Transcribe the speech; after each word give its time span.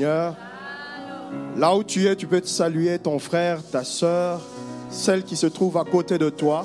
Là 0.00 1.76
où 1.76 1.84
tu 1.84 2.06
es, 2.06 2.16
tu 2.16 2.26
peux 2.26 2.40
te 2.40 2.48
saluer 2.48 2.98
ton 2.98 3.18
frère, 3.18 3.62
ta 3.62 3.84
soeur, 3.84 4.40
celle 4.90 5.22
qui 5.22 5.36
se 5.36 5.46
trouve 5.46 5.76
à 5.76 5.84
côté 5.84 6.18
de 6.18 6.30
toi. 6.30 6.64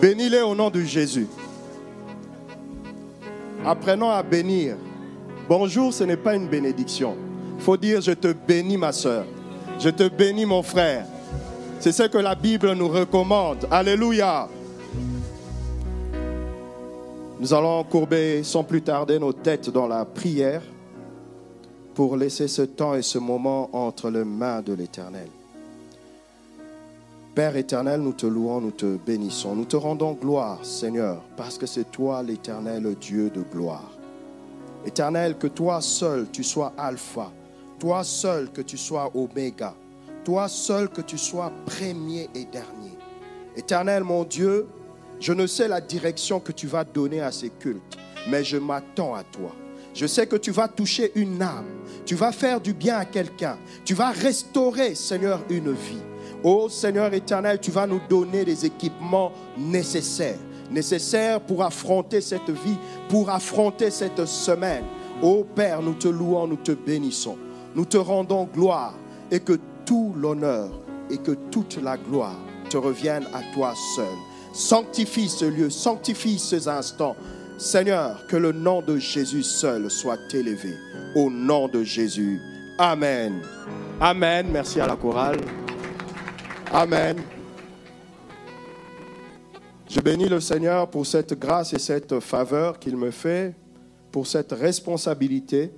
Bénis-les 0.00 0.42
au 0.42 0.54
nom 0.54 0.70
de 0.70 0.80
Jésus. 0.80 1.28
Apprenons 3.64 4.10
à 4.10 4.22
bénir. 4.22 4.76
Bonjour, 5.48 5.92
ce 5.92 6.04
n'est 6.04 6.16
pas 6.16 6.34
une 6.34 6.48
bénédiction. 6.48 7.16
Il 7.56 7.62
faut 7.62 7.76
dire 7.76 8.00
je 8.00 8.12
te 8.12 8.32
bénis 8.32 8.76
ma 8.76 8.92
soeur. 8.92 9.24
Je 9.78 9.88
te 9.88 10.08
bénis 10.08 10.46
mon 10.46 10.62
frère. 10.62 11.06
C'est 11.80 11.92
ce 11.92 12.04
que 12.04 12.18
la 12.18 12.34
Bible 12.34 12.72
nous 12.74 12.88
recommande. 12.88 13.66
Alléluia. 13.70 14.48
Nous 17.40 17.52
allons 17.52 17.84
courber 17.84 18.42
sans 18.42 18.62
plus 18.62 18.82
tarder 18.82 19.18
nos 19.18 19.32
têtes 19.32 19.70
dans 19.70 19.86
la 19.86 20.04
prière 20.04 20.62
pour 21.94 22.16
laisser 22.16 22.48
ce 22.48 22.62
temps 22.62 22.94
et 22.94 23.02
ce 23.02 23.18
moment 23.18 23.70
entre 23.72 24.10
les 24.10 24.24
mains 24.24 24.62
de 24.62 24.72
l'Éternel. 24.72 25.28
Père 27.34 27.56
éternel, 27.56 28.00
nous 28.00 28.12
te 28.12 28.26
louons, 28.26 28.60
nous 28.60 28.70
te 28.70 28.96
bénissons, 28.96 29.56
nous 29.56 29.64
te 29.64 29.74
rendons 29.74 30.12
gloire, 30.12 30.64
Seigneur, 30.64 31.20
parce 31.36 31.58
que 31.58 31.66
c'est 31.66 31.90
toi 31.90 32.22
l'éternel 32.22 32.94
Dieu 33.00 33.28
de 33.28 33.42
gloire. 33.42 33.90
Éternel, 34.86 35.36
que 35.36 35.48
toi 35.48 35.80
seul 35.80 36.28
tu 36.30 36.44
sois 36.44 36.72
alpha, 36.78 37.32
toi 37.80 38.04
seul 38.04 38.52
que 38.52 38.60
tu 38.60 38.76
sois 38.76 39.10
oméga, 39.16 39.74
toi 40.24 40.46
seul 40.46 40.88
que 40.88 41.00
tu 41.00 41.18
sois 41.18 41.50
premier 41.66 42.28
et 42.36 42.44
dernier. 42.44 42.96
Éternel 43.56 44.04
mon 44.04 44.22
Dieu, 44.22 44.68
je 45.18 45.32
ne 45.32 45.48
sais 45.48 45.66
la 45.66 45.80
direction 45.80 46.38
que 46.38 46.52
tu 46.52 46.68
vas 46.68 46.84
donner 46.84 47.20
à 47.20 47.32
ces 47.32 47.50
cultes, 47.50 47.98
mais 48.30 48.44
je 48.44 48.58
m'attends 48.58 49.14
à 49.14 49.24
toi. 49.24 49.50
Je 49.94 50.06
sais 50.06 50.26
que 50.26 50.36
tu 50.36 50.50
vas 50.50 50.66
toucher 50.66 51.12
une 51.14 51.40
âme, 51.40 51.66
tu 52.04 52.16
vas 52.16 52.32
faire 52.32 52.60
du 52.60 52.72
bien 52.72 52.96
à 52.96 53.04
quelqu'un, 53.04 53.56
tu 53.84 53.94
vas 53.94 54.10
restaurer, 54.10 54.94
Seigneur, 54.96 55.40
une 55.48 55.72
vie. 55.72 56.02
Oh 56.42 56.68
Seigneur 56.68 57.14
éternel, 57.14 57.58
tu 57.60 57.70
vas 57.70 57.86
nous 57.86 58.00
donner 58.08 58.44
les 58.44 58.66
équipements 58.66 59.32
nécessaires, 59.56 60.38
nécessaires 60.70 61.40
pour 61.40 61.62
affronter 61.62 62.20
cette 62.20 62.50
vie, 62.50 62.76
pour 63.08 63.30
affronter 63.30 63.90
cette 63.90 64.26
semaine. 64.26 64.84
Oh 65.22 65.46
Père, 65.54 65.80
nous 65.80 65.94
te 65.94 66.08
louons, 66.08 66.48
nous 66.48 66.56
te 66.56 66.72
bénissons, 66.72 67.38
nous 67.74 67.84
te 67.84 67.96
rendons 67.96 68.48
gloire 68.52 68.94
et 69.30 69.40
que 69.40 69.58
tout 69.86 70.12
l'honneur 70.16 70.70
et 71.08 71.18
que 71.18 71.32
toute 71.32 71.78
la 71.82 71.96
gloire 71.96 72.38
te 72.68 72.76
reviennent 72.76 73.28
à 73.32 73.40
toi 73.54 73.72
seul. 73.94 74.04
Sanctifie 74.52 75.28
ce 75.28 75.44
lieu, 75.44 75.70
sanctifie 75.70 76.38
ces 76.38 76.68
instants. 76.68 77.16
Seigneur, 77.56 78.26
que 78.26 78.36
le 78.36 78.52
nom 78.52 78.82
de 78.82 78.98
Jésus 78.98 79.44
seul 79.44 79.90
soit 79.90 80.18
élevé. 80.32 80.74
Au 81.14 81.30
nom 81.30 81.68
de 81.68 81.84
Jésus. 81.84 82.40
Amen. 82.78 83.40
Amen. 84.00 84.48
Merci 84.50 84.80
à 84.80 84.86
la 84.88 84.96
chorale. 84.96 85.40
Amen. 86.72 87.16
Je 89.88 90.00
bénis 90.00 90.28
le 90.28 90.40
Seigneur 90.40 90.90
pour 90.90 91.06
cette 91.06 91.38
grâce 91.38 91.72
et 91.72 91.78
cette 91.78 92.18
faveur 92.18 92.80
qu'il 92.80 92.96
me 92.96 93.12
fait, 93.12 93.54
pour 94.10 94.26
cette 94.26 94.50
responsabilité. 94.50 95.70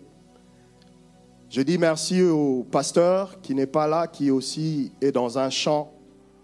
Je 1.50 1.60
dis 1.60 1.76
merci 1.76 2.22
au 2.22 2.66
pasteur 2.70 3.40
qui 3.42 3.54
n'est 3.54 3.66
pas 3.66 3.86
là, 3.86 4.06
qui 4.06 4.30
aussi 4.30 4.92
est 5.02 5.12
dans 5.12 5.38
un 5.38 5.50
champ 5.50 5.92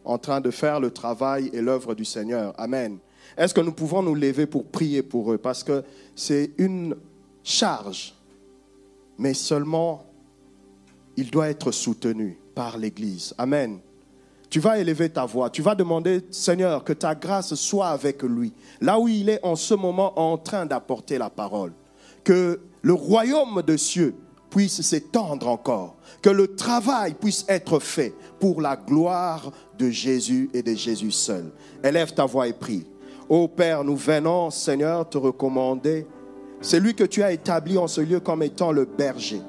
en 0.05 0.19
train 0.19 0.43
de 0.43 0.51
faire 0.51 0.81
le 0.81 0.91
travail 0.91 1.49
et 1.55 1.63
l'œuvre 1.63 1.95
du 1.95 2.05
Seigneur. 2.05 2.53
Amen. 2.59 2.99
Est-ce 3.37 3.55
que 3.55 3.61
nous 3.61 3.73
pouvons 3.73 4.03
nous 4.03 4.15
lever 4.15 4.47
pour 4.47 4.65
prier 4.65 5.03
pour 5.03 5.33
eux? 5.33 5.39
Parce 5.39 5.63
que 5.65 5.83
c'est 6.15 6.51
une 6.59 6.97
charge, 7.43 8.15
mais 9.19 9.35
seulement 9.35 10.05
il 11.17 11.31
doit 11.31 11.49
être 11.49 11.73
soutenu 11.73 12.39
par 12.55 12.79
l'Église. 12.79 13.35
Amen. 13.39 13.79
Tu 14.49 14.61
vas 14.61 14.79
élever 14.79 15.09
ta 15.09 15.25
voix, 15.25 15.49
tu 15.49 15.63
vas 15.63 15.75
demander, 15.75 16.21
Seigneur, 16.31 16.85
que 16.85 16.93
ta 16.93 17.15
grâce 17.15 17.55
soit 17.55 17.89
avec 17.89 18.23
lui, 18.23 18.53
là 18.83 18.99
où 18.99 19.09
il 19.09 19.31
est 19.31 19.41
en 19.43 19.57
ce 19.57 19.73
moment 19.73 20.19
en 20.19 20.37
train 20.37 20.67
d'apporter 20.67 21.17
la 21.17 21.31
parole. 21.31 21.73
Que 22.23 22.61
le 22.83 22.93
royaume 22.93 23.63
de 23.63 23.79
cieux 23.79 24.15
puisse 24.51 24.83
s'étendre 24.83 25.49
encore, 25.49 25.97
que 26.21 26.29
le 26.29 26.55
travail 26.55 27.15
puisse 27.15 27.47
être 27.49 27.79
fait 27.79 28.13
pour 28.39 28.61
la 28.61 28.77
gloire 28.77 29.51
de 29.79 29.89
Jésus 29.89 30.51
et 30.53 30.63
de 30.63 30.75
Jésus 30.75 31.13
seul. 31.13 31.51
Élève 31.83 32.13
ta 32.13 32.27
voix 32.27 32.47
et 32.47 32.53
prie. 32.53 32.85
Ô 33.33 33.49
Père, 33.49 33.83
nous 33.83 33.97
venons, 33.97 34.51
Seigneur, 34.51 35.09
te 35.09 35.17
recommander. 35.17 36.07
C'est 36.61 36.79
lui 36.79 36.95
que 36.95 37.05
tu 37.05 37.23
as 37.23 37.33
établi 37.33 37.79
en 37.79 37.89
ce 37.89 38.03
lieu 38.03 38.21
comme 38.21 38.43
étant 38.43 38.73
le 38.73 38.85
berger, 38.85 39.41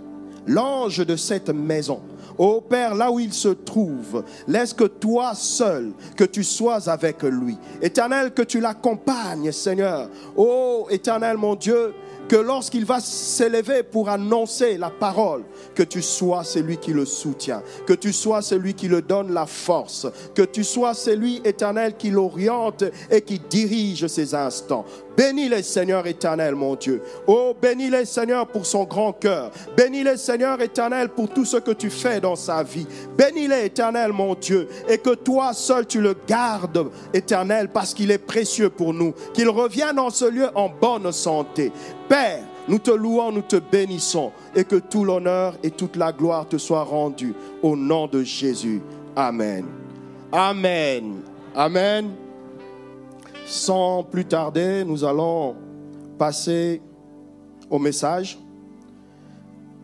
l'ange 0.47 1.05
de 1.05 1.17
cette 1.17 1.49
maison. 1.49 1.99
Ô 2.37 2.61
Père, 2.61 2.95
là 2.95 3.11
où 3.11 3.19
il 3.19 3.33
se 3.33 3.49
trouve, 3.49 4.23
laisse 4.47 4.73
que 4.73 4.85
toi 4.85 5.35
seul, 5.35 5.91
que 6.15 6.23
tu 6.23 6.45
sois 6.45 6.89
avec 6.89 7.23
lui. 7.23 7.57
Éternel, 7.81 8.33
que 8.33 8.43
tu 8.43 8.61
l'accompagnes, 8.61 9.51
Seigneur. 9.51 10.09
Ô 10.37 10.87
Éternel, 10.89 11.35
mon 11.35 11.55
Dieu, 11.55 11.93
que 12.27 12.35
lorsqu'il 12.35 12.85
va 12.85 12.99
s'élever 12.99 13.83
pour 13.83 14.09
annoncer 14.09 14.77
la 14.77 14.89
parole, 14.89 15.43
que 15.75 15.83
tu 15.83 16.01
sois 16.01 16.43
celui 16.43 16.77
qui 16.77 16.93
le 16.93 17.05
soutient, 17.05 17.61
que 17.85 17.93
tu 17.93 18.13
sois 18.13 18.41
celui 18.41 18.73
qui 18.73 18.87
le 18.87 19.01
donne 19.01 19.33
la 19.33 19.45
force, 19.45 20.07
que 20.33 20.43
tu 20.43 20.63
sois 20.63 20.93
celui 20.93 21.41
éternel 21.43 21.95
qui 21.97 22.09
l'oriente 22.09 22.83
et 23.09 23.21
qui 23.21 23.39
dirige 23.39 24.07
ses 24.07 24.35
instants. 24.35 24.85
Bénis 25.15 25.49
les 25.49 25.63
Seigneur 25.63 26.05
éternel, 26.07 26.55
mon 26.55 26.75
Dieu. 26.75 27.01
Oh, 27.27 27.53
bénis 27.59 27.89
les 27.89 28.05
Seigneur 28.05 28.47
pour 28.47 28.65
son 28.65 28.83
grand 28.83 29.13
cœur. 29.13 29.51
Bénis 29.77 30.03
les 30.03 30.17
Seigneur 30.17 30.59
éternel 30.61 31.09
pour 31.09 31.29
tout 31.29 31.45
ce 31.45 31.57
que 31.57 31.71
tu 31.71 31.89
fais 31.89 32.19
dans 32.19 32.35
sa 32.35 32.63
vie. 32.63 32.87
Bénis 33.17 33.47
les 33.47 33.65
éternel, 33.65 34.11
mon 34.11 34.35
Dieu. 34.35 34.67
Et 34.89 34.97
que 34.97 35.13
toi 35.15 35.53
seul 35.53 35.85
tu 35.85 36.01
le 36.01 36.15
gardes 36.27 36.89
éternel 37.13 37.69
parce 37.69 37.93
qu'il 37.93 38.11
est 38.11 38.17
précieux 38.17 38.69
pour 38.69 38.93
nous. 38.93 39.13
Qu'il 39.33 39.49
revienne 39.49 39.99
en 39.99 40.09
ce 40.09 40.25
lieu 40.25 40.49
en 40.55 40.69
bonne 40.69 41.11
santé. 41.11 41.71
Père, 42.09 42.43
nous 42.67 42.79
te 42.79 42.91
louons, 42.91 43.31
nous 43.31 43.41
te 43.41 43.57
bénissons 43.57 44.31
et 44.55 44.63
que 44.63 44.77
tout 44.77 45.03
l'honneur 45.03 45.55
et 45.63 45.71
toute 45.71 45.95
la 45.95 46.11
gloire 46.11 46.47
te 46.47 46.57
soient 46.57 46.83
rendus 46.83 47.33
au 47.61 47.75
nom 47.75 48.07
de 48.07 48.23
Jésus. 48.23 48.81
Amen. 49.15 49.65
Amen. 50.31 51.21
Amen. 51.55 52.22
Sans 53.45 54.03
plus 54.03 54.25
tarder, 54.25 54.83
nous 54.85 55.03
allons 55.03 55.55
passer 56.17 56.81
au 57.69 57.79
message. 57.79 58.39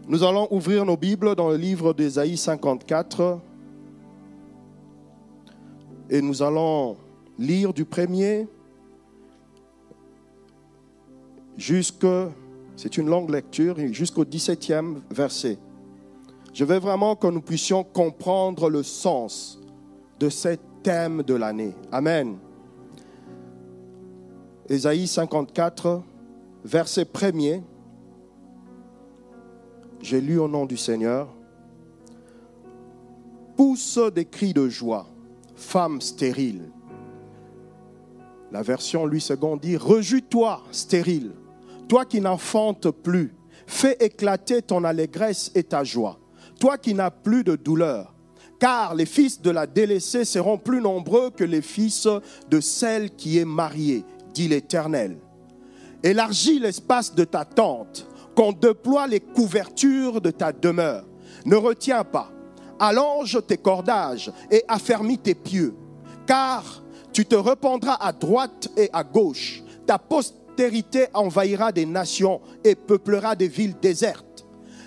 Nous 0.07 0.23
allons 0.23 0.47
ouvrir 0.51 0.85
nos 0.85 0.97
Bibles 0.97 1.35
dans 1.35 1.49
le 1.49 1.57
livre 1.57 1.93
d'Ésaïe 1.93 2.37
54 2.37 3.39
et 6.09 6.21
nous 6.21 6.41
allons 6.41 6.97
lire 7.37 7.73
du 7.73 7.85
premier 7.85 8.47
jusque, 11.59 12.07
c'est 12.75 12.97
une 12.97 13.07
longue 13.07 13.29
lecture, 13.29 13.75
jusqu'au 13.91 14.23
17e 14.23 15.01
verset. 15.11 15.57
Je 16.53 16.65
veux 16.65 16.79
vraiment 16.79 17.15
que 17.15 17.27
nous 17.27 17.41
puissions 17.41 17.83
comprendre 17.83 18.69
le 18.69 18.81
sens 18.81 19.59
de 20.19 20.29
ce 20.29 20.57
thème 20.81 21.21
de 21.23 21.35
l'année. 21.35 21.75
Amen. 21.91 22.37
Ésaïe 24.69 25.07
54, 25.07 26.03
verset 26.63 27.01
1er. 27.03 27.63
J'ai 29.99 30.21
lu 30.21 30.37
au 30.37 30.47
nom 30.47 30.67
du 30.67 30.77
Seigneur. 30.77 31.27
Pousse 33.57 33.99
des 34.13 34.25
cris 34.25 34.53
de 34.53 34.69
joie, 34.69 35.07
femme 35.55 36.01
stérile. 36.01 36.69
La 38.51 38.61
version 38.61 39.07
lui 39.07 39.19
seconde 39.19 39.61
dit 39.61 39.75
Rejus-toi, 39.75 40.61
stérile, 40.71 41.31
toi 41.87 42.05
qui 42.05 42.21
n'enfantes 42.21 42.91
plus, 42.91 43.33
fais 43.65 43.97
éclater 43.99 44.61
ton 44.61 44.83
allégresse 44.83 45.51
et 45.55 45.63
ta 45.63 45.83
joie. 45.83 46.19
Toi 46.59 46.77
qui 46.77 46.93
n'as 46.93 47.09
plus 47.09 47.43
de 47.43 47.55
douleur, 47.55 48.13
car 48.59 48.93
les 48.93 49.07
fils 49.07 49.41
de 49.41 49.49
la 49.49 49.65
délaissée 49.65 50.25
seront 50.25 50.59
plus 50.59 50.79
nombreux 50.79 51.31
que 51.31 51.43
les 51.43 51.63
fils 51.63 52.07
de 52.51 52.59
celle 52.59 53.09
qui 53.15 53.39
est 53.39 53.45
mariée, 53.45 54.05
dit 54.33 54.47
l'Éternel. 54.47 55.17
Élargis 56.03 56.59
l'espace 56.59 57.13
de 57.13 57.23
ta 57.23 57.45
tente, 57.45 58.07
qu'on 58.35 58.51
déploie 58.51 59.07
les 59.07 59.19
couvertures 59.19 60.21
de 60.21 60.31
ta 60.31 60.51
demeure. 60.51 61.05
Ne 61.45 61.55
retiens 61.55 62.03
pas, 62.03 62.31
allonge 62.79 63.39
tes 63.47 63.57
cordages 63.57 64.31
et 64.49 64.63
affermis 64.67 65.17
tes 65.17 65.35
pieux, 65.35 65.75
car 66.25 66.83
tu 67.11 67.25
te 67.25 67.35
rependras 67.35 67.97
à 67.99 68.13
droite 68.13 68.69
et 68.77 68.89
à 68.93 69.03
gauche. 69.03 69.63
Ta 69.85 69.97
postérité 69.97 71.07
envahira 71.13 71.71
des 71.71 71.85
nations 71.85 72.41
et 72.63 72.75
peuplera 72.75 73.35
des 73.35 73.47
villes 73.47 73.75
désertes. 73.81 74.45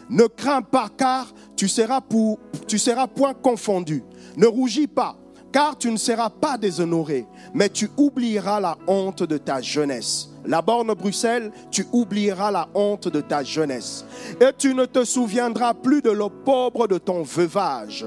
Ne 0.08 0.26
crains 0.26 0.62
pas, 0.62 0.88
car 0.96 1.32
tu 1.56 1.68
seras, 1.68 2.00
pour, 2.00 2.38
tu 2.66 2.78
seras 2.78 3.06
point 3.06 3.34
confondu. 3.34 4.02
Ne 4.36 4.46
rougis 4.46 4.86
pas, 4.86 5.16
car 5.52 5.76
tu 5.76 5.90
ne 5.90 5.96
seras 5.96 6.31
pas 6.31 6.56
déshonoré, 6.56 7.26
mais 7.52 7.69
tu 7.69 7.90
oublieras 7.96 8.58
la 8.58 8.78
honte 8.87 9.22
de 9.22 9.37
ta 9.37 9.60
jeunesse. 9.60 10.31
La 10.44 10.62
borne 10.62 10.94
Bruxelles, 10.94 11.52
tu 11.70 11.87
oublieras 11.93 12.50
la 12.50 12.69
honte 12.75 13.08
de 13.08 13.20
ta 13.20 13.44
jeunesse. 13.44 14.04
Et 14.40 14.50
tu 14.56 14.75
ne 14.75 14.87
te 14.87 15.04
souviendras 15.04 15.75
plus 15.75 16.02
de 16.02 16.10
l'opprobre 16.10 16.88
de 16.88 16.99
ton 16.99 17.22
veuvage, 17.22 18.06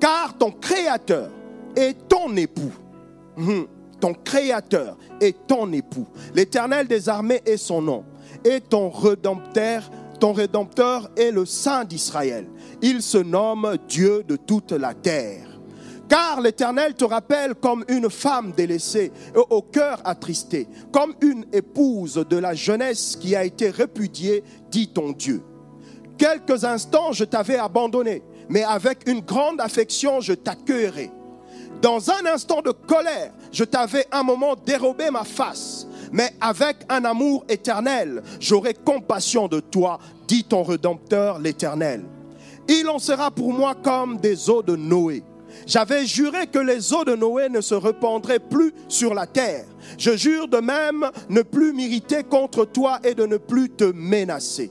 car 0.00 0.36
ton 0.36 0.50
Créateur 0.50 1.30
est 1.76 2.08
ton 2.08 2.36
époux. 2.36 2.72
Hum, 3.38 3.66
ton 4.00 4.14
Créateur 4.14 4.98
est 5.20 5.46
ton 5.46 5.72
époux. 5.72 6.08
L'Éternel 6.34 6.88
des 6.88 7.08
armées 7.08 7.40
est 7.46 7.56
son 7.56 7.80
nom. 7.80 8.04
Et 8.44 8.60
ton 8.60 8.90
Rédempteur, 8.90 9.88
ton 10.18 10.32
Rédempteur 10.32 11.08
est 11.16 11.30
le 11.30 11.46
Saint 11.46 11.84
d'Israël. 11.84 12.46
Il 12.82 13.00
se 13.00 13.18
nomme 13.18 13.76
Dieu 13.88 14.24
de 14.26 14.34
toute 14.34 14.72
la 14.72 14.92
terre. 14.92 15.51
Car 16.12 16.42
l'Éternel 16.42 16.92
te 16.92 17.06
rappelle 17.06 17.54
comme 17.54 17.86
une 17.88 18.10
femme 18.10 18.52
délaissée 18.54 19.10
et 19.34 19.38
au 19.48 19.62
cœur 19.62 19.98
attristé, 20.04 20.68
comme 20.92 21.14
une 21.22 21.46
épouse 21.54 22.22
de 22.28 22.36
la 22.36 22.52
jeunesse 22.52 23.16
qui 23.18 23.34
a 23.34 23.44
été 23.44 23.70
répudiée, 23.70 24.44
dit 24.70 24.88
ton 24.88 25.12
Dieu. 25.12 25.42
Quelques 26.18 26.64
instants 26.66 27.12
je 27.12 27.24
t'avais 27.24 27.56
abandonné, 27.56 28.22
mais 28.50 28.62
avec 28.62 29.08
une 29.08 29.20
grande 29.20 29.58
affection 29.58 30.20
je 30.20 30.34
t'accueillerai. 30.34 31.10
Dans 31.80 32.10
un 32.10 32.26
instant 32.26 32.60
de 32.60 32.72
colère, 32.72 33.32
je 33.50 33.64
t'avais 33.64 34.04
un 34.12 34.22
moment 34.22 34.54
dérobé 34.54 35.10
ma 35.10 35.24
face, 35.24 35.86
mais 36.12 36.34
avec 36.42 36.76
un 36.90 37.06
amour 37.06 37.42
éternel, 37.48 38.22
j'aurai 38.38 38.74
compassion 38.74 39.48
de 39.48 39.60
toi, 39.60 39.98
dit 40.28 40.44
ton 40.44 40.62
Rédempteur 40.62 41.38
l'Éternel. 41.38 42.04
Il 42.68 42.86
en 42.90 42.98
sera 42.98 43.30
pour 43.30 43.54
moi 43.54 43.74
comme 43.82 44.18
des 44.18 44.50
eaux 44.50 44.62
de 44.62 44.76
Noé. 44.76 45.22
J'avais 45.66 46.06
juré 46.06 46.46
que 46.46 46.58
les 46.58 46.92
eaux 46.92 47.04
de 47.04 47.14
Noé 47.14 47.48
ne 47.48 47.60
se 47.60 47.74
répandraient 47.74 48.38
plus 48.38 48.72
sur 48.88 49.14
la 49.14 49.26
terre. 49.26 49.64
Je 49.98 50.16
jure 50.16 50.48
de 50.48 50.58
même 50.58 51.10
ne 51.28 51.42
plus 51.42 51.72
m'irriter 51.72 52.24
contre 52.24 52.64
toi 52.64 52.98
et 53.04 53.14
de 53.14 53.26
ne 53.26 53.36
plus 53.36 53.70
te 53.70 53.84
menacer. 53.84 54.70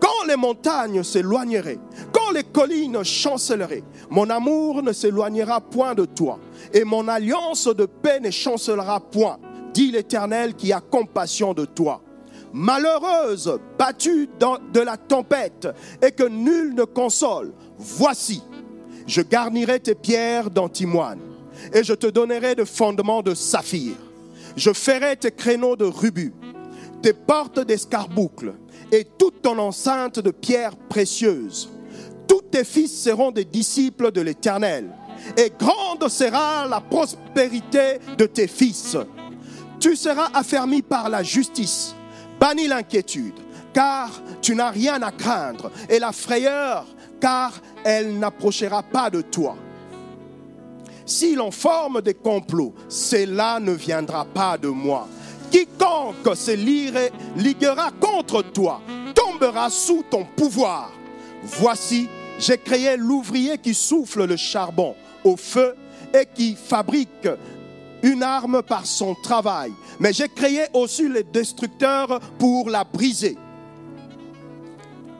Quand 0.00 0.26
les 0.28 0.36
montagnes 0.36 1.02
s'éloigneraient, 1.02 1.78
quand 2.12 2.30
les 2.32 2.44
collines 2.44 3.02
chanceleraient, 3.04 3.84
mon 4.10 4.28
amour 4.28 4.82
ne 4.82 4.92
s'éloignera 4.92 5.60
point 5.62 5.94
de 5.94 6.04
toi, 6.04 6.38
et 6.72 6.84
mon 6.84 7.08
alliance 7.08 7.68
de 7.68 7.86
paix 7.86 8.20
ne 8.20 8.30
chancellera 8.30 9.00
point, 9.00 9.38
dit 9.72 9.90
l'Éternel 9.90 10.54
qui 10.54 10.72
a 10.72 10.80
compassion 10.80 11.54
de 11.54 11.64
toi. 11.64 12.02
Malheureuse, 12.52 13.58
battue 13.78 14.28
de 14.38 14.80
la 14.80 14.96
tempête, 14.96 15.68
et 16.02 16.12
que 16.12 16.24
nul 16.24 16.74
ne 16.74 16.84
console, 16.84 17.54
voici, 17.78 18.42
je 19.06 19.22
garnirai 19.22 19.80
tes 19.80 19.94
pierres 19.94 20.50
d'antimoine, 20.50 21.20
et 21.72 21.84
je 21.84 21.94
te 21.94 22.06
donnerai 22.06 22.54
de 22.54 22.64
fondements 22.64 23.22
de 23.22 23.34
saphir. 23.34 23.94
Je 24.56 24.72
ferai 24.72 25.16
tes 25.16 25.30
créneaux 25.30 25.76
de 25.76 25.84
rubis, 25.84 26.32
tes 27.02 27.12
portes 27.12 27.60
d'escarboucles, 27.60 28.54
et 28.92 29.04
toute 29.18 29.42
ton 29.42 29.58
enceinte 29.58 30.18
de 30.20 30.30
pierres 30.30 30.76
précieuses. 30.76 31.70
Tous 32.28 32.42
tes 32.50 32.64
fils 32.64 33.02
seront 33.02 33.30
des 33.30 33.44
disciples 33.44 34.12
de 34.12 34.20
l'Éternel, 34.20 34.90
et 35.36 35.52
grande 35.58 36.08
sera 36.08 36.66
la 36.68 36.80
prospérité 36.80 37.98
de 38.16 38.26
tes 38.26 38.46
fils. 38.46 38.96
Tu 39.80 39.96
seras 39.96 40.30
affermi 40.32 40.82
par 40.82 41.08
la 41.08 41.22
justice, 41.22 41.94
banni 42.40 42.68
l'inquiétude, 42.68 43.34
car 43.72 44.10
tu 44.40 44.54
n'as 44.54 44.70
rien 44.70 45.02
à 45.02 45.10
craindre, 45.10 45.70
et 45.88 45.98
la 45.98 46.12
frayeur, 46.12 46.86
car 47.24 47.54
elle 47.84 48.18
n'approchera 48.18 48.82
pas 48.82 49.08
de 49.08 49.22
toi. 49.22 49.56
Si 51.06 51.34
l'on 51.34 51.50
forme 51.50 52.02
des 52.02 52.12
complots, 52.12 52.74
cela 52.86 53.58
ne 53.60 53.72
viendra 53.72 54.26
pas 54.26 54.58
de 54.58 54.68
moi. 54.68 55.08
Quiconque 55.50 56.36
se 56.36 56.50
liguera 56.50 57.92
contre 57.98 58.42
toi 58.42 58.82
tombera 59.14 59.70
sous 59.70 60.04
ton 60.10 60.26
pouvoir. 60.36 60.92
Voici, 61.42 62.10
j'ai 62.38 62.58
créé 62.58 62.94
l'ouvrier 62.98 63.56
qui 63.56 63.72
souffle 63.72 64.26
le 64.26 64.36
charbon 64.36 64.94
au 65.24 65.38
feu 65.38 65.74
et 66.12 66.26
qui 66.26 66.54
fabrique 66.54 67.28
une 68.02 68.22
arme 68.22 68.62
par 68.62 68.84
son 68.84 69.14
travail. 69.14 69.72
Mais 69.98 70.12
j'ai 70.12 70.28
créé 70.28 70.64
aussi 70.74 71.08
les 71.08 71.22
destructeurs 71.22 72.20
pour 72.38 72.68
la 72.68 72.84
briser 72.84 73.38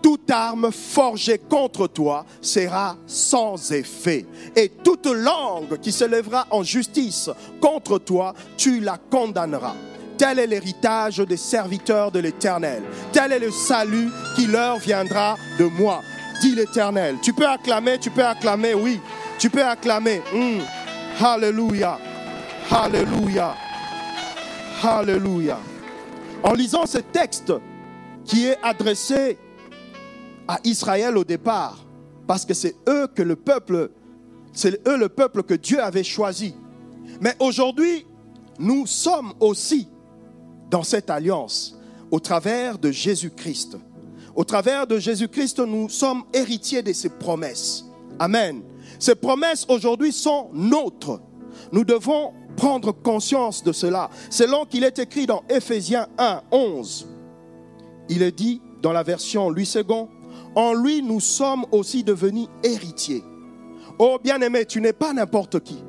toute 0.05 0.31
arme 0.31 0.71
forgée 0.71 1.39
contre 1.39 1.87
toi 1.87 2.27
sera 2.43 2.95
sans 3.07 3.73
effet. 3.73 4.27
Et 4.55 4.69
toute 4.69 5.07
langue 5.07 5.81
qui 5.81 5.93
se 5.93 6.05
lèvera 6.05 6.47
en 6.51 6.63
justice 6.63 7.31
contre 7.59 7.99
toi, 7.99 8.35
tu 8.59 8.81
la 8.81 8.99
condamneras. 8.99 9.75
Tel 10.19 10.41
est 10.41 10.47
l'héritage 10.47 11.17
des 11.17 11.39
serviteurs 11.39 12.11
de 12.11 12.19
l'Éternel. 12.19 12.83
Tel 13.13 13.33
est 13.33 13.39
le 13.39 13.51
salut 13.51 14.11
qui 14.37 14.47
leur 14.47 14.77
viendra 14.77 15.37
de 15.59 15.65
moi, 15.65 16.03
dit 16.43 16.55
l'Éternel. 16.55 17.17
Tu 17.23 17.33
peux 17.33 17.49
acclamer, 17.49 17.99
tu 17.99 18.11
peux 18.11 18.27
acclamer, 18.27 18.75
oui. 18.75 19.01
Tu 19.39 19.49
peux 19.49 19.65
acclamer. 19.65 20.21
Hmm. 20.35 20.61
Alléluia. 21.25 21.99
Alléluia. 22.71 23.55
Alléluia. 24.83 25.59
En 26.43 26.53
lisant 26.53 26.85
ce 26.85 26.99
texte 26.99 27.55
qui 28.27 28.49
est 28.49 28.59
adressé 28.63 29.39
à 30.49 30.59
Israël 30.65 31.17
au 31.17 31.25
départ, 31.25 31.85
parce 32.27 32.45
que 32.45 32.55
c'est 32.55 32.77
eux 32.89 33.07
que 33.15 33.23
le 33.23 33.37
peuple, 33.37 33.91
c'est 34.53 34.87
eux 34.87 34.97
le 34.97 35.09
peuple 35.09 35.43
que 35.43 35.55
Dieu 35.55 35.83
avait 35.83 36.05
choisi. 36.05 36.55
Mais 37.21 37.35
aujourd'hui, 37.39 38.07
nous 38.59 38.87
sommes 38.87 39.33
aussi 39.41 39.89
dans 40.71 40.83
cette 40.83 41.11
alliance 41.11 41.79
au 42.11 42.21
travers 42.21 42.79
de 42.79 42.91
Jésus-Christ. 42.91 43.77
Au 44.35 44.45
travers 44.45 44.87
de 44.87 44.99
Jésus-Christ, 44.99 45.61
nous 45.61 45.89
sommes 45.89 46.25
héritiers 46.33 46.83
de 46.83 46.93
ses 46.93 47.09
promesses. 47.09 47.85
Amen. 48.19 48.63
Ces 48.99 49.15
promesses 49.15 49.67
aujourd'hui 49.69 50.13
sont 50.13 50.51
nôtres. 50.53 51.21
Nous 51.73 51.85
devons 51.85 52.33
prendre 52.57 52.93
conscience 52.93 53.63
de 53.63 53.73
cela. 53.73 54.11
Selon 54.31 54.65
qu'il 54.65 54.85
est 54.85 54.99
écrit 54.99 55.27
dans 55.27 55.43
Éphésiens 55.49 56.09
1, 56.19 56.43
11, 56.51 57.09
il 58.09 58.23
est 58.23 58.33
dit 58.33 58.61
dans 58.83 58.93
la 58.93 59.03
version 59.03 59.51
Louis 59.51 59.71
II, 59.75 60.07
en 60.55 60.75
lui 60.75 61.03
nous 61.03 61.21
sommes 61.21 61.65
aussi 61.73 62.05
devenus 62.05 62.49
héritiers. 62.63 63.25
Oh 63.99 64.19
bien-aimé, 64.23 64.67
tu 64.67 64.81
n'es 64.81 64.93
pas 64.93 65.13
n'importe 65.13 65.61
qui. 65.61 65.83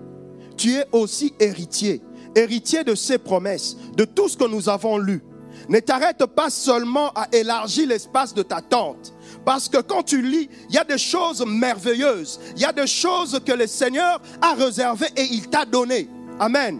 Tu 0.57 0.75
es 0.75 0.85
aussi 0.91 1.33
héritier, 1.39 2.01
héritier 2.35 2.83
de 2.83 2.95
ses 2.95 3.17
promesses, 3.17 3.77
de 3.95 4.05
tout 4.05 4.29
ce 4.29 4.37
que 4.37 4.47
nous 4.47 4.69
avons 4.69 4.97
lu. 4.97 5.23
Ne 5.69 5.79
t'arrête 5.79 6.25
pas 6.25 6.49
seulement 6.49 7.11
à 7.15 7.27
élargir 7.31 7.87
l'espace 7.87 8.33
de 8.33 8.43
ta 8.43 8.61
tente. 8.61 9.13
Parce 9.45 9.69
que 9.69 9.81
quand 9.81 10.03
tu 10.03 10.21
lis, 10.21 10.49
il 10.69 10.75
y 10.75 10.77
a 10.77 10.83
des 10.83 10.97
choses 10.97 11.43
merveilleuses. 11.45 12.39
Il 12.55 12.61
y 12.61 12.65
a 12.65 12.73
des 12.73 12.87
choses 12.87 13.39
que 13.45 13.53
le 13.53 13.67
Seigneur 13.67 14.21
a 14.41 14.53
réservées 14.53 15.09
et 15.15 15.23
il 15.23 15.47
t'a 15.47 15.65
données. 15.65 16.09
Amen. 16.39 16.79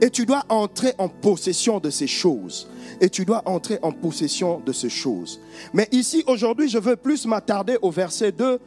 Et 0.00 0.10
tu 0.10 0.26
dois 0.26 0.44
entrer 0.48 0.92
en 0.98 1.08
possession 1.08 1.78
de 1.78 1.90
ces 1.90 2.06
choses 2.06 2.69
et 3.00 3.08
tu 3.08 3.24
dois 3.24 3.42
entrer 3.46 3.78
en 3.82 3.92
possession 3.92 4.60
de 4.64 4.72
ces 4.72 4.88
choses. 4.88 5.40
Mais 5.72 5.88
ici, 5.92 6.24
aujourd'hui, 6.26 6.68
je 6.68 6.78
veux 6.78 6.96
plus 6.96 7.26
m'attarder 7.26 7.76
au 7.82 7.90
verset 7.90 8.32
2. 8.32 8.58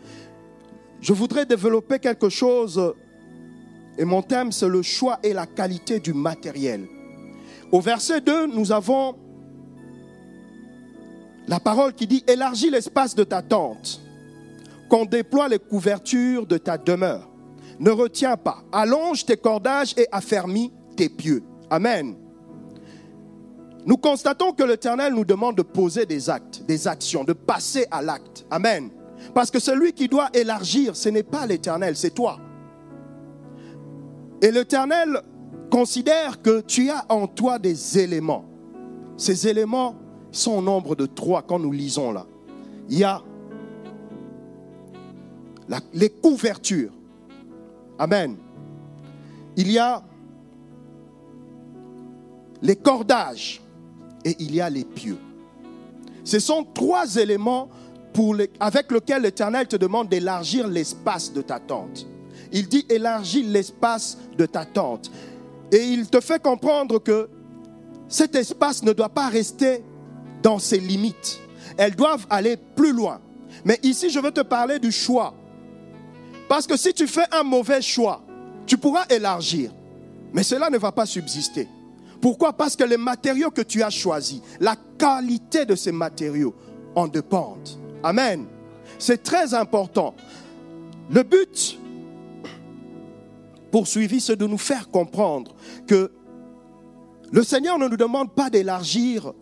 Je 1.01 1.13
voudrais 1.13 1.45
développer 1.45 1.99
quelque 1.99 2.29
chose, 2.29 2.93
et 3.97 4.05
mon 4.05 4.21
thème, 4.21 4.51
c'est 4.51 4.69
le 4.69 4.81
choix 4.81 5.19
et 5.23 5.33
la 5.33 5.45
qualité 5.45 5.99
du 5.99 6.13
matériel. 6.13 6.87
Au 7.71 7.81
verset 7.81 8.21
2, 8.21 8.47
nous 8.47 8.71
avons 8.71 9.15
la 11.47 11.59
parole 11.59 11.93
qui 11.93 12.07
dit, 12.07 12.23
élargis 12.27 12.69
l'espace 12.69 13.15
de 13.15 13.23
ta 13.23 13.41
tente, 13.41 14.01
qu'on 14.89 15.05
déploie 15.05 15.49
les 15.49 15.59
couvertures 15.59 16.45
de 16.45 16.57
ta 16.57 16.77
demeure. 16.77 17.29
Ne 17.79 17.89
retiens 17.89 18.37
pas, 18.37 18.63
allonge 18.71 19.25
tes 19.25 19.37
cordages 19.37 19.93
et 19.97 20.07
affermis 20.11 20.71
tes 20.95 21.09
pieux. 21.09 21.43
Amen. 21.69 22.15
Nous 23.85 23.97
constatons 23.97 24.53
que 24.53 24.63
l'Éternel 24.63 25.13
nous 25.13 25.25
demande 25.25 25.57
de 25.57 25.61
poser 25.61 26.05
des 26.05 26.29
actes, 26.29 26.63
des 26.65 26.87
actions, 26.87 27.23
de 27.23 27.33
passer 27.33 27.85
à 27.91 28.01
l'acte. 28.01 28.45
Amen. 28.49 28.89
Parce 29.33 29.51
que 29.51 29.59
celui 29.59 29.93
qui 29.93 30.07
doit 30.07 30.29
élargir, 30.33 30.95
ce 30.95 31.09
n'est 31.09 31.23
pas 31.23 31.45
l'Éternel, 31.45 31.95
c'est 31.95 32.11
toi. 32.13 32.39
Et 34.41 34.51
l'Éternel 34.51 35.21
considère 35.69 36.41
que 36.41 36.61
tu 36.61 36.89
as 36.89 37.05
en 37.09 37.27
toi 37.27 37.59
des 37.59 37.99
éléments. 37.99 38.45
Ces 39.17 39.47
éléments 39.47 39.95
sont 40.31 40.53
au 40.53 40.61
nombre 40.61 40.95
de 40.95 41.05
trois 41.05 41.41
quand 41.41 41.59
nous 41.59 41.71
lisons 41.71 42.11
là. 42.11 42.25
Il 42.89 42.99
y 42.99 43.03
a 43.03 43.21
les 45.93 46.09
couvertures. 46.09 46.91
Amen. 47.97 48.35
Il 49.55 49.71
y 49.71 49.79
a 49.79 50.03
les 52.61 52.75
cordages 52.75 53.62
et 54.25 54.35
il 54.39 54.55
y 54.55 54.61
a 54.61 54.69
les 54.69 54.85
pieux. 54.85 55.17
Ce 56.23 56.39
sont 56.39 56.65
trois 56.73 57.15
éléments 57.15 57.69
avec 58.59 58.91
lesquels 58.91 59.23
l'Éternel 59.23 59.67
te 59.67 59.75
demande 59.75 60.09
d'élargir 60.09 60.67
l'espace 60.67 61.33
de 61.33 61.41
ta 61.41 61.59
tente. 61.59 62.05
Il 62.51 62.67
dit 62.67 62.85
élargis 62.89 63.43
l'espace 63.43 64.17
de 64.37 64.45
ta 64.45 64.65
tente. 64.65 65.11
Et 65.71 65.83
il 65.83 66.07
te 66.07 66.21
fait 66.21 66.41
comprendre 66.41 66.99
que 66.99 67.29
cet 68.07 68.35
espace 68.35 68.83
ne 68.83 68.93
doit 68.93 69.09
pas 69.09 69.27
rester 69.29 69.83
dans 70.43 70.59
ses 70.59 70.79
limites. 70.79 71.39
Elles 71.77 71.95
doivent 71.95 72.27
aller 72.29 72.57
plus 72.57 72.93
loin. 72.93 73.19
Mais 73.65 73.79
ici, 73.81 74.09
je 74.09 74.19
veux 74.19 74.31
te 74.31 74.41
parler 74.41 74.77
du 74.77 74.91
choix. 74.91 75.33
Parce 76.47 76.67
que 76.67 76.77
si 76.77 76.93
tu 76.93 77.07
fais 77.07 77.25
un 77.31 77.43
mauvais 77.43 77.81
choix, 77.81 78.21
tu 78.67 78.77
pourras 78.77 79.05
élargir. 79.09 79.71
Mais 80.33 80.43
cela 80.43 80.69
ne 80.69 80.77
va 80.77 80.91
pas 80.91 81.05
subsister. 81.05 81.67
Pourquoi? 82.23 82.53
Parce 82.53 82.77
que 82.77 82.85
les 82.85 82.95
matériaux 82.95 83.51
que 83.51 83.61
tu 83.61 83.83
as 83.83 83.89
choisis, 83.89 84.39
la 84.61 84.77
qualité 84.97 85.65
de 85.65 85.75
ces 85.75 85.91
matériaux 85.91 86.55
en 86.95 87.09
dépendent. 87.09 87.67
Amen. 88.01 88.45
C'est 88.97 89.23
très 89.23 89.53
important. 89.53 90.15
Le 91.09 91.23
but 91.23 91.77
poursuivi, 93.71 94.21
c'est 94.21 94.37
de 94.37 94.47
nous 94.47 94.57
faire 94.57 94.87
comprendre 94.87 95.53
que 95.85 96.13
le 97.29 97.43
Seigneur 97.43 97.77
ne 97.77 97.89
nous 97.89 97.97
demande 97.97 98.31
pas 98.31 98.49
d'élargir 98.49 99.33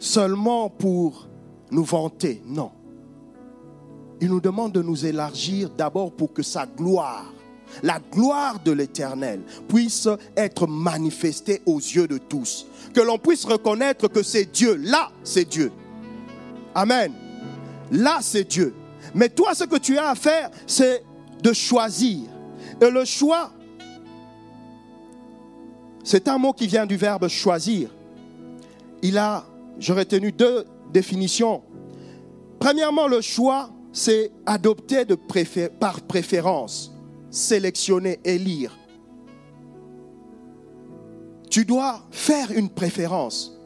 seulement 0.00 0.68
pour 0.68 1.28
nous 1.70 1.84
vanter, 1.84 2.42
non. 2.44 2.72
Il 4.20 4.30
nous 4.30 4.40
demande 4.40 4.72
de 4.72 4.82
nous 4.82 5.06
élargir 5.06 5.70
d'abord 5.70 6.10
pour 6.10 6.32
que 6.32 6.42
sa 6.42 6.66
gloire 6.66 7.32
la 7.82 7.98
gloire 8.12 8.60
de 8.64 8.72
l'Éternel 8.72 9.42
puisse 9.68 10.08
être 10.36 10.66
manifestée 10.66 11.62
aux 11.66 11.78
yeux 11.78 12.06
de 12.06 12.18
tous. 12.18 12.66
Que 12.94 13.00
l'on 13.00 13.18
puisse 13.18 13.44
reconnaître 13.44 14.08
que 14.08 14.22
c'est 14.22 14.46
Dieu. 14.46 14.76
Là, 14.76 15.10
c'est 15.24 15.48
Dieu. 15.48 15.72
Amen. 16.74 17.12
Là, 17.90 18.18
c'est 18.20 18.44
Dieu. 18.44 18.74
Mais 19.14 19.28
toi, 19.28 19.54
ce 19.54 19.64
que 19.64 19.76
tu 19.76 19.98
as 19.98 20.10
à 20.10 20.14
faire, 20.14 20.50
c'est 20.66 21.02
de 21.42 21.52
choisir. 21.52 22.28
Et 22.80 22.90
le 22.90 23.04
choix, 23.04 23.52
c'est 26.04 26.28
un 26.28 26.38
mot 26.38 26.52
qui 26.52 26.66
vient 26.66 26.86
du 26.86 26.96
verbe 26.96 27.28
choisir. 27.28 27.90
Il 29.02 29.18
a, 29.18 29.44
j'aurais 29.78 30.04
tenu 30.04 30.32
deux 30.32 30.64
définitions. 30.92 31.62
Premièrement, 32.58 33.06
le 33.08 33.20
choix, 33.20 33.70
c'est 33.92 34.32
adopter 34.46 35.04
par 35.78 36.00
préférence 36.02 36.91
sélectionner, 37.32 38.20
élire. 38.24 38.78
Tu 41.50 41.64
dois 41.64 42.00
faire 42.12 42.52
une 42.52 42.68
préférence. 42.68 43.58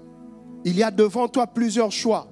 Il 0.64 0.76
y 0.76 0.82
a 0.82 0.90
devant 0.90 1.28
toi 1.28 1.46
plusieurs 1.46 1.92
choix, 1.92 2.26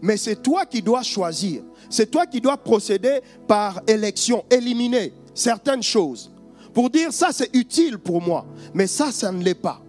mais 0.00 0.16
c'est 0.16 0.42
toi 0.42 0.64
qui 0.64 0.80
dois 0.80 1.02
choisir. 1.02 1.62
C'est 1.90 2.10
toi 2.10 2.26
qui 2.26 2.40
dois 2.40 2.56
procéder 2.56 3.20
par 3.46 3.82
élection, 3.86 4.44
éliminer 4.50 5.12
certaines 5.34 5.82
choses 5.82 6.32
pour 6.76 6.90
dire 6.90 7.10
ça 7.10 7.28
c'est 7.32 7.56
utile 7.56 7.96
pour 7.96 8.20
moi, 8.20 8.44
mais 8.74 8.86
ça 8.86 9.10
ça 9.10 9.32
ne 9.32 9.42
l'est 9.42 9.54
pas. 9.54 9.80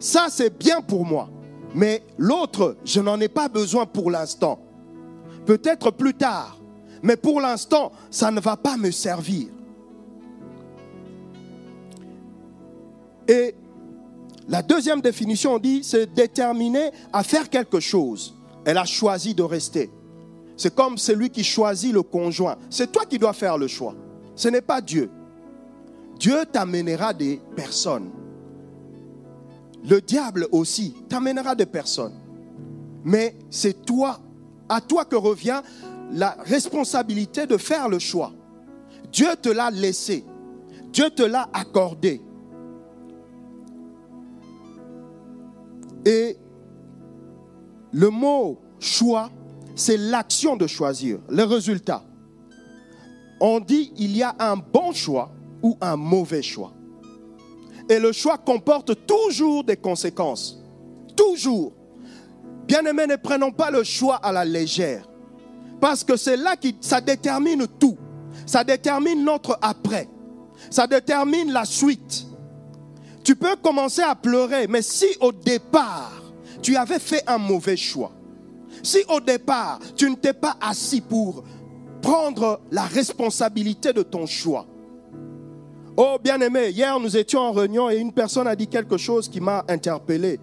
Ça 0.00 0.28
c'est 0.30 0.58
bien 0.58 0.80
pour 0.80 1.04
moi, 1.04 1.28
mais 1.74 2.02
l'autre 2.16 2.78
je 2.86 3.02
n'en 3.02 3.20
ai 3.20 3.28
pas 3.28 3.50
besoin 3.50 3.84
pour 3.84 4.10
l'instant. 4.10 4.60
Peut-être 5.44 5.90
plus 5.90 6.14
tard, 6.14 6.58
mais 7.02 7.18
pour 7.18 7.42
l'instant 7.42 7.92
ça 8.10 8.30
ne 8.30 8.40
va 8.40 8.56
pas 8.56 8.78
me 8.78 8.90
servir. 8.90 9.48
Et 13.28 13.54
la 14.48 14.62
deuxième 14.62 15.02
définition, 15.02 15.54
on 15.54 15.58
dit, 15.58 15.84
c'est 15.84 16.12
déterminer 16.12 16.90
à 17.12 17.22
faire 17.22 17.50
quelque 17.50 17.78
chose. 17.78 18.34
Elle 18.64 18.78
a 18.78 18.86
choisi 18.86 19.34
de 19.34 19.42
rester. 19.42 19.90
C'est 20.56 20.74
comme 20.74 20.98
celui 20.98 21.30
qui 21.30 21.44
choisit 21.44 21.92
le 21.92 22.02
conjoint. 22.02 22.56
C'est 22.70 22.90
toi 22.90 23.04
qui 23.04 23.18
dois 23.18 23.34
faire 23.34 23.58
le 23.58 23.68
choix. 23.68 23.94
Ce 24.34 24.48
n'est 24.48 24.62
pas 24.62 24.80
Dieu. 24.80 25.10
Dieu 26.18 26.44
t'amènera 26.50 27.12
des 27.12 27.40
personnes. 27.54 28.10
Le 29.88 30.00
diable 30.00 30.48
aussi 30.50 30.94
t'amènera 31.08 31.54
des 31.54 31.66
personnes. 31.66 32.14
Mais 33.04 33.36
c'est 33.50 33.84
toi, 33.84 34.18
à 34.68 34.80
toi 34.80 35.04
que 35.04 35.14
revient 35.14 35.62
la 36.12 36.36
responsabilité 36.40 37.46
de 37.46 37.56
faire 37.56 37.88
le 37.88 37.98
choix. 37.98 38.32
Dieu 39.12 39.28
te 39.40 39.48
l'a 39.48 39.70
laissé. 39.70 40.24
Dieu 40.92 41.10
te 41.10 41.22
l'a 41.22 41.48
accordé. 41.52 42.20
Et 46.08 46.38
le 47.92 48.08
mot 48.08 48.58
choix, 48.80 49.30
c'est 49.74 49.98
l'action 49.98 50.56
de 50.56 50.66
choisir, 50.66 51.18
le 51.28 51.44
résultat. 51.44 52.02
On 53.40 53.60
dit 53.60 53.92
il 53.98 54.16
y 54.16 54.22
a 54.22 54.34
un 54.38 54.56
bon 54.56 54.92
choix 54.92 55.30
ou 55.62 55.76
un 55.82 55.96
mauvais 55.96 56.40
choix. 56.40 56.72
Et 57.90 57.98
le 57.98 58.12
choix 58.12 58.38
comporte 58.38 59.06
toujours 59.06 59.64
des 59.64 59.76
conséquences. 59.76 60.58
Toujours. 61.14 61.74
Bien-aimés, 62.66 63.06
ne 63.06 63.16
prenons 63.16 63.52
pas 63.52 63.70
le 63.70 63.84
choix 63.84 64.16
à 64.16 64.32
la 64.32 64.46
légère. 64.46 65.06
Parce 65.78 66.04
que 66.04 66.16
c'est 66.16 66.38
là 66.38 66.56
que 66.56 66.68
ça 66.80 67.02
détermine 67.02 67.66
tout. 67.78 67.98
Ça 68.46 68.64
détermine 68.64 69.22
notre 69.22 69.58
après. 69.60 70.08
Ça 70.70 70.86
détermine 70.86 71.52
la 71.52 71.66
suite. 71.66 72.27
Tu 73.28 73.36
peux 73.36 73.56
commencer 73.56 74.00
à 74.00 74.14
pleurer, 74.14 74.66
mais 74.68 74.80
si 74.80 75.04
au 75.20 75.32
départ, 75.32 76.22
tu 76.62 76.76
avais 76.76 76.98
fait 76.98 77.22
un 77.26 77.36
mauvais 77.36 77.76
choix, 77.76 78.10
si 78.82 79.00
au 79.06 79.20
départ, 79.20 79.80
tu 79.94 80.08
ne 80.08 80.14
t'es 80.14 80.32
pas 80.32 80.56
assis 80.62 81.02
pour 81.02 81.44
prendre 82.00 82.58
la 82.70 82.84
responsabilité 82.84 83.92
de 83.92 84.02
ton 84.02 84.24
choix, 84.24 84.64
Oh 85.98 86.16
bien-aimé, 86.24 86.70
hier 86.70 86.98
nous 86.98 87.18
étions 87.18 87.40
en 87.40 87.52
réunion 87.52 87.90
et 87.90 87.96
une 87.96 88.14
personne 88.14 88.46
a 88.46 88.56
dit 88.56 88.66
quelque 88.66 88.96
chose 88.96 89.28
qui 89.28 89.42
m'a 89.42 89.62
interpellé. 89.68 90.40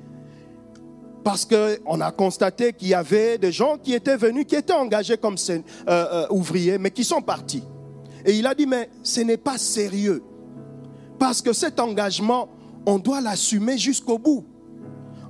Parce 1.23 1.43
qu'on 1.43 2.01
a 2.01 2.11
constaté 2.11 2.71
qu'il 2.71 2.89
y 2.89 2.93
avait 2.93 3.39
des 3.39 3.51
gens 3.51 3.79
qui 3.81 3.95
étaient 3.95 4.17
venus, 4.17 4.45
qui 4.45 4.57
étaient 4.57 4.73
engagés 4.73 5.17
comme 5.17 5.37
euh, 5.49 5.59
euh, 5.87 6.27
ouvriers, 6.29 6.77
mais 6.77 6.91
qui 6.91 7.03
sont 7.03 7.23
partis. 7.23 7.63
Et 8.23 8.33
il 8.33 8.45
a 8.45 8.53
dit, 8.53 8.67
mais 8.67 8.91
ce 9.01 9.21
n'est 9.21 9.37
pas 9.37 9.57
sérieux. 9.57 10.21
Parce 11.17 11.41
que 11.41 11.51
cet 11.51 11.79
engagement 11.79 12.49
on 12.85 12.99
doit 12.99 13.21
l'assumer 13.21 13.77
jusqu'au 13.77 14.17
bout. 14.17 14.45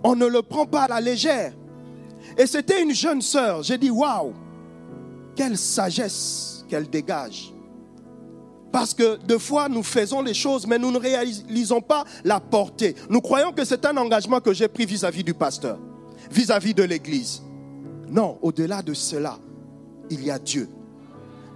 On 0.03 0.15
ne 0.15 0.25
le 0.25 0.41
prend 0.41 0.65
pas 0.65 0.83
à 0.83 0.87
la 0.87 1.01
légère. 1.01 1.53
Et 2.37 2.45
c'était 2.45 2.81
une 2.81 2.93
jeune 2.93 3.21
sœur. 3.21 3.63
J'ai 3.63 3.77
dit, 3.77 3.89
waouh, 3.89 4.33
quelle 5.35 5.57
sagesse 5.57 6.65
qu'elle 6.67 6.89
dégage. 6.89 7.53
Parce 8.71 8.93
que 8.93 9.17
deux 9.25 9.37
fois, 9.39 9.69
nous 9.69 9.83
faisons 9.83 10.21
les 10.21 10.33
choses, 10.33 10.67
mais 10.67 10.77
nous 10.77 10.91
ne 10.91 10.97
réalisons 10.97 11.81
pas 11.81 12.03
la 12.23 12.39
portée. 12.39 12.95
Nous 13.09 13.21
croyons 13.21 13.53
que 13.53 13.63
c'est 13.63 13.85
un 13.85 13.95
engagement 13.95 14.41
que 14.41 14.53
j'ai 14.53 14.67
pris 14.67 14.85
vis-à-vis 14.85 15.23
du 15.23 15.33
pasteur, 15.33 15.79
vis-à-vis 16.29 16.71
-vis 16.71 16.75
de 16.75 16.83
l'Église. 16.83 17.41
Non, 18.09 18.37
au-delà 18.41 18.81
de 18.81 18.93
cela, 18.93 19.39
il 20.09 20.23
y 20.23 20.31
a 20.31 20.39
Dieu. 20.39 20.69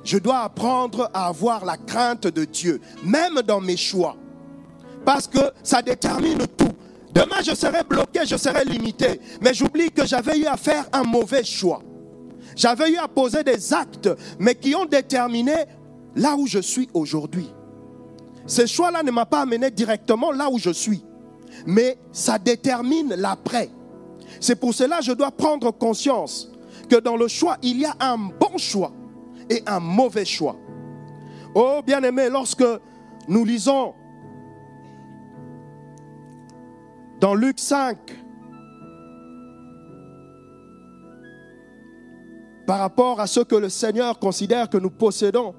Je 0.04 0.18
dois 0.18 0.40
apprendre 0.40 1.10
à 1.14 1.28
avoir 1.28 1.66
la 1.66 1.78
crainte 1.78 2.28
de 2.28 2.46
Dieu, 2.46 2.80
même 3.04 3.42
dans 3.46 3.60
mes 3.60 3.78
choix 3.78 4.16
parce 5.06 5.28
que 5.28 5.40
ça 5.64 5.82
détermine 5.82 6.40
tout. 6.58 6.72
Demain, 7.14 7.42
je 7.44 7.56
serai 7.56 7.84
bloqué, 7.84 8.22
je 8.26 8.38
serai 8.38 8.64
limité. 8.66 9.20
Mais 9.42 9.54
j'oublie 9.54 9.92
que 9.92 10.06
j'avais 10.06 10.38
eu 10.38 10.46
à 10.46 10.58
faire 10.58 10.86
un 10.94 11.04
mauvais 11.04 11.44
choix. 11.44 11.82
J'avais 12.56 12.92
eu 12.92 12.98
à 12.98 13.08
poser 13.08 13.44
des 13.44 13.74
actes, 13.74 14.10
mais 14.40 14.56
qui 14.56 14.76
ont 14.76 14.86
déterminé 14.86 15.54
là 16.16 16.36
où 16.36 16.48
je 16.48 16.60
suis 16.60 16.90
aujourd'hui. 16.94 17.50
Ce 18.46 18.66
choix-là 18.66 19.04
ne 19.04 19.12
m'a 19.12 19.26
pas 19.26 19.42
amené 19.42 19.70
directement 19.72 20.32
là 20.32 20.50
où 20.50 20.58
je 20.58 20.72
suis, 20.72 21.04
mais 21.66 21.98
ça 22.12 22.40
détermine 22.40 23.14
l'après. 23.16 23.70
C'est 24.40 24.56
pour 24.56 24.74
cela 24.74 25.00
que 25.00 25.06
je 25.06 25.12
dois 25.12 25.32
prendre 25.32 25.72
conscience 25.72 26.52
que 26.90 26.96
dans 26.96 27.16
le 27.16 27.28
choix, 27.28 27.58
il 27.62 27.80
y 27.80 27.86
a 27.86 27.96
un 28.00 28.18
bon 28.18 28.58
choix 28.58 28.92
et 29.50 29.62
un 29.66 29.80
mauvais 29.80 30.26
choix. 30.26 30.56
Oh 31.56 31.82
bien-aimé, 31.86 32.30
lorsque 32.30 32.66
nous 33.28 33.46
lisons 33.46 33.94
Dans 37.20 37.36
Luc 37.36 37.60
5, 37.60 37.98
par 42.66 42.80
rapport 42.80 43.20
à 43.20 43.28
ce 43.28 43.40
que 43.40 43.56
le 43.56 43.68
Seigneur 43.68 44.20
considère 44.20 44.70
que 44.70 44.78
nous 44.78 44.92
possédons. 44.92 45.56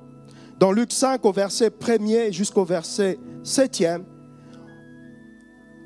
Dans 0.61 0.73
Luc 0.73 0.93
5 0.93 1.25
au 1.25 1.33
verset 1.33 1.69
1er 1.69 2.33
jusqu'au 2.33 2.65
verset 2.65 3.19
7e, 3.43 4.03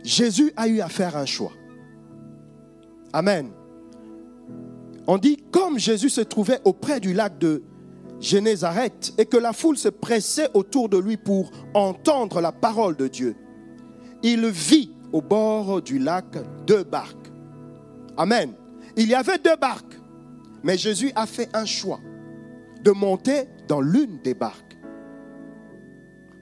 Jésus 0.02 0.52
a 0.56 0.68
eu 0.68 0.80
à 0.80 0.88
faire 0.88 1.16
un 1.16 1.24
choix. 1.24 1.52
Amen. 3.12 3.50
On 5.06 5.18
dit, 5.18 5.38
comme 5.50 5.78
Jésus 5.78 6.10
se 6.10 6.20
trouvait 6.20 6.60
auprès 6.64 7.00
du 7.00 7.14
lac 7.14 7.38
de 7.38 7.62
Génézareth 8.20 9.14
et 9.18 9.26
que 9.26 9.36
la 9.36 9.52
foule 9.52 9.78
se 9.78 9.88
pressait 9.88 10.50
autour 10.54 10.88
de 10.88 10.98
lui 10.98 11.16
pour 11.16 11.50
entendre 11.72 12.40
la 12.40 12.52
parole 12.52 12.96
de 12.96 13.08
Dieu, 13.08 13.34
il 14.22 14.46
vit 14.46 14.93
au 15.14 15.22
bord 15.22 15.80
du 15.80 16.00
lac 16.00 16.26
deux 16.66 16.82
barques. 16.82 17.30
Amen. 18.16 18.52
Il 18.96 19.08
y 19.08 19.14
avait 19.14 19.38
deux 19.38 19.54
barques, 19.54 19.96
mais 20.64 20.76
Jésus 20.76 21.12
a 21.14 21.24
fait 21.24 21.48
un 21.54 21.64
choix 21.64 22.00
de 22.82 22.90
monter 22.90 23.44
dans 23.68 23.80
l'une 23.80 24.20
des 24.22 24.34
barques. 24.34 24.76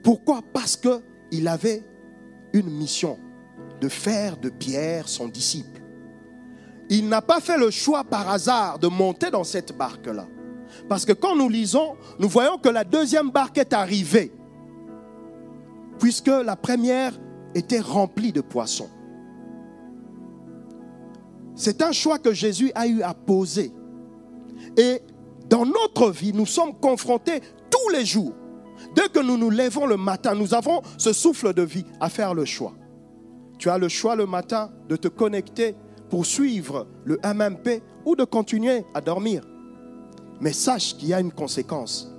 Pourquoi? 0.03 0.41
Parce 0.53 0.75
qu'il 0.75 1.47
avait 1.47 1.83
une 2.51 2.71
mission 2.71 3.19
de 3.79 3.87
faire 3.89 4.37
de 4.37 4.49
Pierre 4.49 5.07
son 5.07 5.27
disciple. 5.27 5.81
Il 6.89 7.07
n'a 7.07 7.21
pas 7.21 7.41
fait 7.41 7.59
le 7.59 7.69
choix 7.69 8.03
par 8.03 8.27
hasard 8.27 8.79
de 8.79 8.87
monter 8.87 9.29
dans 9.29 9.43
cette 9.43 9.77
barque-là. 9.77 10.25
Parce 10.89 11.05
que 11.05 11.13
quand 11.13 11.35
nous 11.35 11.47
lisons, 11.47 11.95
nous 12.17 12.27
voyons 12.27 12.57
que 12.57 12.69
la 12.69 12.83
deuxième 12.83 13.29
barque 13.29 13.59
est 13.59 13.73
arrivée, 13.73 14.33
puisque 15.99 16.27
la 16.27 16.55
première 16.55 17.13
était 17.55 17.79
remplie 17.79 18.31
de 18.31 18.41
poissons. 18.41 18.89
C'est 21.55 21.81
un 21.81 21.91
choix 21.91 22.17
que 22.17 22.33
Jésus 22.33 22.71
a 22.75 22.87
eu 22.87 23.01
à 23.01 23.13
poser. 23.13 23.71
Et 24.77 25.01
dans 25.49 25.65
notre 25.65 26.09
vie, 26.09 26.33
nous 26.33 26.45
sommes 26.45 26.73
confrontés 26.79 27.41
tous 27.69 27.89
les 27.93 28.05
jours. 28.05 28.33
Dès 28.95 29.07
que 29.09 29.19
nous 29.19 29.37
nous 29.37 29.49
levons 29.49 29.85
le 29.85 29.97
matin, 29.97 30.35
nous 30.35 30.53
avons 30.53 30.81
ce 30.97 31.13
souffle 31.13 31.53
de 31.53 31.61
vie 31.61 31.85
à 31.99 32.09
faire 32.09 32.33
le 32.33 32.45
choix. 32.45 32.73
Tu 33.59 33.69
as 33.69 33.77
le 33.77 33.87
choix 33.87 34.15
le 34.15 34.25
matin 34.25 34.71
de 34.89 34.95
te 34.95 35.07
connecter 35.07 35.75
pour 36.09 36.25
suivre 36.25 36.87
le 37.05 37.19
MMP 37.23 37.81
ou 38.05 38.15
de 38.15 38.23
continuer 38.23 38.83
à 38.93 39.01
dormir. 39.01 39.43
Mais 40.41 40.53
sache 40.53 40.97
qu'il 40.97 41.09
y 41.09 41.13
a 41.13 41.19
une 41.19 41.31
conséquence. 41.31 42.11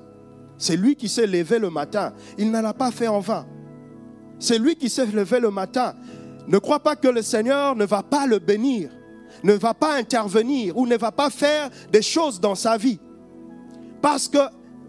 C'est 0.57 0.77
lui 0.77 0.97
qui 0.97 1.09
s'est 1.09 1.27
levé 1.27 1.59
le 1.59 1.71
matin. 1.71 2.13
Il 2.39 2.51
n'en 2.51 2.65
a 2.65 2.73
pas 2.73 2.91
fait 2.91 3.09
en 3.09 3.21
vain. 3.21 3.47
C'est 4.39 4.59
lui 4.59 4.77
qui 4.77 4.89
s'est 4.89 5.07
levé 5.07 5.41
le 5.41 5.51
matin. 5.51 5.95
Ne 6.47 6.59
crois 6.59 6.81
pas 6.81 6.97
que 6.97 7.09
le 7.09 7.23
Seigneur 7.23 7.75
ne 7.77 7.85
va 7.85 8.03
pas 8.03 8.27
le 8.27 8.39
bénir, 8.39 8.91
ne 9.43 9.55
va 9.55 9.75
pas 9.75 9.97
intervenir 9.97 10.77
ou 10.77 10.87
ne 10.87 10.97
va 10.97 11.13
pas 11.13 11.31
faire 11.31 11.71
des 11.91 12.03
choses 12.03 12.41
dans 12.41 12.55
sa 12.55 12.77
vie. 12.77 13.01
Parce 14.03 14.29
que 14.29 14.39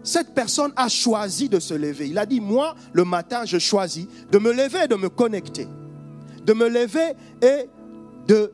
cette 0.02 0.34
personne 0.34 0.72
a 0.76 0.88
choisi 0.88 1.48
de 1.48 1.58
se 1.58 1.74
lever. 1.74 2.08
Il 2.08 2.18
a 2.18 2.26
dit, 2.26 2.40
moi, 2.40 2.74
le 2.92 3.04
matin, 3.04 3.44
je 3.44 3.58
choisis 3.58 4.06
de 4.30 4.38
me 4.38 4.52
lever 4.52 4.84
et 4.84 4.88
de 4.88 4.96
me 4.96 5.08
connecter 5.08 5.66
de 6.46 6.52
me 6.52 6.68
lever 6.68 7.12
et 7.42 7.68
de 8.26 8.52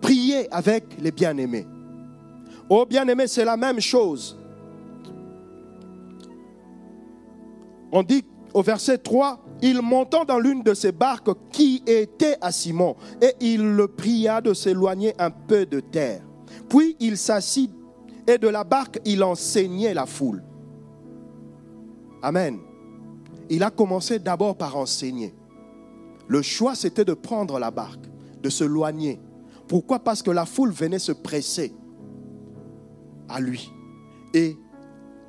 prier 0.00 0.52
avec 0.52 0.84
les 0.98 1.12
bien-aimés. 1.12 1.66
Oh 2.68 2.86
bien-aimés, 2.86 3.26
c'est 3.26 3.44
la 3.44 3.56
même 3.56 3.80
chose. 3.80 4.38
On 7.92 8.02
dit 8.02 8.24
au 8.58 8.62
verset 8.62 8.98
3, 8.98 9.38
il 9.62 9.82
montant 9.82 10.24
dans 10.24 10.40
l'une 10.40 10.64
de 10.64 10.74
ces 10.74 10.90
barques 10.90 11.30
qui 11.52 11.80
était 11.86 12.36
à 12.40 12.50
Simon, 12.50 12.96
et 13.22 13.34
il 13.40 13.62
le 13.62 13.86
pria 13.86 14.40
de 14.40 14.52
s'éloigner 14.52 15.14
un 15.20 15.30
peu 15.30 15.64
de 15.64 15.78
terre. 15.78 16.22
Puis 16.68 16.96
il 16.98 17.16
s'assit, 17.16 17.70
et 18.26 18.36
de 18.36 18.48
la 18.48 18.64
barque 18.64 18.98
il 19.04 19.22
enseignait 19.22 19.94
la 19.94 20.06
foule. 20.06 20.42
Amen. 22.20 22.58
Il 23.48 23.62
a 23.62 23.70
commencé 23.70 24.18
d'abord 24.18 24.56
par 24.56 24.76
enseigner. 24.76 25.36
Le 26.26 26.42
choix, 26.42 26.74
c'était 26.74 27.04
de 27.04 27.14
prendre 27.14 27.60
la 27.60 27.70
barque, 27.70 28.06
de 28.42 28.50
se 28.50 28.64
loigner. 28.64 29.20
Pourquoi? 29.68 30.00
Parce 30.00 30.20
que 30.20 30.32
la 30.32 30.46
foule 30.46 30.72
venait 30.72 30.98
se 30.98 31.12
presser 31.12 31.72
à 33.28 33.40
lui. 33.40 33.70
Et 34.34 34.56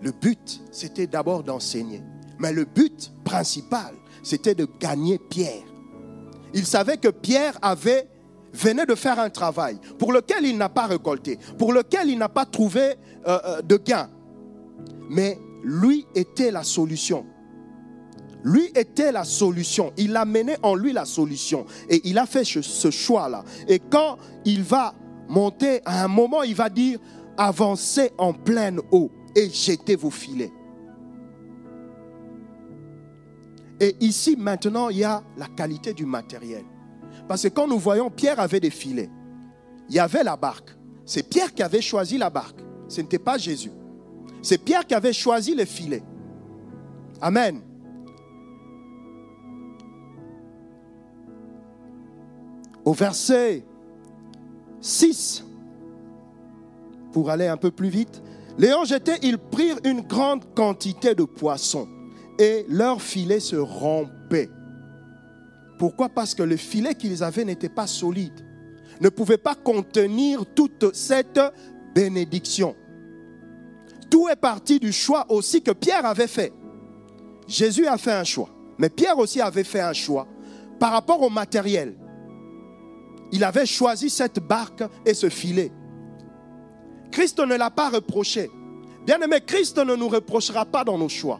le 0.02 0.12
but, 0.12 0.64
c'était 0.72 1.06
d'abord 1.06 1.44
d'enseigner. 1.44 2.02
Mais 2.40 2.54
le 2.54 2.66
but 2.66 3.12
principal, 3.24 3.94
c'était 4.24 4.56
de 4.56 4.68
gagner 4.80 5.20
Pierre. 5.20 5.64
Il 6.54 6.66
savait 6.66 6.98
que 6.98 7.10
Pierre 7.10 7.58
avait 7.62 8.08
venait 8.54 8.86
de 8.86 8.96
faire 8.96 9.20
un 9.20 9.30
travail 9.30 9.80
pour 9.98 10.12
lequel 10.12 10.46
il 10.46 10.58
n'a 10.58 10.70
pas 10.70 10.88
récolté, 10.88 11.38
pour 11.58 11.74
lequel 11.74 12.10
il 12.10 12.18
n'a 12.18 12.30
pas 12.30 12.46
trouvé 12.46 12.96
euh, 13.28 13.40
euh, 13.46 13.62
de 13.62 13.78
gain. 13.78 14.10
Mais 15.10 15.38
lui 15.64 16.06
était 16.16 16.52
la 16.52 16.64
solution. 16.64 17.26
Lui 18.44 18.72
était 18.76 19.12
la 19.12 19.24
solution. 19.24 19.92
Il 19.98 20.16
a 20.16 20.26
mené 20.26 20.56
en 20.64 20.74
lui 20.74 20.94
la 20.94 21.06
solution. 21.06 21.66
Et 21.90 22.02
il 22.06 22.18
a 22.18 22.26
fait 22.26 22.46
ce 22.46 22.90
choix-là. 22.90 23.44
Et 23.68 23.80
quand 23.80 24.18
il 24.46 24.64
va 24.64 24.94
monter, 25.28 25.82
à 25.86 26.06
un 26.06 26.08
moment, 26.08 26.44
il 26.44 26.56
va 26.56 26.70
dire, 26.70 27.00
avancez 27.38 28.12
en 28.18 28.34
pleine 28.34 28.80
eau 28.92 29.12
et 29.36 29.50
jetez 29.50 29.96
vos 29.96 30.10
filets. 30.10 30.54
Et 33.80 33.96
ici, 34.02 34.36
maintenant, 34.38 34.90
il 34.90 34.98
y 34.98 35.04
a 35.04 35.24
la 35.38 35.48
qualité 35.48 35.94
du 35.94 36.06
matériel. 36.06 36.66
Parce 37.28 37.44
que 37.44 37.48
quand 37.48 37.68
nous 37.68 37.80
voyons, 37.80 38.10
Pierre 38.10 38.40
avait 38.40 38.60
des 38.60 38.70
filets. 38.70 39.10
Il 39.88 39.96
y 39.96 40.00
avait 40.00 40.24
la 40.24 40.36
barque. 40.36 40.76
C'est 41.06 41.24
Pierre 41.24 41.54
qui 41.54 41.64
avait 41.64 41.82
choisi 41.82 42.18
la 42.18 42.30
barque. 42.30 42.60
Ce 42.88 43.02
n'était 43.02 43.20
pas 43.20 43.38
Jésus. 43.38 43.72
C'est 44.42 44.58
Pierre 44.58 44.86
qui 44.86 44.94
avait 44.94 45.14
choisi 45.14 45.56
les 45.56 45.66
filets. 45.66 46.04
Amen. 47.22 47.62
Au 52.86 52.94
verset 52.94 53.64
6, 54.82 55.46
pour 57.12 57.30
aller 57.30 57.48
un 57.48 57.58
peu 57.58 57.72
plus 57.72 57.90
vite, 57.90 58.22
les 58.58 58.74
anges 58.74 58.92
étaient, 58.92 59.20
ils 59.22 59.38
prirent 59.38 59.80
une 59.84 60.02
grande 60.02 60.54
quantité 60.54 61.16
de 61.16 61.24
poissons 61.24 61.88
et 62.40 62.66
leur 62.68 63.02
filet 63.02 63.40
se 63.40 63.56
rompait. 63.56 64.50
Pourquoi? 65.78 66.10
Parce 66.10 66.34
que 66.34 66.42
le 66.42 66.58
filet 66.58 66.96
qu'ils 66.96 67.24
avaient 67.24 67.46
n'était 67.46 67.70
pas 67.70 67.86
solide, 67.86 68.46
ne 69.00 69.10
pouvait 69.10 69.38
pas 69.38 69.56
contenir 69.56 70.46
toute 70.56 70.96
cette 70.96 71.40
bénédiction. 71.94 72.76
Tout 74.10 74.28
est 74.30 74.36
parti 74.36 74.80
du 74.80 74.92
choix 74.92 75.26
aussi 75.30 75.62
que 75.62 75.72
Pierre 75.72 76.06
avait 76.06 76.28
fait. 76.28 76.52
Jésus 77.48 77.86
a 77.86 77.98
fait 77.98 78.14
un 78.14 78.24
choix, 78.24 78.50
mais 78.80 78.90
Pierre 78.90 79.20
aussi 79.20 79.40
avait 79.40 79.64
fait 79.64 79.82
un 79.82 79.94
choix 79.94 80.28
par 80.80 80.92
rapport 80.92 81.22
au 81.22 81.30
matériel 81.30 81.96
il 83.32 83.44
avait 83.44 83.66
choisi 83.66 84.10
cette 84.10 84.40
barque 84.40 84.84
et 85.06 85.14
ce 85.14 85.30
filet. 85.30 85.72
Christ 87.12 87.40
ne 87.40 87.56
l'a 87.56 87.70
pas 87.70 87.90
reproché. 87.90 88.50
Bien 89.06 89.20
aimé, 89.22 89.38
Christ 89.46 89.78
ne 89.78 89.96
nous 89.96 90.08
reprochera 90.08 90.66
pas 90.66 90.84
dans 90.84 90.98
nos 90.98 91.10
choix. 91.10 91.40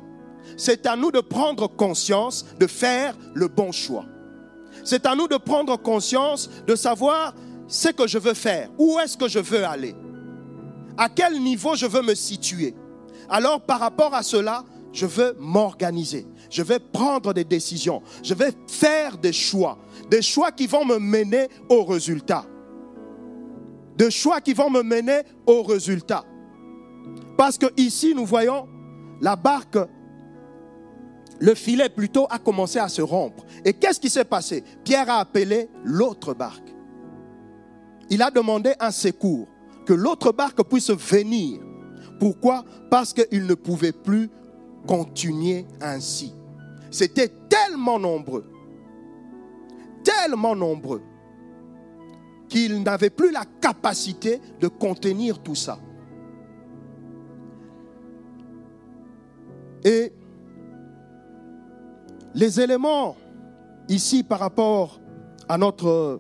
C'est 0.58 0.86
à 0.86 0.96
nous 0.96 1.12
de 1.12 1.20
prendre 1.20 1.68
conscience 1.68 2.46
de 2.60 2.68
faire 2.68 3.16
le 3.34 3.48
bon 3.48 3.72
choix. 3.72 4.06
C'est 4.84 5.06
à 5.06 5.16
nous 5.16 5.28
de 5.28 5.38
prendre 5.38 5.78
conscience 5.78 6.50
de 6.66 6.76
savoir 6.76 7.34
ce 7.68 7.90
que 7.90 8.08
je 8.08 8.18
veux 8.18 8.34
faire, 8.34 8.70
où 8.78 9.00
est-ce 9.00 9.16
que 9.16 9.28
je 9.28 9.40
veux 9.40 9.64
aller, 9.64 9.96
à 10.98 11.08
quel 11.08 11.40
niveau 11.40 11.76
je 11.76 11.86
veux 11.86 12.02
me 12.02 12.16
situer. 12.16 12.76
Alors 13.30 13.62
par 13.62 13.80
rapport 13.80 14.14
à 14.14 14.24
cela, 14.24 14.64
je 14.92 15.06
veux 15.06 15.36
m'organiser, 15.40 16.26
je 16.50 16.64
vais 16.64 16.80
prendre 16.80 17.34
des 17.34 17.44
décisions, 17.44 18.02
je 18.24 18.34
vais 18.34 18.52
faire 18.68 19.18
des 19.18 19.34
choix, 19.34 19.78
des 20.10 20.22
choix 20.22 20.52
qui 20.52 20.66
vont 20.66 20.84
me 20.84 20.98
mener 20.98 21.48
au 21.70 21.84
résultat. 21.84 22.46
Des 23.96 24.10
choix 24.10 24.42
qui 24.42 24.54
vont 24.54 24.70
me 24.70 24.82
mener 24.82 25.22
au 25.46 25.62
résultat. 25.62 26.24
Parce 27.38 27.58
que 27.58 27.68
ici, 27.78 28.14
nous 28.16 28.26
voyons 28.26 28.68
la 29.22 29.36
barque, 29.36 29.78
le 31.40 31.56
filet 31.56 31.90
plutôt 31.90 32.28
a 32.30 32.40
commencé 32.40 32.80
à 32.80 32.90
se 32.90 33.02
rompre. 33.02 33.46
Et 33.64 33.74
qu'est-ce 33.74 34.00
qui 34.00 34.10
s'est 34.10 34.26
passé? 34.26 34.64
Pierre 34.84 35.10
a 35.10 35.20
appelé 35.20 35.70
l'autre 35.84 36.34
barque. 36.34 36.74
Il 38.10 38.22
a 38.22 38.32
demandé 38.32 38.74
un 38.80 38.92
secours, 38.92 39.48
que 39.86 39.94
l'autre 39.94 40.32
barque 40.32 40.64
puisse 40.64 40.92
venir. 40.92 41.60
Pourquoi? 42.20 42.66
Parce 42.90 43.14
qu'il 43.14 43.46
ne 43.46 43.54
pouvait 43.54 43.92
plus 43.92 44.30
continuer 44.88 45.66
ainsi. 45.80 46.34
C'était 46.92 47.32
tellement 47.50 48.00
nombreux 48.00 48.46
tellement 50.04 50.56
nombreux 50.56 51.02
qu'ils 52.48 52.82
n'avaient 52.82 53.10
plus 53.10 53.32
la 53.32 53.44
capacité 53.62 54.42
de 54.60 54.68
contenir 54.68 55.40
tout 55.40 55.56
ça. 55.56 55.78
Et 59.84 60.12
les 62.36 62.62
éléments 62.62 63.16
ici 63.88 64.24
par 64.24 64.40
rapport 64.40 65.00
à 65.48 65.58
notre 65.58 66.20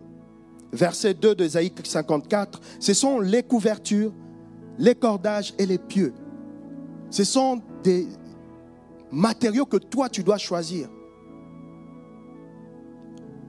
verset 0.71 1.13
2 1.13 1.35
de 1.35 1.47
54, 1.47 2.59
ce 2.79 2.93
sont 2.93 3.19
les 3.19 3.43
couvertures, 3.43 4.13
les 4.77 4.95
cordages 4.95 5.53
et 5.57 5.65
les 5.65 5.77
pieux. 5.77 6.13
Ce 7.09 7.23
sont 7.23 7.61
des 7.83 8.07
matériaux 9.11 9.65
que 9.65 9.77
toi, 9.77 10.09
tu 10.09 10.23
dois 10.23 10.37
choisir. 10.37 10.89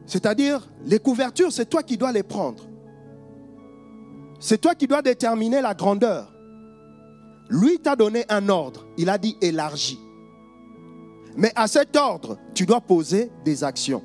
C'est-à-dire, 0.07 0.69
les 0.85 0.99
couvertures, 0.99 1.53
c'est 1.53 1.69
toi 1.69 1.83
qui 1.83 1.97
dois 1.97 2.13
les 2.13 2.23
prendre. 2.23 2.65
C'est 4.41 4.59
toi 4.59 4.75
qui 4.75 4.87
dois 4.87 5.03
déterminer 5.03 5.61
la 5.61 5.75
grandeur. 5.75 6.33
Lui 7.51 7.79
t'a 7.79 7.95
donné 7.95 8.25
un 8.29 8.49
ordre. 8.49 8.87
Il 8.97 9.11
a 9.11 9.19
dit 9.19 9.37
élargi. 9.41 9.99
Mais 11.37 11.53
à 11.55 11.67
cet 11.67 11.97
ordre, 11.97 12.39
tu 12.55 12.67
dois 12.67 12.81
poser 12.81 13.31
des 13.45 13.65
actions. 13.65 14.03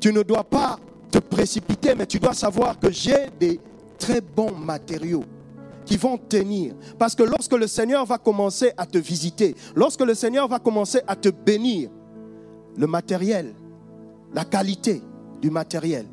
Tu 0.00 0.12
ne 0.12 0.22
dois 0.22 0.44
pas 0.44 0.78
te 1.10 1.18
précipiter, 1.18 1.94
mais 1.94 2.06
tu 2.06 2.18
dois 2.18 2.34
savoir 2.34 2.78
que 2.78 2.90
j'ai 2.90 3.30
des 3.38 3.60
très 3.98 4.20
bons 4.20 4.52
matériaux 4.52 5.24
qui 5.84 5.96
vont 5.96 6.18
tenir. 6.18 6.74
Parce 6.98 7.14
que 7.14 7.22
lorsque 7.22 7.52
le 7.52 7.66
Seigneur 7.66 8.04
va 8.04 8.18
commencer 8.18 8.72
à 8.76 8.86
te 8.86 8.98
visiter, 8.98 9.54
lorsque 9.74 10.02
le 10.02 10.14
Seigneur 10.14 10.48
va 10.48 10.58
commencer 10.58 11.00
à 11.06 11.16
te 11.16 11.28
bénir, 11.28 11.90
le 12.76 12.86
matériel, 12.86 13.54
la 14.34 14.44
qualité 14.44 15.00
du 15.40 15.50
matériel, 15.50 16.06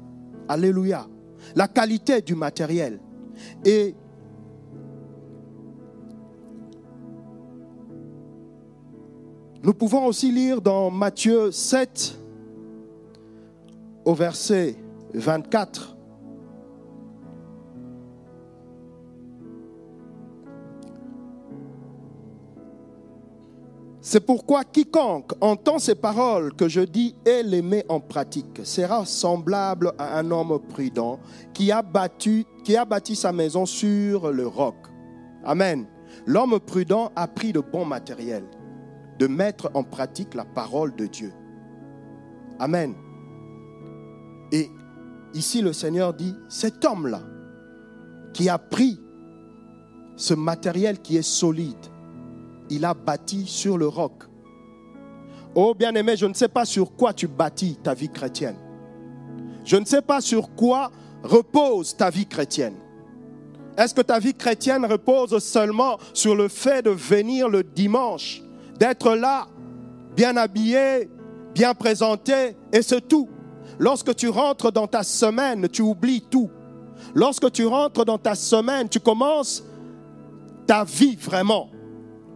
alléluia, 0.48 1.08
la 1.56 1.68
qualité 1.68 2.22
du 2.22 2.36
matériel. 2.36 3.00
Et 3.66 3.96
nous 9.64 9.74
pouvons 9.74 10.06
aussi 10.06 10.32
lire 10.32 10.62
dans 10.62 10.92
Matthieu 10.92 11.50
7 11.50 12.20
au 14.04 14.14
verset 14.14 14.76
24. 15.14 15.96
C'est 24.06 24.20
pourquoi 24.20 24.66
quiconque 24.66 25.32
entend 25.40 25.80
ces 25.80 25.96
paroles 25.96 26.54
que 26.54 26.68
je 26.68 26.82
dis 26.82 27.16
et 27.26 27.42
les 27.42 27.62
met 27.62 27.86
en 27.88 28.02
pratique 28.02 28.66
sera 28.66 29.06
semblable 29.06 29.94
à 29.98 30.20
un 30.20 30.30
homme 30.30 30.60
prudent 30.60 31.20
qui 31.54 31.72
a, 31.72 31.82
bâti 31.82 33.16
sa 33.16 33.32
maison 33.32 33.66
sur 33.66 34.30
le 34.30 34.46
roc. 34.46 34.76
Amen. 35.46 35.86
L'homme 36.26 36.60
prudent 36.60 37.14
a 37.16 37.30
pris 37.30 37.54
de 37.54 37.62
bons 37.62 37.86
matériels, 37.86 38.46
de 39.20 39.28
mettre 39.28 39.72
en 39.74 39.84
pratique 39.84 40.34
la 40.34 40.46
parole 40.46 40.96
de 40.96 41.06
Dieu. 41.06 41.34
Amen. 42.60 42.94
Et 44.52 44.70
ici 45.34 45.62
le 45.62 45.74
Seigneur 45.74 46.14
dit, 46.14 46.36
cet 46.50 46.86
homme-là, 46.86 47.22
qui 48.34 48.50
a 48.50 48.58
pris 48.58 49.00
ce 50.16 50.34
matériel 50.34 51.00
qui 51.00 51.18
est 51.18 51.22
solide, 51.22 51.76
il 52.70 52.86
a 52.86 52.94
bâti 52.94 53.46
sur 53.46 53.78
le 53.78 53.88
roc. 53.88 54.24
Oh 55.56 55.76
bien-aimé, 55.76 56.16
je 56.18 56.26
ne 56.26 56.34
sais 56.34 56.48
pas 56.48 56.66
sur 56.66 56.96
quoi 56.96 57.14
tu 57.14 57.28
bâtis 57.28 57.78
ta 57.84 57.94
vie 57.94 58.10
chrétienne. 58.10 58.56
Je 59.66 59.78
ne 59.78 59.86
sais 59.86 60.02
pas 60.02 60.20
sur 60.20 60.56
quoi 60.56 60.92
repose 61.24 61.96
ta 61.96 62.10
vie 62.10 62.26
chrétienne. 62.26 62.76
Est-ce 63.78 63.94
que 63.94 64.02
ta 64.02 64.20
vie 64.20 64.34
chrétienne 64.34 64.86
repose 64.86 65.38
seulement 65.40 65.98
sur 66.14 66.36
le 66.36 66.48
fait 66.48 66.84
de 66.84 66.92
venir 66.92 67.50
le 67.50 67.64
dimanche, 67.64 68.42
d'être 68.80 69.16
là, 69.16 69.48
bien 70.16 70.36
habillé, 70.38 71.10
bien 71.54 71.74
présenté, 71.74 72.56
et 72.72 72.82
c'est 72.82 73.08
tout 73.08 73.30
Lorsque 73.80 74.16
tu 74.16 74.30
rentres 74.30 74.72
dans 74.72 74.88
ta 74.88 75.04
semaine, 75.04 75.68
tu 75.70 75.82
oublies 75.82 76.22
tout. 76.22 76.50
Lorsque 77.14 77.52
tu 77.52 77.66
rentres 77.66 78.06
dans 78.06 78.18
ta 78.18 78.36
semaine, 78.36 78.88
tu 78.88 79.00
commences 79.00 79.64
ta 80.68 80.84
vie 80.84 81.16
vraiment. 81.16 81.70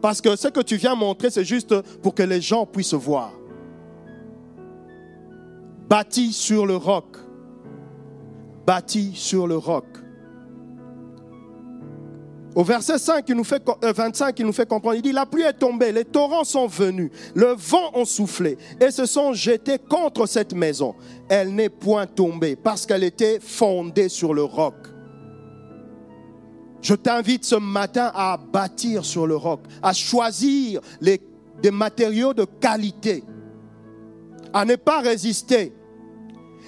Parce 0.02 0.22
que 0.22 0.36
ce 0.36 0.48
que 0.48 0.62
tu 0.62 0.76
viens 0.76 0.96
montrer, 0.96 1.30
c'est 1.30 1.46
juste 1.46 1.80
pour 2.02 2.14
que 2.14 2.24
les 2.24 2.42
gens 2.42 2.66
puissent 2.66 2.94
voir. 2.94 3.32
Bâti 5.90 6.34
sur 6.34 6.66
le 6.66 6.76
roc. 6.76 7.18
Bâti 8.66 9.12
sur 9.16 9.48
le 9.48 9.58
roc. 9.58 9.86
Au 12.58 12.64
verset 12.64 12.98
5, 12.98 13.24
il 13.30 13.36
nous 13.36 13.44
fait, 13.44 13.62
25, 13.84 14.26
euh, 14.26 14.34
il 14.40 14.46
nous 14.48 14.52
fait 14.52 14.68
comprendre, 14.68 14.96
il 14.96 15.04
dit, 15.04 15.12
la 15.12 15.28
pluie 15.28 15.44
est 15.44 15.54
tombée, 15.54 15.92
les 15.92 16.06
torrents 16.06 16.44
sont 16.44 16.66
venus, 16.66 17.12
le 17.36 17.54
vent 17.56 17.92
a 17.94 18.04
soufflé 18.04 18.58
et 18.82 18.90
se 18.90 19.06
sont 19.06 19.32
jetés 19.32 19.78
contre 19.78 20.26
cette 20.26 20.56
maison. 20.56 20.96
Elle 21.30 21.54
n'est 21.54 21.70
point 21.70 22.08
tombée 22.08 22.56
parce 22.56 22.88
qu'elle 22.88 23.04
était 23.04 23.40
fondée 23.40 24.10
sur 24.10 24.34
le 24.34 24.42
roc. 24.42 24.74
Je 26.82 26.96
t'invite 26.96 27.46
ce 27.46 27.58
matin 27.58 28.12
à 28.16 28.38
bâtir 28.38 29.06
sur 29.06 29.28
le 29.28 29.36
roc, 29.36 29.60
à 29.84 29.94
choisir 29.94 30.82
des 31.00 31.72
matériaux 31.72 32.34
de 32.34 32.46
qualité, 32.60 33.24
à 34.52 34.66
ne 34.66 34.78
pas 34.78 35.02
résister. 35.02 35.74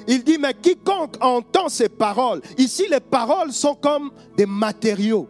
Il 0.07 0.23
dit, 0.23 0.37
mais 0.37 0.53
quiconque 0.53 1.15
entend 1.19 1.67
ces 1.67 1.89
paroles, 1.89 2.41
ici 2.59 2.85
les 2.91 2.99
paroles 2.99 3.51
sont 3.51 3.73
comme 3.73 4.11
des 4.37 4.45
matériaux 4.45 5.27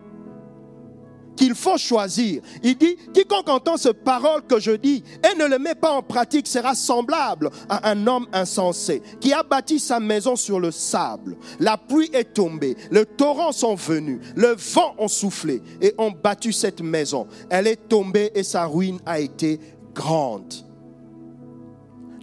qu'il 1.40 1.56
faut 1.56 1.78
choisir. 1.78 2.42
Il 2.62 2.78
dit, 2.78 2.98
quiconque 3.14 3.48
entend 3.48 3.78
ce 3.78 3.88
parole 3.88 4.42
que 4.46 4.60
je 4.60 4.74
dis 4.74 5.06
et 5.24 5.38
ne 5.38 5.46
le 5.48 5.58
met 5.58 5.74
pas 5.74 5.94
en 5.94 6.04
pratique 6.04 6.48
sera 6.48 6.76
semblable 6.76 7.50
à 7.70 7.90
un 7.90 8.08
homme 8.08 8.28
insensé 8.34 9.02
qui 9.22 9.32
a 9.32 9.42
bâti 9.42 9.80
sa 9.80 10.02
maison 10.02 10.36
sur 10.36 10.60
le 10.60 10.70
sable. 10.70 11.38
La 11.62 11.78
pluie 11.78 12.10
est 12.12 12.34
tombée, 12.34 12.76
les 12.92 13.06
torrents 13.06 13.54
sont 13.54 13.76
venus, 13.76 14.20
le 14.36 14.54
vent 14.74 14.96
a 15.00 15.08
soufflé 15.08 15.62
et 15.82 15.96
ont 15.98 16.12
battu 16.12 16.52
cette 16.52 16.82
maison. 16.82 17.26
Elle 17.50 17.68
est 17.68 17.88
tombée 17.88 18.32
et 18.36 18.44
sa 18.44 18.66
ruine 18.66 19.00
a 19.06 19.22
été 19.22 19.62
grande. 19.94 20.69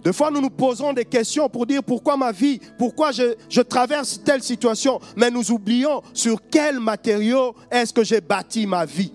Des 0.07 0.13
fois, 0.13 0.31
nous 0.31 0.39
nous 0.39 0.49
posons 0.49 0.93
des 0.93 1.03
questions 1.03 1.49
pour 1.49 1.65
dire 1.65 1.83
pourquoi 1.83 2.15
ma 2.15 2.31
vie, 2.31 2.61
pourquoi 2.77 3.11
je, 3.11 3.35
je 3.49 3.59
traverse 3.59 4.23
telle 4.23 4.41
situation, 4.41 5.01
mais 5.17 5.29
nous 5.29 5.51
oublions 5.51 6.01
sur 6.13 6.39
quel 6.49 6.79
matériau 6.79 7.53
est-ce 7.69 7.91
que 7.91 8.05
j'ai 8.05 8.21
bâti 8.21 8.65
ma 8.65 8.85
vie. 8.85 9.11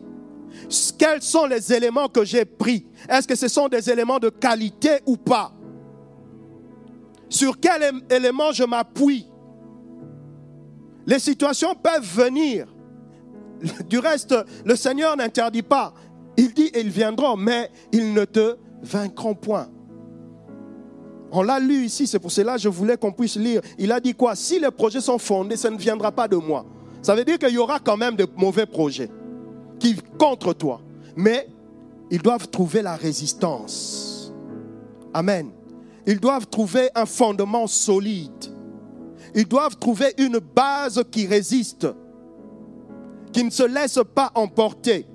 Quels 0.98 1.22
sont 1.22 1.46
les 1.46 1.72
éléments 1.72 2.08
que 2.08 2.26
j'ai 2.26 2.44
pris? 2.44 2.84
Est-ce 3.08 3.26
que 3.26 3.34
ce 3.34 3.48
sont 3.48 3.68
des 3.68 3.88
éléments 3.88 4.18
de 4.18 4.28
qualité 4.28 4.98
ou 5.06 5.16
pas? 5.16 5.54
Sur 7.30 7.58
quel 7.58 7.90
élément 8.10 8.52
je 8.52 8.64
m'appuie? 8.64 9.26
Les 11.06 11.20
situations 11.20 11.74
peuvent 11.74 12.04
venir. 12.04 12.66
Du 13.88 13.98
reste, 13.98 14.34
le 14.66 14.76
Seigneur 14.76 15.16
n'interdit 15.16 15.62
pas. 15.62 15.94
Il 16.36 16.52
dit, 16.52 16.70
ils 16.74 16.90
viendront, 16.90 17.38
mais 17.38 17.70
ils 17.92 18.12
ne 18.12 18.26
te 18.26 18.56
vaincront 18.82 19.34
point. 19.34 19.70
On 21.34 21.42
l'a 21.42 21.58
lu 21.58 21.86
ici, 21.86 22.06
c'est 22.06 22.18
pour 22.18 22.30
cela 22.30 22.56
que 22.56 22.60
je 22.60 22.68
voulais 22.68 22.98
qu'on 22.98 23.10
puisse 23.10 23.36
lire. 23.36 23.62
Il 23.78 23.90
a 23.90 23.98
dit 23.98 24.12
quoi? 24.12 24.36
Si 24.36 24.60
les 24.60 24.70
projets 24.70 25.00
sont 25.00 25.16
fondés, 25.16 25.56
ça 25.56 25.70
ne 25.70 25.78
viendra 25.78 26.12
pas 26.12 26.28
de 26.28 26.36
moi. 26.36 26.66
Ça 27.00 27.14
veut 27.14 27.24
dire 27.24 27.38
qu'il 27.38 27.48
y 27.54 27.58
aura 27.58 27.80
quand 27.80 27.96
même 27.96 28.16
de 28.16 28.26
mauvais 28.36 28.66
projets 28.66 29.10
qui 29.80 29.96
contre 30.18 30.52
toi. 30.52 30.82
Mais 31.16 31.48
ils 32.10 32.20
doivent 32.20 32.48
trouver 32.48 32.82
la 32.82 32.96
résistance. 32.96 34.30
Amen. 35.14 35.50
Ils 36.06 36.20
doivent 36.20 36.46
trouver 36.46 36.90
un 36.94 37.06
fondement 37.06 37.66
solide. 37.66 38.30
Ils 39.34 39.48
doivent 39.48 39.76
trouver 39.76 40.12
une 40.18 40.38
base 40.38 41.02
qui 41.10 41.26
résiste, 41.26 41.86
qui 43.32 43.42
ne 43.42 43.50
se 43.50 43.62
laisse 43.62 43.98
pas 44.14 44.30
emporter. 44.34 45.06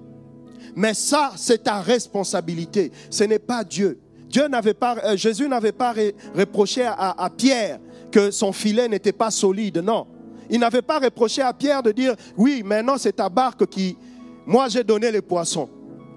Mais 0.75 0.95
ça, 0.95 1.34
c'est 1.36 1.63
ta 1.63 1.82
responsabilité. 1.82 2.91
Ce 3.12 3.23
n'est 3.23 3.39
pas 3.39 3.63
Dieu. 3.63 3.99
Dieu 4.30 4.48
n'avait 4.48 4.74
pas, 4.74 4.98
euh, 5.04 5.18
Jésus 5.18 5.48
n'avait 5.48 5.72
pas 5.72 5.94
reproché 6.36 6.86
à, 6.86 7.30
Pierre 7.36 7.80
que 8.12 8.32
son 8.32 8.52
filet 8.52 8.88
n'était 8.88 9.12
pas 9.13 9.32
solide. 9.32 9.78
Non. 9.78 10.08
Il 10.50 10.60
n'avait 10.60 10.82
pas 10.82 11.00
reproché 11.00 11.42
à 11.42 11.54
Pierre 11.54 11.84
de 11.84 11.92
dire, 11.92 12.16
oui, 12.38 12.62
maintenant 12.63 12.98
c'est 12.98 13.13
ta 13.13 13.30
barque 13.30 13.66
qui... 13.68 13.98
Moi 14.46 14.70
j'ai 14.70 14.84
donné 14.84 15.12
les 15.12 15.22
poissons, 15.22 15.70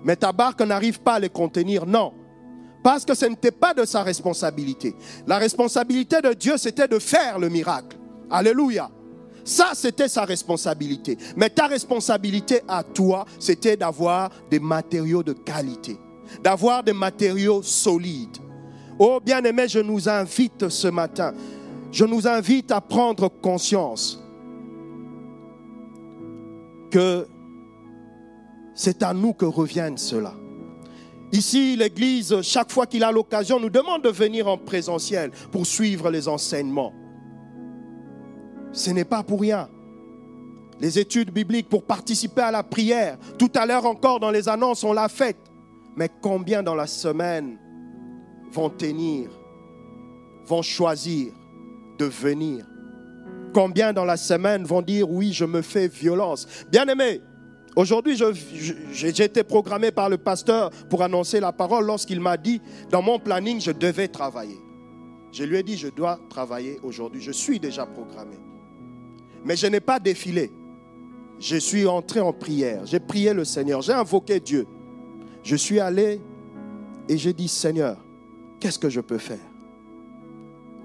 mais 0.05 0.17
ta 0.17 0.33
barque 0.33 0.61
n'arrive 0.63 1.01
pas 1.01 1.15
à 1.15 1.19
les 1.19 1.29
contenir. 1.29 1.85
Non. 1.87 2.13
Parce 2.83 3.05
que 3.05 3.15
ce 3.15 3.27
n'était 3.27 3.51
pas 3.51 3.75
de 3.75 3.85
sa 3.85 4.03
responsabilité. 4.03 4.95
La 5.27 5.39
responsabilité 5.39 6.21
de 6.23 6.33
Dieu, 6.33 6.57
c'était 6.57 6.89
de 6.89 6.99
faire 6.99 7.39
le 7.39 7.49
miracle. 7.49 7.99
Alléluia. 8.31 8.89
Ça, 9.45 9.71
c'était 9.75 10.09
sa 10.09 10.25
responsabilité. 10.25 11.19
Mais 11.37 11.51
ta 11.51 11.67
responsabilité 11.67 12.63
à 12.69 12.83
toi, 12.83 13.27
c'était 13.39 13.77
d'avoir 13.77 14.31
des 14.51 14.61
matériaux 14.61 15.23
de 15.23 15.33
qualité 15.33 15.99
d'avoir 16.43 16.83
des 16.83 16.93
matériaux 16.93 17.63
solides. 17.63 18.39
Oh 18.99 19.21
bien-aimé, 19.25 19.67
je 19.69 19.79
nous 19.79 20.09
invite 20.09 20.69
ce 20.69 20.89
matin, 20.89 21.33
je 21.91 22.05
nous 22.05 22.27
invite 22.27 22.71
à 22.71 22.81
prendre 22.81 23.29
conscience 23.29 24.23
que 26.91 27.27
c'est 28.75 29.03
à 29.03 29.15
nous 29.15 29.33
que 29.33 29.47
reviennent 29.47 29.99
cela. 29.99 30.35
Ici, 31.33 31.77
l'Église, 31.77 32.41
chaque 32.43 32.73
fois 32.73 32.87
qu'il 32.87 33.05
a 33.05 33.13
l'occasion, 33.13 33.61
nous 33.61 33.71
demande 33.71 34.03
de 34.03 34.09
venir 34.09 34.49
en 34.49 34.59
présentiel 34.59 35.31
pour 35.53 35.65
suivre 35.65 36.11
les 36.11 36.27
enseignements. 36.27 36.93
Ce 38.73 38.91
n'est 38.91 39.05
pas 39.05 39.23
pour 39.23 39.41
rien. 39.41 39.69
les 40.81 40.99
études 40.99 41.31
bibliques, 41.31 41.69
pour 41.69 41.85
participer 41.85 42.41
à 42.41 42.51
la 42.51 42.63
prière. 42.63 43.19
Tout 43.39 43.51
à 43.55 43.67
l'heure 43.67 43.85
encore 43.85 44.19
dans 44.19 44.31
les 44.31 44.49
annonces, 44.49 44.83
on 44.83 44.93
l'a 44.93 45.09
fait. 45.09 45.37
Mais 46.01 46.09
combien 46.23 46.63
dans 46.63 46.75
la 46.75 46.87
semaine 46.87 47.59
vont 48.51 48.71
tenir, 48.71 49.29
vont 50.47 50.63
choisir 50.63 51.31
de 51.99 52.07
venir? 52.07 52.65
Combien 53.53 53.93
dans 53.93 54.07
la 54.07 54.17
semaine 54.17 54.65
vont 54.65 54.81
dire 54.81 55.11
oui, 55.11 55.35
je 55.35 55.45
me 55.45 55.61
fais 55.61 55.89
violence? 55.89 56.49
Bien 56.73 56.87
aimé, 56.89 57.21
aujourd'hui 57.77 58.19
j'ai 58.93 59.09
été 59.09 59.45
programmé 59.45 59.91
par 59.91 60.09
le 60.09 60.17
pasteur 60.17 60.71
pour 60.89 61.03
annoncer 61.03 61.39
la 61.39 61.53
parole 61.53 61.85
lorsqu'il 61.85 62.19
m'a 62.19 62.39
dit, 62.39 62.63
dans 62.89 63.03
mon 63.03 63.19
planning, 63.19 63.61
je 63.61 63.71
devais 63.71 64.09
travailler. 64.09 64.57
Je 65.33 65.45
lui 65.45 65.59
ai 65.59 65.63
dit, 65.63 65.77
je 65.77 65.89
dois 65.89 66.19
travailler 66.31 66.81
aujourd'hui. 66.83 67.21
Je 67.21 67.31
suis 67.31 67.61
déjà 67.61 67.85
programmé. 67.85 68.39
Mais 69.45 69.55
je 69.55 69.67
n'ai 69.67 69.81
pas 69.81 69.99
défilé. 69.99 70.51
Je 71.39 71.57
suis 71.57 71.87
entré 71.87 72.21
en 72.21 72.33
prière. 72.33 72.87
J'ai 72.87 73.01
prié 73.01 73.35
le 73.35 73.45
Seigneur. 73.45 73.83
J'ai 73.83 73.93
invoqué 73.93 74.41
Dieu. 74.41 74.67
Je 75.43 75.57
suis 75.57 75.81
allé 75.81 76.21
et 77.09 77.17
j'ai 77.17 77.33
dit, 77.33 77.49
Seigneur, 77.49 77.97
qu'est-ce 78.61 78.79
que 78.79 78.89
je 78.89 79.01
peux 79.01 79.19
faire? 79.19 79.39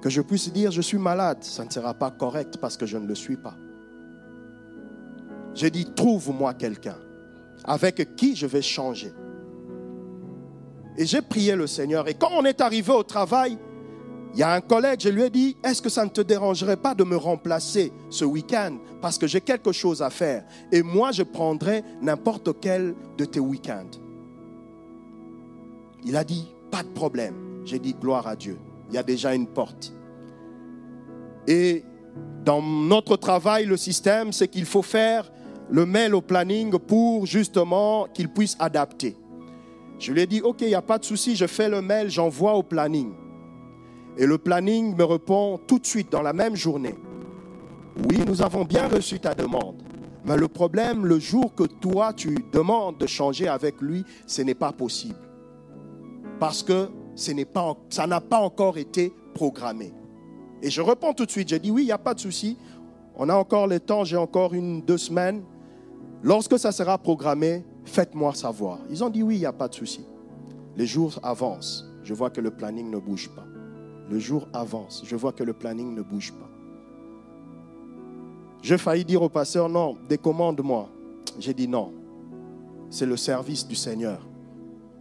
Que 0.01 0.09
je 0.09 0.21
puisse 0.21 0.51
dire, 0.51 0.71
je 0.71 0.81
suis 0.81 0.97
malade. 0.97 1.43
Ça 1.43 1.65
ne 1.65 1.69
sera 1.69 1.93
pas 1.93 2.11
correct 2.11 2.57
parce 2.59 2.77
que 2.77 2.85
je 2.85 2.97
ne 2.97 3.07
le 3.07 3.15
suis 3.15 3.37
pas. 3.37 3.55
J'ai 5.53 5.69
dit, 5.69 5.85
trouve-moi 5.95 6.53
quelqu'un 6.53 6.97
avec 7.63 8.15
qui 8.15 8.35
je 8.35 8.45
vais 8.45 8.61
changer. 8.61 9.11
Et 10.97 11.05
j'ai 11.05 11.21
prié 11.21 11.55
le 11.55 11.67
Seigneur. 11.67 12.07
Et 12.07 12.13
quand 12.13 12.29
on 12.31 12.45
est 12.45 12.61
arrivé 12.61 12.93
au 12.93 13.03
travail, 13.03 13.57
il 14.33 14.39
y 14.39 14.43
a 14.43 14.53
un 14.53 14.61
collègue, 14.61 14.99
je 15.01 15.09
lui 15.09 15.23
ai 15.23 15.29
dit, 15.29 15.57
est-ce 15.63 15.81
que 15.81 15.89
ça 15.89 16.03
ne 16.03 16.09
te 16.09 16.21
dérangerait 16.21 16.77
pas 16.77 16.93
de 16.93 17.03
me 17.03 17.15
remplacer 17.15 17.91
ce 18.09 18.25
week-end? 18.25 18.77
Parce 19.01 19.17
que 19.17 19.27
j'ai 19.27 19.41
quelque 19.41 19.71
chose 19.71 20.01
à 20.01 20.09
faire 20.09 20.43
et 20.71 20.83
moi 20.83 21.11
je 21.11 21.23
prendrai 21.23 21.83
n'importe 22.01 22.59
quel 22.59 22.95
de 23.17 23.25
tes 23.25 23.39
week-ends. 23.39 24.04
Il 26.05 26.15
a 26.15 26.23
dit, 26.23 26.47
pas 26.71 26.83
de 26.83 26.89
problème. 26.89 27.33
J'ai 27.65 27.79
dit, 27.79 27.93
gloire 27.93 28.27
à 28.27 28.35
Dieu. 28.35 28.57
Il 28.89 28.95
y 28.95 28.97
a 28.97 29.03
déjà 29.03 29.33
une 29.33 29.47
porte. 29.47 29.91
Et 31.47 31.83
dans 32.43 32.61
notre 32.61 33.17
travail, 33.17 33.65
le 33.65 33.75
système, 33.75 34.31
c'est 34.31 34.47
qu'il 34.47 34.65
faut 34.65 34.83
faire 34.83 35.31
le 35.69 35.85
mail 35.85 36.13
au 36.13 36.21
planning 36.21 36.77
pour 36.77 37.25
justement 37.25 38.07
qu'il 38.13 38.29
puisse 38.29 38.55
adapter. 38.59 39.17
Je 39.97 40.11
lui 40.11 40.21
ai 40.21 40.27
dit, 40.27 40.41
OK, 40.41 40.61
il 40.61 40.67
n'y 40.67 40.75
a 40.75 40.81
pas 40.81 40.99
de 40.99 41.05
souci, 41.05 41.35
je 41.35 41.47
fais 41.47 41.69
le 41.69 41.81
mail, 41.81 42.09
j'envoie 42.09 42.53
au 42.53 42.63
planning. 42.63 43.13
Et 44.17 44.27
le 44.27 44.37
planning 44.37 44.95
me 44.95 45.03
répond 45.03 45.59
tout 45.65 45.79
de 45.79 45.85
suite 45.85 46.11
dans 46.11 46.21
la 46.21 46.33
même 46.33 46.55
journée. 46.55 46.95
Oui, 48.09 48.19
nous 48.27 48.41
avons 48.41 48.63
bien 48.63 48.87
reçu 48.87 49.19
ta 49.19 49.33
demande. 49.33 49.81
Mais 50.25 50.37
le 50.37 50.47
problème, 50.47 51.05
le 51.05 51.19
jour 51.19 51.53
que 51.55 51.63
toi, 51.63 52.13
tu 52.13 52.35
demandes 52.51 52.97
de 52.97 53.07
changer 53.07 53.47
avec 53.47 53.81
lui, 53.81 54.03
ce 54.27 54.41
n'est 54.41 54.55
pas 54.55 54.71
possible. 54.71 55.24
Parce 56.39 56.63
que 56.63 56.89
ça 57.15 58.07
n'a 58.07 58.21
pas 58.21 58.39
encore 58.39 58.77
été 58.77 59.13
programmé. 59.33 59.93
Et 60.61 60.69
je 60.69 60.81
réponds 60.81 61.13
tout 61.13 61.25
de 61.25 61.31
suite, 61.31 61.49
j'ai 61.49 61.59
dit 61.59 61.71
oui, 61.71 61.83
il 61.83 61.87
n'y 61.87 61.91
a 61.91 61.97
pas 61.97 62.13
de 62.13 62.19
souci. 62.19 62.57
On 63.15 63.29
a 63.29 63.35
encore 63.35 63.67
le 63.67 63.79
temps, 63.79 64.03
j'ai 64.03 64.17
encore 64.17 64.53
une, 64.53 64.81
deux 64.81 64.97
semaines. 64.97 65.43
Lorsque 66.23 66.57
ça 66.57 66.71
sera 66.71 66.97
programmé, 66.97 67.63
faites-moi 67.85 68.33
savoir. 68.33 68.79
Ils 68.89 69.03
ont 69.03 69.09
dit 69.09 69.23
oui, 69.23 69.35
il 69.35 69.39
n'y 69.39 69.45
a 69.45 69.53
pas 69.53 69.67
de 69.67 69.73
souci. 69.73 70.05
Les 70.75 70.85
jours 70.85 71.19
avancent. 71.23 71.85
Je 72.03 72.13
vois 72.13 72.29
que 72.29 72.41
le 72.41 72.51
planning 72.51 72.89
ne 72.89 72.97
bouge 72.97 73.29
pas. 73.35 73.45
Le 74.09 74.19
jour 74.19 74.47
avance. 74.53 75.03
Je 75.05 75.15
vois 75.15 75.31
que 75.31 75.43
le 75.43 75.53
planning 75.53 75.95
ne 75.95 76.01
bouge 76.01 76.33
pas. 76.33 76.49
J'ai 78.61 78.77
failli 78.77 79.05
dire 79.05 79.21
au 79.21 79.29
pasteur, 79.29 79.69
non, 79.69 79.97
décommande-moi. 80.09 80.89
J'ai 81.39 81.53
dit 81.53 81.67
non. 81.67 81.93
C'est 82.89 83.05
le 83.05 83.17
service 83.17 83.67
du 83.67 83.75
Seigneur. 83.75 84.25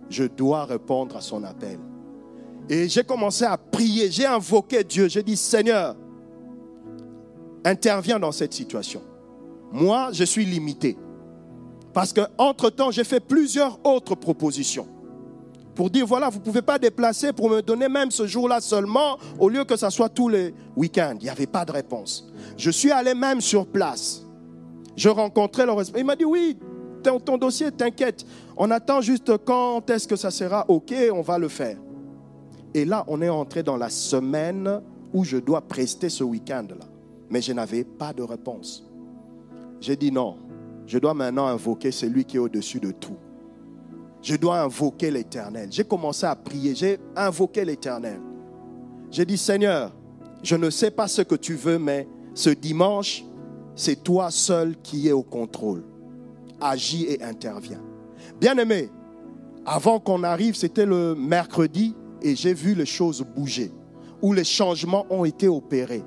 Je 0.09 0.25
dois 0.25 0.65
répondre 0.65 1.17
à 1.17 1.21
son 1.21 1.43
appel. 1.45 1.79
Et 2.69 2.89
j'ai 2.89 3.05
commencé 3.05 3.45
à 3.45 3.57
prier, 3.57 4.11
j'ai 4.11 4.27
invoqué 4.27 4.85
Dieu. 4.85 5.09
J'ai 5.09 5.23
dit, 5.23 5.37
Seigneur, 5.37 5.97
interviens 7.65 8.19
dans 8.19 8.33
cette 8.33 8.55
situation. 8.55 9.03
Moi, 9.73 10.11
je 10.13 10.25
suis 10.25 10.45
limité. 10.45 10.97
Parce 11.93 12.13
qu'entre-temps, 12.13 12.91
j'ai 12.91 13.05
fait 13.05 13.21
plusieurs 13.21 13.79
autres 13.85 14.15
propositions 14.15 14.89
pour 15.75 15.91
dire, 15.91 16.07
voilà, 16.07 16.29
vous 16.29 16.39
ne 16.39 16.45
pouvez 16.45 16.63
pas 16.63 16.79
déplacer 16.79 17.33
pour 17.33 17.51
me 17.51 17.61
donner 17.61 17.89
même 17.89 18.11
ce 18.11 18.27
jour-là 18.27 18.61
seulement, 18.61 19.19
au 19.39 19.49
lieu 19.49 19.65
que 19.65 19.77
ça 19.77 19.91
soit 19.91 20.09
tous 20.09 20.29
les 20.29 20.55
week-ends. 20.77 21.17
Il 21.21 21.25
n'y 21.25 21.31
avait 21.31 21.47
pas 21.47 21.65
de 21.65 21.73
réponse. 21.73 22.29
Je 22.57 22.71
suis 22.71 22.93
allé 22.93 23.15
même 23.15 23.41
sur 23.41 23.67
place. 23.67 24.25
Je 24.97 25.09
rencontrais 25.09 25.67
le 25.67 25.73
responsable. 25.73 25.99
Il 25.99 26.07
m'a 26.07 26.17
dit, 26.17 26.25
oui, 26.25 26.57
ton 27.03 27.37
dossier, 27.37 27.73
t'inquiète. 27.73 28.25
On 28.57 28.71
attend 28.71 29.01
juste 29.01 29.33
quand 29.45 29.89
est-ce 29.91 30.07
que 30.07 30.17
ça 30.17 30.31
sera 30.31 30.65
OK, 30.69 30.95
on 31.13 31.23
va 31.23 31.39
le 31.39 31.49
faire. 31.49 31.77
Et 32.73 32.85
là, 32.85 33.05
on 33.09 33.21
est 33.23 33.29
entré 33.29 33.63
dans 33.63 33.77
la 33.77 33.89
semaine 33.89 34.81
où 35.13 35.25
je 35.25 35.37
dois 35.37 35.61
prester 35.61 36.09
ce 36.09 36.25
week-end-là. 36.25 36.87
Mais 37.31 37.41
je 37.41 37.53
n'avais 37.53 37.85
pas 37.85 38.13
de 38.13 38.23
réponse. 38.23 38.85
J'ai 39.81 39.97
dit 39.97 40.13
non, 40.13 40.37
je 40.87 40.99
dois 40.99 41.15
maintenant 41.15 41.47
invoquer 41.47 41.91
celui 41.91 42.25
qui 42.25 42.37
est 42.37 42.41
au-dessus 42.41 42.81
de 42.81 42.91
tout 42.91 43.17
je 44.25 44.37
dois 44.37 44.61
invoquer 44.61 45.11
l'Éternel. 45.11 45.69
J'ai 45.71 45.85
commencé 45.85 46.25
à 46.25 46.35
prier, 46.35 46.75
j'ai 46.75 46.99
invoqué 47.15 47.65
l'Éternel. 47.65 48.19
J'ai 49.11 49.27
dit, 49.27 49.37
Seigneur, 49.37 49.93
je 50.43 50.57
ne 50.57 50.71
sais 50.71 50.91
pas 50.91 51.07
ce 51.07 51.23
que 51.23 51.35
tu 51.35 51.55
veux, 51.55 51.79
mais 51.79 52.09
ce 52.33 52.51
dimanche, 52.51 53.23
c'est 53.77 54.03
toi 54.03 54.31
seul 54.31 54.77
qui 54.83 55.09
es 55.09 55.13
au 55.13 55.23
contrôle. 55.23 55.85
Agis 56.59 57.05
et 57.05 57.23
interviens. 57.23 57.83
Bien-aimé, 58.41 58.91
avant 59.65 59.99
qu'on 60.01 60.23
arrive, 60.23 60.55
c'était 60.55 60.87
le 60.87 61.15
mercredi 61.15 61.95
et 62.23 62.37
j'ai 62.37 62.55
vu 62.55 62.75
les 62.75 62.87
choses 62.87 63.25
bouger, 63.37 63.73
où 64.23 64.33
les 64.33 64.45
changements 64.45 65.07
ont 65.11 65.25
été 65.25 65.49
opérés. 65.49 66.03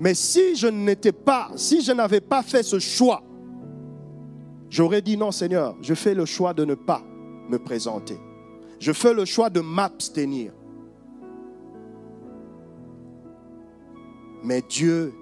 Mais 0.00 0.14
si 0.14 0.56
je 0.56 0.66
n'étais 0.66 1.12
pas, 1.12 1.50
si 1.56 1.82
je 1.82 1.92
n'avais 1.92 2.20
pas 2.20 2.42
fait 2.42 2.62
ce 2.62 2.78
choix, 2.78 3.22
j'aurais 4.68 5.02
dit 5.02 5.16
non 5.16 5.30
Seigneur, 5.30 5.76
je 5.80 5.94
fais 5.94 6.14
le 6.14 6.24
choix 6.24 6.54
de 6.54 6.64
ne 6.64 6.74
pas 6.74 7.02
me 7.48 7.58
présenter. 7.58 8.18
Je 8.78 8.92
fais 8.92 9.14
le 9.14 9.24
choix 9.24 9.48
de 9.50 9.60
m'abstenir. 9.60 10.52
Mais 14.42 14.62
Dieu 14.68 15.12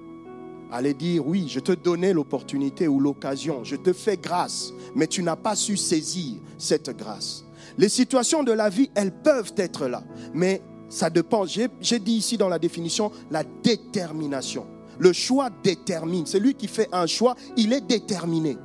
allait 0.75 0.95
dire, 0.95 1.27
oui, 1.27 1.47
je 1.49 1.61
te 1.61 1.73
donnais 1.73 2.13
l'opportunité 2.13 2.89
ou 2.89 2.99
l'occasion, 2.99 3.63
je 3.63 3.77
te 3.77 3.93
fais 3.93 4.17
grâce, 4.17 4.73
mais 4.95 5.07
tu 5.07 5.23
n'as 5.23 5.37
pas 5.37 5.55
su 5.55 5.77
saisir 5.77 6.41
cette 6.59 6.91
grâce. 6.97 7.45
Les 7.79 7.89
situations 7.89 8.43
de 8.43 8.53
la 8.53 8.69
vie, 8.69 8.91
elles 8.95 9.13
peuvent 9.13 9.55
être 9.57 9.87
là, 9.87 10.03
mais 10.33 10.63
ça 10.89 11.11
dépend. 11.11 11.45
J'ai 11.47 11.99
dit 11.99 12.13
ici 12.13 12.37
dans 12.37 12.49
la 12.49 12.59
définition 12.59 13.11
la 13.31 13.43
détermination. 13.63 14.67
Le 14.99 15.13
choix 15.13 15.49
détermine. 15.63 16.27
Celui 16.27 16.55
qui 16.55 16.69
fait 16.69 16.89
un 16.93 17.07
choix, 17.07 17.35
il 17.57 17.73
est 17.73 17.81
déterminé 17.81 18.57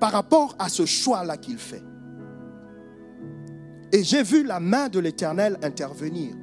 par 0.00 0.12
rapport 0.12 0.56
à 0.58 0.68
ce 0.68 0.86
choix-là 0.86 1.36
qu'il 1.36 1.58
fait. 1.58 1.82
Et 3.92 4.02
j'ai 4.02 4.22
vu 4.22 4.44
la 4.44 4.60
main 4.60 4.88
de 4.88 4.98
l'Éternel 4.98 5.58
intervenir. 5.62 6.34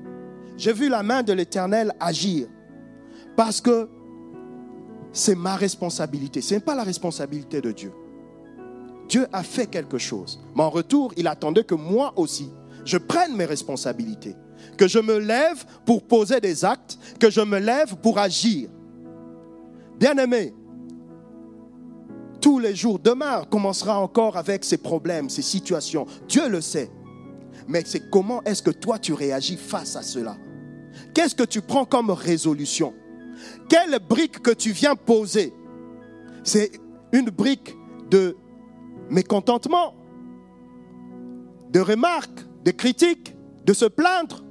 J'ai 0.57 0.73
vu 0.73 0.89
la 0.89 1.03
main 1.03 1.23
de 1.23 1.33
l'Éternel 1.33 1.93
agir. 1.99 2.47
Parce 3.35 3.61
que 3.61 3.89
c'est 5.17 5.35
ma 5.35 5.55
responsabilité. 5.55 6.41
Ce 6.41 6.53
n'est 6.53 6.59
pas 6.59 6.75
la 6.75 6.83
responsabilité 6.83 7.61
de 7.61 7.71
Dieu. 7.71 7.91
Dieu 9.09 9.27
a 9.31 9.43
fait 9.43 9.67
quelque 9.67 9.97
chose. 9.97 10.39
Mais 10.55 10.63
en 10.63 10.69
retour, 10.69 11.13
il 11.17 11.27
attendait 11.27 11.63
que 11.63 11.75
moi 11.75 12.13
aussi, 12.17 12.49
je 12.85 12.97
prenne 12.97 13.35
mes 13.35 13.45
responsabilités. 13.45 14.35
Que 14.77 14.87
je 14.87 14.99
me 14.99 15.17
lève 15.17 15.65
pour 15.85 16.03
poser 16.03 16.39
des 16.39 16.65
actes, 16.65 16.97
que 17.19 17.29
je 17.29 17.41
me 17.41 17.59
lève 17.59 17.95
pour 17.97 18.19
agir. 18.19 18.69
Bien-aimé, 19.99 20.53
tous 22.41 22.59
les 22.59 22.75
jours, 22.75 22.99
demain 22.99 23.43
commencera 23.49 23.99
encore 23.99 24.37
avec 24.37 24.63
ses 24.63 24.77
problèmes, 24.77 25.29
ses 25.29 25.41
situations. 25.41 26.05
Dieu 26.27 26.47
le 26.47 26.61
sait 26.61 26.91
mais 27.67 27.83
c'est 27.85 28.09
comment 28.09 28.43
est-ce 28.43 28.63
que 28.63 28.71
toi 28.71 28.97
tu 28.97 29.13
réagis 29.13 29.57
face 29.57 29.95
à 29.95 30.01
cela? 30.01 30.37
Qu'est-ce 31.13 31.35
que 31.35 31.43
tu 31.43 31.61
prends 31.61 31.85
comme 31.85 32.09
résolution? 32.09 32.93
Quelle 33.69 33.99
brique 33.99 34.41
que 34.41 34.51
tu 34.51 34.71
viens 34.71 34.95
poser. 34.95 35.53
C'est 36.43 36.71
une 37.11 37.29
brique 37.29 37.75
de 38.09 38.35
mécontentement, 39.09 39.93
de 41.69 41.79
remarques, 41.79 42.45
de 42.63 42.71
critiques, 42.71 43.35
de 43.65 43.73
se 43.73 43.85
plaindre. 43.85 44.43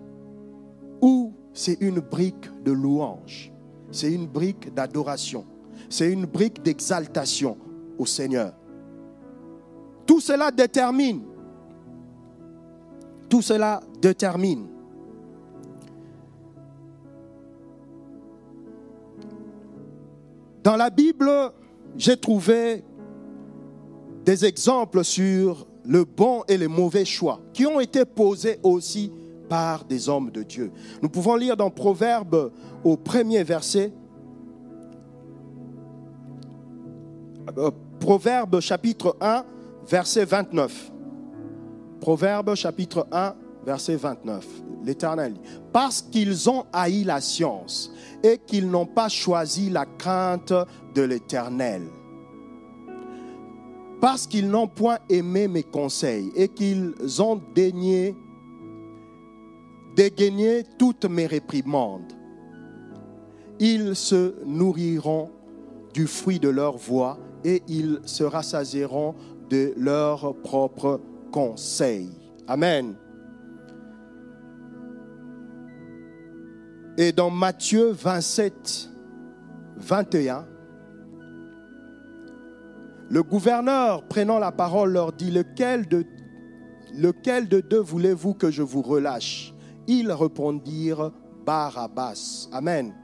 Ou 1.01 1.35
c'est 1.53 1.79
une 1.81 2.01
brique 2.01 2.51
de 2.63 2.73
louange. 2.73 3.53
C'est 3.91 4.13
une 4.13 4.27
brique 4.27 4.75
d'adoration. 4.75 5.47
C'est 5.89 6.13
une 6.13 6.27
brique 6.27 6.63
d'exaltation 6.63 7.57
au 7.99 8.07
Seigneur. 8.07 8.53
Tout 10.07 10.21
cela 10.21 10.51
détermine. 10.51 11.23
Tout 13.29 13.43
cela 13.43 13.81
détermine. 14.01 14.69
Dans 20.67 20.75
la 20.75 20.91
Bible, 20.91 21.31
j'ai 21.97 22.17
trouvé 22.17 22.83
des 24.25 24.45
exemples 24.45 25.05
sur 25.05 25.65
le 25.85 26.05
bon 26.05 26.43
et 26.49 26.59
le 26.59 26.67
mauvais 26.67 27.05
choix 27.05 27.41
qui 27.53 27.65
ont 27.67 27.79
été 27.79 28.05
posés 28.05 28.59
aussi 28.65 29.13
par 29.49 29.85
des 29.85 30.09
hommes 30.09 30.33
de 30.33 30.43
Dieu. 30.43 30.73
Nous 31.03 31.09
pouvons 31.09 31.37
lire 31.37 31.57
dans 31.57 31.71
Proverbe 31.71 32.51
au 32.83 32.97
premier 32.97 33.45
verset, 33.45 33.93
euh, 37.57 37.71
Proverbe 38.01 38.59
chapitre 38.59 39.17
1, 39.21 39.45
verset 39.89 40.25
29. 40.25 40.91
Proverbe 42.01 42.57
chapitre 42.57 43.07
1, 43.13 43.37
verset 43.67 43.97
29. 43.97 44.47
L'Éternel 44.85 45.35
parce 45.73 46.01
qu'ils 46.01 46.49
ont 46.49 46.65
haï 46.73 47.03
la 47.03 47.21
science 47.21 47.93
et 48.23 48.39
qu'ils 48.39 48.71
n'ont 48.71 48.87
pas 48.87 49.09
choisi 49.09 49.69
la 49.69 49.85
crainte 49.85 50.55
de 50.95 51.03
l'Éternel. 51.03 51.83
Parce 54.01 54.27
qu'ils 54.27 54.49
n'ont 54.49 54.69
point 54.69 54.99
aimé 55.09 55.49
mes 55.49 55.65
conseils 55.65 56.31
et 56.37 56.49
qu'ils 56.49 56.95
ont 57.21 57.41
daigné 57.55 58.15
toutes 60.79 61.07
mes 61.07 61.27
réprimandes. 61.27 62.13
Ils 63.59 63.97
se 63.97 64.35
nourriront 64.45 65.31
du 65.93 66.07
fruit 66.07 66.39
de 66.39 66.51
leur 66.51 66.77
voix 66.77 67.19
et 67.43 67.63
ils 67.69 68.01
se 68.05 68.23
rassasieront 68.23 69.15
de 69.49 69.73
leurs 69.77 70.35
propres 70.43 71.01
conseils. 71.33 72.11
Amen. 72.47 72.97
Et 76.99 77.13
dans 77.13 77.31
Matthieu 77.31 77.91
27, 77.91 78.91
21, 79.77 80.47
le 83.11 83.23
gouverneur, 83.23 84.03
prenant 84.05 84.39
la 84.39 84.51
parole, 84.51 84.93
leur 84.93 85.13
dit, 85.13 85.31
lequel 85.31 85.87
de, 85.87 86.05
lequel 86.95 87.49
de 87.49 87.61
deux 87.61 87.81
voulez-vous 87.81 88.35
que 88.35 88.51
je 88.51 88.63
vous 88.63 88.83
relâche? 88.83 89.53
Ils 89.87 90.11
répondirent, 90.11 91.13
Barabbas. 91.45 92.49
Amen. 92.53 92.95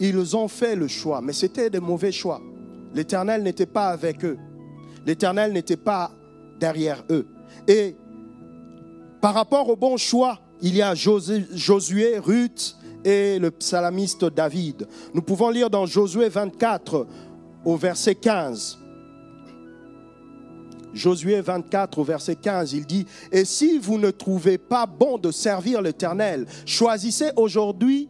Ils 0.00 0.36
ont 0.36 0.48
fait 0.48 0.74
le 0.74 0.88
choix, 0.88 1.20
mais 1.20 1.32
c'était 1.32 1.70
des 1.70 1.80
mauvais 1.80 2.12
choix. 2.12 2.40
L'Éternel 2.94 3.42
n'était 3.42 3.66
pas 3.66 3.88
avec 3.88 4.24
eux. 4.24 4.38
L'Éternel 5.06 5.52
n'était 5.52 5.76
pas 5.76 6.10
derrière 6.58 7.04
eux. 7.10 7.28
Et 7.66 7.94
par 9.20 9.34
rapport 9.34 9.68
au 9.68 9.76
bon 9.76 9.96
choix, 9.96 10.40
il 10.60 10.76
y 10.76 10.82
a 10.82 10.94
Josué, 10.94 12.18
Ruth 12.18 12.77
et 13.04 13.38
le 13.38 13.50
psalamiste 13.50 14.24
David. 14.24 14.86
Nous 15.14 15.22
pouvons 15.22 15.50
lire 15.50 15.70
dans 15.70 15.86
Josué 15.86 16.28
24 16.28 17.06
au 17.64 17.76
verset 17.76 18.14
15. 18.14 18.78
Josué 20.94 21.40
24 21.40 21.98
au 21.98 22.04
verset 22.04 22.36
15, 22.36 22.72
il 22.72 22.86
dit, 22.86 23.06
Et 23.30 23.44
si 23.44 23.78
vous 23.78 23.98
ne 23.98 24.10
trouvez 24.10 24.58
pas 24.58 24.86
bon 24.86 25.18
de 25.18 25.30
servir 25.30 25.82
l'Éternel, 25.82 26.46
choisissez 26.64 27.30
aujourd'hui 27.36 28.08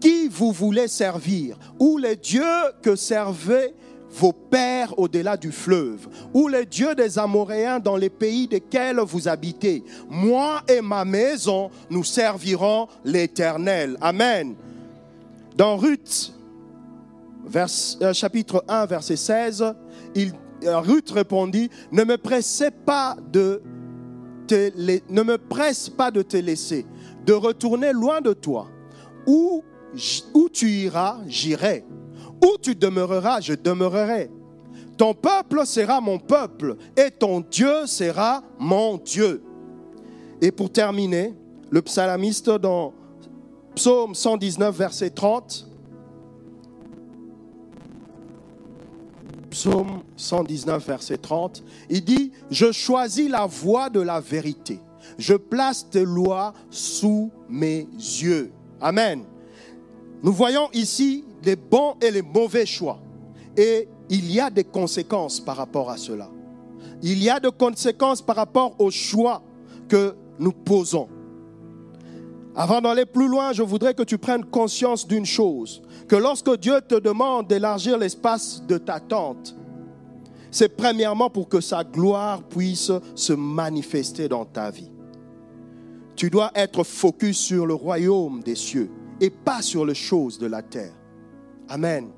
qui 0.00 0.28
vous 0.28 0.52
voulez 0.52 0.88
servir, 0.88 1.58
ou 1.78 1.98
les 1.98 2.16
dieux 2.16 2.42
que 2.82 2.96
servaient 2.96 3.74
vos 4.10 4.32
pères 4.32 4.98
au-delà 4.98 5.36
du 5.36 5.52
fleuve, 5.52 6.08
ou 6.32 6.48
les 6.48 6.66
dieux 6.66 6.94
des 6.94 7.18
Amoréens 7.18 7.78
dans 7.78 7.96
les 7.96 8.10
pays 8.10 8.48
desquels 8.48 9.00
vous 9.00 9.28
habitez. 9.28 9.84
Moi 10.08 10.62
et 10.68 10.80
ma 10.80 11.04
maison, 11.04 11.70
nous 11.90 12.04
servirons 12.04 12.88
l'Éternel. 13.04 13.96
Amen. 14.00 14.54
Dans 15.56 15.76
Ruth, 15.76 16.32
euh, 17.54 18.12
chapitre 18.12 18.64
1, 18.68 18.86
verset 18.86 19.16
16, 19.16 19.74
il, 20.14 20.32
euh, 20.64 20.78
Ruth 20.78 21.10
répondit, 21.10 21.70
ne 21.92 22.04
me 22.04 22.16
pressez 22.16 22.70
pas 22.70 23.16
de 23.32 23.62
te, 24.46 25.38
presse 25.48 25.88
pas 25.88 26.10
de 26.10 26.22
te 26.22 26.36
laisser, 26.36 26.86
de 27.26 27.32
retourner 27.32 27.92
loin 27.92 28.20
de 28.20 28.32
toi. 28.32 28.68
Où, 29.26 29.62
où 30.34 30.48
tu 30.48 30.70
iras, 30.70 31.18
j'irai 31.26 31.84
où 32.44 32.56
tu 32.60 32.74
demeureras, 32.74 33.40
je 33.40 33.54
demeurerai. 33.54 34.30
Ton 34.96 35.14
peuple 35.14 35.64
sera 35.64 36.00
mon 36.00 36.18
peuple 36.18 36.76
et 36.96 37.10
ton 37.10 37.40
Dieu 37.40 37.86
sera 37.86 38.42
mon 38.58 38.96
Dieu. 38.96 39.42
Et 40.40 40.50
pour 40.50 40.70
terminer, 40.70 41.34
le 41.70 41.82
psalamiste 41.82 42.50
dans 42.50 42.94
Psaume 43.74 44.14
119, 44.14 44.76
verset 44.76 45.10
30. 45.10 45.68
Psaume 49.50 50.02
119, 50.16 50.84
verset 50.84 51.18
30. 51.18 51.62
Il 51.88 52.04
dit, 52.04 52.32
je 52.50 52.72
choisis 52.72 53.30
la 53.30 53.46
voie 53.46 53.88
de 53.88 54.00
la 54.00 54.20
vérité. 54.20 54.80
Je 55.16 55.34
place 55.34 55.88
tes 55.88 56.04
lois 56.04 56.52
sous 56.70 57.30
mes 57.48 57.88
yeux. 57.98 58.50
Amen. 58.80 59.24
Nous 60.22 60.32
voyons 60.32 60.68
ici 60.72 61.24
les 61.44 61.56
bons 61.56 61.94
et 62.00 62.10
les 62.10 62.22
mauvais 62.22 62.66
choix. 62.66 63.00
Et 63.56 63.88
il 64.08 64.30
y 64.30 64.40
a 64.40 64.50
des 64.50 64.64
conséquences 64.64 65.40
par 65.40 65.56
rapport 65.56 65.90
à 65.90 65.96
cela. 65.96 66.30
Il 67.02 67.22
y 67.22 67.30
a 67.30 67.40
des 67.40 67.50
conséquences 67.50 68.22
par 68.22 68.36
rapport 68.36 68.74
aux 68.78 68.90
choix 68.90 69.42
que 69.88 70.14
nous 70.38 70.52
posons. 70.52 71.08
Avant 72.54 72.80
d'aller 72.80 73.06
plus 73.06 73.28
loin, 73.28 73.52
je 73.52 73.62
voudrais 73.62 73.94
que 73.94 74.02
tu 74.02 74.18
prennes 74.18 74.44
conscience 74.44 75.06
d'une 75.06 75.26
chose, 75.26 75.80
que 76.08 76.16
lorsque 76.16 76.56
Dieu 76.58 76.80
te 76.80 76.96
demande 76.96 77.46
d'élargir 77.46 77.98
l'espace 77.98 78.62
de 78.66 78.78
ta 78.78 78.98
tente, 78.98 79.54
c'est 80.50 80.76
premièrement 80.76 81.30
pour 81.30 81.48
que 81.48 81.60
sa 81.60 81.84
gloire 81.84 82.42
puisse 82.42 82.90
se 83.14 83.32
manifester 83.32 84.28
dans 84.28 84.44
ta 84.44 84.70
vie. 84.70 84.90
Tu 86.16 86.30
dois 86.30 86.50
être 86.54 86.82
focus 86.82 87.38
sur 87.38 87.64
le 87.64 87.74
royaume 87.74 88.42
des 88.42 88.56
cieux 88.56 88.90
et 89.20 89.30
pas 89.30 89.62
sur 89.62 89.86
les 89.86 89.94
choses 89.94 90.36
de 90.38 90.46
la 90.46 90.62
terre. 90.62 90.97
Amen. 91.68 92.10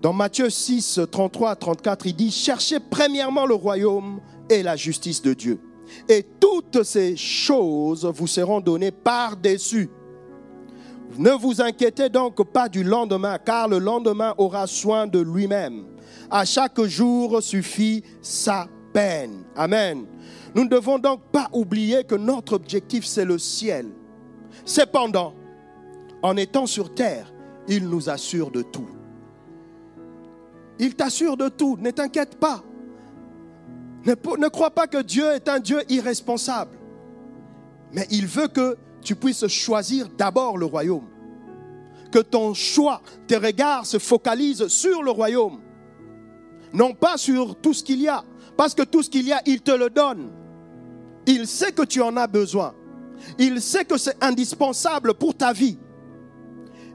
Dans 0.00 0.12
Matthieu 0.12 0.48
6, 0.48 1.00
33 1.10 1.50
à 1.50 1.56
34, 1.56 2.06
il 2.06 2.16
dit, 2.16 2.30
cherchez 2.30 2.78
premièrement 2.80 3.44
le 3.44 3.54
royaume 3.54 4.20
et 4.48 4.62
la 4.62 4.76
justice 4.76 5.20
de 5.20 5.34
Dieu. 5.34 5.60
Et 6.08 6.24
toutes 6.38 6.82
ces 6.84 7.16
choses 7.16 8.04
vous 8.06 8.26
seront 8.26 8.60
données 8.60 8.92
par-dessus. 8.92 9.90
Ne 11.18 11.32
vous 11.32 11.60
inquiétez 11.60 12.08
donc 12.08 12.42
pas 12.50 12.68
du 12.68 12.84
lendemain, 12.84 13.36
car 13.38 13.68
le 13.68 13.78
lendemain 13.78 14.34
aura 14.38 14.66
soin 14.66 15.06
de 15.06 15.18
lui-même. 15.18 15.84
À 16.30 16.44
chaque 16.44 16.80
jour 16.82 17.42
suffit 17.42 18.02
sa 18.22 18.68
peine. 18.92 19.42
Amen. 19.56 20.06
Nous 20.54 20.64
ne 20.64 20.68
devons 20.68 20.98
donc 20.98 21.20
pas 21.32 21.48
oublier 21.52 22.04
que 22.04 22.14
notre 22.14 22.54
objectif, 22.54 23.04
c'est 23.04 23.24
le 23.24 23.38
ciel. 23.38 23.88
Cependant, 24.64 25.34
en 26.22 26.36
étant 26.36 26.66
sur 26.66 26.94
terre, 26.94 27.32
il 27.70 27.88
nous 27.88 28.10
assure 28.10 28.50
de 28.50 28.62
tout. 28.62 28.88
Il 30.78 30.96
t'assure 30.96 31.36
de 31.36 31.48
tout, 31.48 31.78
ne 31.80 31.90
t'inquiète 31.90 32.36
pas. 32.36 32.62
Ne, 34.04 34.48
crois 34.48 34.70
pas 34.70 34.86
que 34.86 35.00
Dieu 35.02 35.26
est 35.26 35.48
un 35.48 35.60
Dieu 35.60 35.80
irresponsable. 35.88 36.76
Mais 37.92 38.06
il 38.10 38.26
veut 38.26 38.48
que 38.48 38.76
tu 39.02 39.14
puisses 39.14 39.46
choisir 39.46 40.08
d'abord 40.08 40.58
le 40.58 40.66
royaume. 40.66 41.06
Que 42.10 42.18
ton 42.18 42.54
choix, 42.54 43.02
tes 43.26 43.36
regards 43.36 43.86
se 43.86 43.98
focalisent 43.98 44.66
sur 44.68 45.02
le 45.02 45.10
royaume. 45.10 45.60
Non 46.72 46.92
pas 46.94 47.16
sur 47.18 47.56
tout 47.56 47.74
ce 47.74 47.84
qu'il 47.84 48.00
y 48.00 48.08
a. 48.08 48.24
Parce 48.56 48.74
que 48.74 48.82
tout 48.82 49.02
ce 49.02 49.10
qu'il 49.10 49.28
y 49.28 49.32
a, 49.32 49.42
il 49.46 49.60
te 49.60 49.70
le 49.70 49.90
donne. 49.90 50.30
Il 51.26 51.46
sait 51.46 51.72
que 51.72 51.82
tu 51.82 52.00
en 52.00 52.16
as 52.16 52.26
besoin. 52.26 52.74
Il 53.38 53.60
sait 53.60 53.84
que 53.84 53.98
c'est 53.98 54.22
indispensable 54.24 55.14
pour 55.14 55.36
ta 55.36 55.52
vie. 55.52 55.78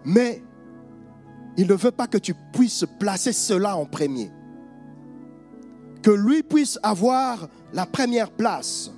Mais 0.04 0.44
il 1.58 1.68
ne 1.68 1.74
veut 1.74 1.92
pas 1.92 2.08
que 2.08 2.18
tu 2.18 2.34
puisses 2.54 2.86
placer 3.00 3.32
cela 3.32 3.78
en 3.78 3.86
premier. 3.86 4.32
Que 6.02 6.12
lui 6.12 6.44
puisse 6.44 6.78
avoir 6.84 7.48
la 7.74 7.86
première 7.86 8.30
place. 8.30 8.92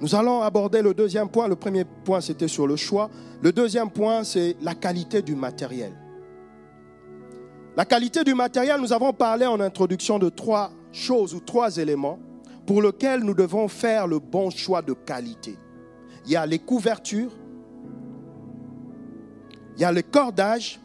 Nous 0.00 0.14
allons 0.14 0.42
aborder 0.42 0.82
le 0.82 0.92
deuxième 0.92 1.28
point. 1.28 1.48
Le 1.48 1.56
premier 1.56 1.84
point, 1.84 2.20
c'était 2.20 2.48
sur 2.48 2.66
le 2.66 2.76
choix. 2.76 3.10
Le 3.40 3.52
deuxième 3.52 3.90
point, 3.90 4.22
c'est 4.22 4.56
la 4.60 4.74
qualité 4.74 5.22
du 5.22 5.34
matériel. 5.34 5.92
La 7.76 7.84
qualité 7.84 8.22
du 8.22 8.34
matériel, 8.34 8.80
nous 8.80 8.92
avons 8.92 9.12
parlé 9.12 9.46
en 9.46 9.58
introduction 9.60 10.18
de 10.18 10.28
trois 10.28 10.70
choses 10.92 11.34
ou 11.34 11.40
trois 11.40 11.76
éléments 11.76 12.18
pour 12.66 12.82
lesquels 12.82 13.20
nous 13.20 13.34
devons 13.34 13.66
faire 13.66 14.06
le 14.06 14.18
bon 14.18 14.50
choix 14.50 14.80
de 14.80 14.92
qualité. 14.92 15.56
Il 16.24 16.32
y 16.32 16.36
a 16.36 16.46
les 16.46 16.58
couvertures, 16.58 17.32
il 19.76 19.82
y 19.82 19.84
a 19.84 19.92
le 19.92 20.02
cordage 20.02 20.80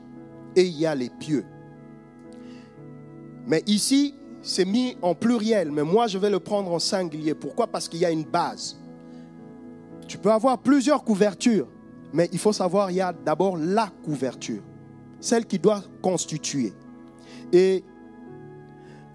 et 0.55 0.63
il 0.63 0.77
y 0.77 0.85
a 0.85 0.95
les 0.95 1.09
pieux. 1.09 1.45
Mais 3.45 3.63
ici, 3.67 4.15
c'est 4.41 4.65
mis 4.65 4.95
en 5.01 5.15
pluriel, 5.15 5.71
mais 5.71 5.83
moi 5.83 6.07
je 6.07 6.17
vais 6.17 6.29
le 6.29 6.39
prendre 6.39 6.71
en 6.71 6.79
singulier. 6.79 7.33
Pourquoi? 7.33 7.67
Parce 7.67 7.87
qu'il 7.87 7.99
y 7.99 8.05
a 8.05 8.11
une 8.11 8.23
base. 8.23 8.77
Tu 10.07 10.17
peux 10.17 10.31
avoir 10.31 10.57
plusieurs 10.57 11.03
couvertures, 11.03 11.67
Mais 12.11 12.27
il 12.31 12.39
faut 12.39 12.53
savoir, 12.53 12.89
il 12.89 12.95
y 12.95 13.01
a 13.01 13.13
d'abord 13.13 13.55
la 13.57 13.91
couverture, 14.03 14.63
celle 15.19 15.45
qui 15.45 15.59
doit 15.59 15.83
constituer. 16.01 16.73
Et 17.53 17.83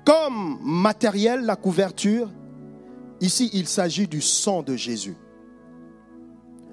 comme 0.04 0.58
matériel, 0.62 1.44
la 1.44 1.56
couverture, 1.56 2.30
ici, 3.20 3.50
il 3.52 3.66
s'agit 3.66 4.06
du 4.06 4.20
sang 4.20 4.62
de 4.62 4.76
Jésus. 4.76 5.16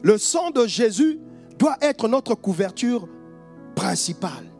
Le 0.04 0.18
sang 0.20 0.52
de 0.52 0.68
Jésus 0.68 1.20
doit 1.62 1.78
être 1.80 2.08
notre 2.08 2.34
couverture 2.34 3.08
principale, 3.76 4.52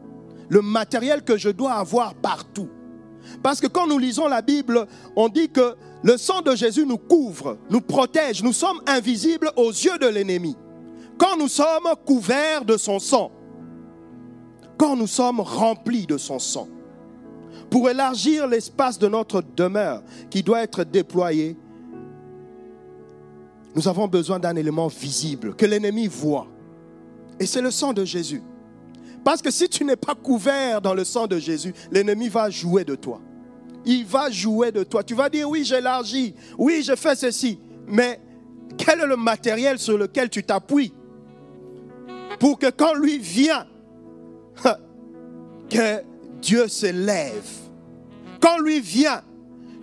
le 0.48 0.62
matériel 0.62 1.24
que 1.24 1.36
je 1.36 1.48
dois 1.48 1.72
avoir 1.72 2.14
partout. 2.14 2.68
Parce 3.42 3.60
que 3.60 3.66
quand 3.66 3.88
nous 3.88 3.98
lisons 3.98 4.28
la 4.28 4.40
Bible, 4.40 4.86
on 5.16 5.28
dit 5.28 5.48
que 5.48 5.74
le 6.04 6.16
sang 6.16 6.42
de 6.42 6.54
Jésus 6.54 6.86
nous 6.86 6.98
couvre, 6.98 7.58
nous 7.70 7.80
protège, 7.80 8.44
nous 8.44 8.52
sommes 8.52 8.80
invisibles 8.86 9.50
aux 9.56 9.70
yeux 9.70 9.98
de 9.98 10.06
l'ennemi. 10.06 10.56
Quand 11.18 11.36
nous 11.36 11.48
sommes 11.48 11.88
couverts 12.06 12.64
de 12.64 12.76
son 12.76 13.00
sang, 13.00 13.32
quand 14.78 14.94
nous 14.94 15.08
sommes 15.08 15.40
remplis 15.40 16.06
de 16.06 16.16
son 16.16 16.38
sang, 16.38 16.68
pour 17.68 17.90
élargir 17.90 18.46
l'espace 18.46 18.96
de 19.00 19.08
notre 19.08 19.42
demeure 19.56 20.04
qui 20.30 20.44
doit 20.44 20.62
être 20.62 20.84
déployé, 20.84 21.56
nous 23.74 23.88
avons 23.88 24.06
besoin 24.06 24.38
d'un 24.38 24.54
élément 24.54 24.86
visible 24.86 25.56
que 25.56 25.66
l'ennemi 25.66 26.06
voit. 26.06 26.46
Et 27.42 27.46
c'est 27.46 27.60
le 27.60 27.72
sang 27.72 27.92
de 27.92 28.04
Jésus. 28.04 28.40
Parce 29.24 29.42
que 29.42 29.50
si 29.50 29.68
tu 29.68 29.84
n'es 29.84 29.96
pas 29.96 30.14
couvert 30.14 30.80
dans 30.80 30.94
le 30.94 31.02
sang 31.02 31.26
de 31.26 31.40
Jésus, 31.40 31.74
l'ennemi 31.90 32.28
va 32.28 32.50
jouer 32.50 32.84
de 32.84 32.94
toi. 32.94 33.20
Il 33.84 34.04
va 34.06 34.30
jouer 34.30 34.70
de 34.70 34.84
toi. 34.84 35.02
Tu 35.02 35.16
vas 35.16 35.28
dire, 35.28 35.50
oui, 35.50 35.64
j'élargis, 35.64 36.36
oui, 36.56 36.84
je 36.84 36.94
fais 36.94 37.16
ceci. 37.16 37.58
Mais 37.88 38.20
quel 38.78 39.00
est 39.00 39.06
le 39.08 39.16
matériel 39.16 39.80
sur 39.80 39.98
lequel 39.98 40.30
tu 40.30 40.44
t'appuies 40.44 40.94
pour 42.38 42.60
que 42.60 42.70
quand 42.70 42.94
lui 42.94 43.18
vient, 43.18 43.66
que 45.68 46.00
Dieu 46.40 46.68
se 46.68 46.92
lève? 46.92 47.50
Quand 48.38 48.58
lui 48.58 48.78
vient, 48.78 49.20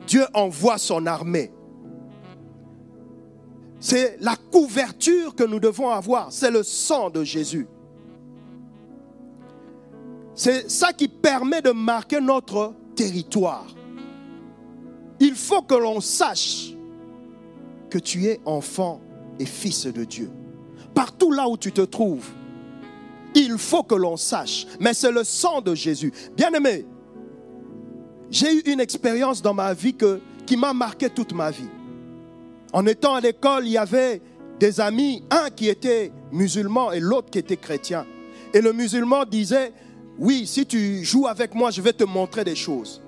Dieu 0.07 0.23
envoie 0.33 0.77
son 0.77 1.05
armée. 1.05 1.51
C'est 3.79 4.17
la 4.19 4.35
couverture 4.35 5.35
que 5.35 5.43
nous 5.43 5.59
devons 5.59 5.89
avoir, 5.89 6.31
c'est 6.31 6.51
le 6.51 6.63
sang 6.63 7.09
de 7.09 7.23
Jésus. 7.23 7.67
C'est 10.35 10.69
ça 10.69 10.93
qui 10.93 11.07
permet 11.07 11.61
de 11.61 11.71
marquer 11.71 12.19
notre 12.19 12.73
territoire. 12.95 13.67
Il 15.19 15.35
faut 15.35 15.61
que 15.61 15.75
l'on 15.75 15.99
sache 16.01 16.73
que 17.89 17.97
tu 17.97 18.25
es 18.25 18.39
enfant 18.45 19.01
et 19.37 19.45
fils 19.45 19.85
de 19.85 20.03
Dieu. 20.03 20.29
Partout 20.93 21.31
là 21.31 21.47
où 21.47 21.57
tu 21.57 21.71
te 21.71 21.81
trouves, 21.81 22.29
il 23.35 23.57
faut 23.57 23.83
que 23.83 23.95
l'on 23.95 24.17
sache. 24.17 24.65
Mais 24.79 24.93
c'est 24.93 25.11
le 25.11 25.23
sang 25.23 25.61
de 25.61 25.75
Jésus. 25.75 26.11
Bien-aimé, 26.35 26.85
j'ai 28.29 28.53
eu 28.53 28.59
une 28.71 28.79
expérience 28.79 29.41
dans 29.41 29.53
ma 29.53 29.73
vie 29.73 29.95
qui 30.45 30.57
m'a 30.57 30.73
marqué 30.73 31.09
toute 31.09 31.33
ma 31.33 31.51
vie. 31.51 31.69
En 32.73 32.85
étant 32.85 33.15
à 33.15 33.21
l'école, 33.21 33.65
il 33.65 33.71
y 33.71 33.77
avait 33.77 34.21
des 34.59 34.79
amis, 34.79 35.23
un 35.31 35.49
qui 35.49 35.69
était 35.69 36.11
musulman 36.31 36.91
et 36.91 36.99
l'autre 36.99 37.29
qui 37.29 37.39
était 37.39 37.57
chrétien. 37.57 38.05
Et 38.53 38.61
le 38.61 38.73
musulman 38.73 39.25
disait, 39.25 39.73
oui, 40.17 40.45
si 40.45 40.65
tu 40.65 41.03
joues 41.03 41.27
avec 41.27 41.55
moi, 41.55 41.71
je 41.71 41.81
vais 41.81 41.93
te 41.93 42.03
montrer 42.03 42.43
des 42.43 42.55
choses. 42.55 43.01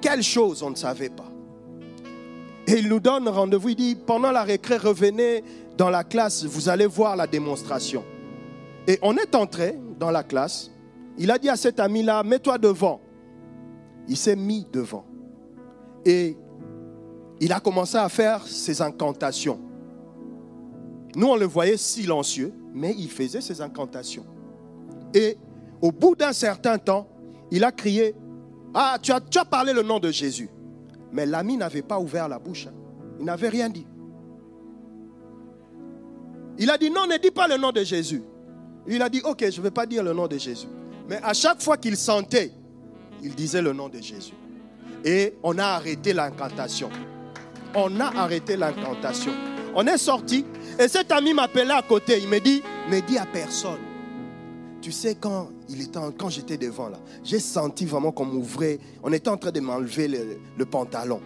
Quelles 0.00 0.22
choses 0.22 0.62
on 0.62 0.70
ne 0.70 0.74
savait 0.74 1.10
pas. 1.10 1.30
Et 2.66 2.78
il 2.78 2.88
nous 2.88 3.00
donne 3.00 3.28
rendez-vous, 3.28 3.70
il 3.70 3.76
dit, 3.76 3.94
pendant 3.94 4.30
la 4.30 4.42
récré, 4.42 4.76
revenez 4.76 5.44
dans 5.76 5.90
la 5.90 6.04
classe, 6.04 6.44
vous 6.44 6.68
allez 6.68 6.86
voir 6.86 7.16
la 7.16 7.26
démonstration. 7.26 8.04
Et 8.86 8.98
on 9.02 9.16
est 9.16 9.34
entré 9.34 9.78
dans 9.98 10.10
la 10.10 10.22
classe, 10.22 10.70
il 11.18 11.30
a 11.30 11.38
dit 11.38 11.48
à 11.48 11.56
cet 11.56 11.78
ami-là, 11.78 12.22
mets-toi 12.22 12.58
devant. 12.58 13.00
Il 14.08 14.16
s'est 14.16 14.36
mis 14.36 14.66
devant. 14.72 15.04
Et 16.04 16.36
il 17.42 17.52
a 17.52 17.58
commencé 17.58 17.96
à 17.96 18.08
faire 18.08 18.46
ses 18.46 18.80
incantations. 18.80 19.58
Nous, 21.16 21.26
on 21.26 21.34
le 21.34 21.44
voyait 21.44 21.76
silencieux, 21.76 22.54
mais 22.72 22.94
il 22.96 23.10
faisait 23.10 23.40
ses 23.40 23.60
incantations. 23.60 24.24
Et 25.12 25.36
au 25.80 25.90
bout 25.90 26.14
d'un 26.14 26.32
certain 26.32 26.78
temps, 26.78 27.08
il 27.50 27.64
a 27.64 27.72
crié, 27.72 28.14
ah, 28.74 28.96
tu 29.02 29.10
as, 29.10 29.44
parlé 29.44 29.72
le 29.72 29.82
nom 29.82 29.98
de 29.98 30.12
Jésus. 30.12 30.48
Mais 31.10 31.26
l'ami 31.26 31.56
n'avait 31.56 31.82
pas 31.82 31.98
ouvert 31.98 32.28
la 32.28 32.38
bouche. 32.38 32.68
Hein. 32.68 32.74
Il 33.18 33.24
n'avait 33.24 33.48
rien 33.48 33.68
dit. 33.68 33.88
Il 36.58 36.70
a 36.70 36.78
dit, 36.78 36.90
non, 36.92 37.08
ne 37.08 37.18
dis 37.18 37.32
pas 37.32 37.48
le 37.48 37.56
nom 37.56 37.72
de 37.72 37.82
Jésus. 37.82 38.22
Il 38.86 39.02
a 39.02 39.08
dit, 39.08 39.20
ok, 39.24 39.50
je 39.50 39.58
ne 39.58 39.64
vais 39.64 39.72
pas 39.72 39.84
dire 39.84 40.04
le 40.04 40.12
nom 40.12 40.28
de 40.28 40.38
Jésus. 40.38 40.68
Mais 41.08 41.18
à 41.20 41.34
chaque 41.34 41.60
fois 41.60 41.76
qu'il 41.76 41.96
sentait, 41.96 42.52
il 43.20 43.34
disait 43.34 43.62
le 43.62 43.72
nom 43.72 43.88
de 43.88 43.98
Jésus. 43.98 44.34
Et 45.04 45.34
on 45.42 45.58
a 45.58 45.64
arrêté 45.64 46.12
l'incantation. 46.12 46.88
On 47.74 48.00
a 48.00 48.16
arrêté 48.16 48.56
l'incantation. 48.56 49.32
On 49.74 49.86
est 49.86 49.98
sorti 49.98 50.44
et 50.78 50.88
cet 50.88 51.12
ami 51.12 51.34
m'appelait 51.34 51.70
à 51.70 51.82
côté. 51.82 52.18
Il 52.20 52.28
me 52.28 52.38
dit, 52.40 52.62
ne 52.90 53.00
dis 53.00 53.18
à 53.18 53.26
personne. 53.26 53.80
Tu 54.80 54.90
sais, 54.90 55.14
quand, 55.14 55.50
quand 56.18 56.28
j'étais 56.28 56.56
devant 56.56 56.88
là, 56.88 56.98
j'ai 57.22 57.38
senti 57.38 57.86
vraiment 57.86 58.10
qu'on 58.10 58.24
m'ouvrait. 58.24 58.78
On 59.02 59.12
était 59.12 59.28
en 59.28 59.36
train 59.36 59.52
de 59.52 59.60
m'enlever 59.60 60.08
le, 60.08 60.66
pantalon. 60.66 61.20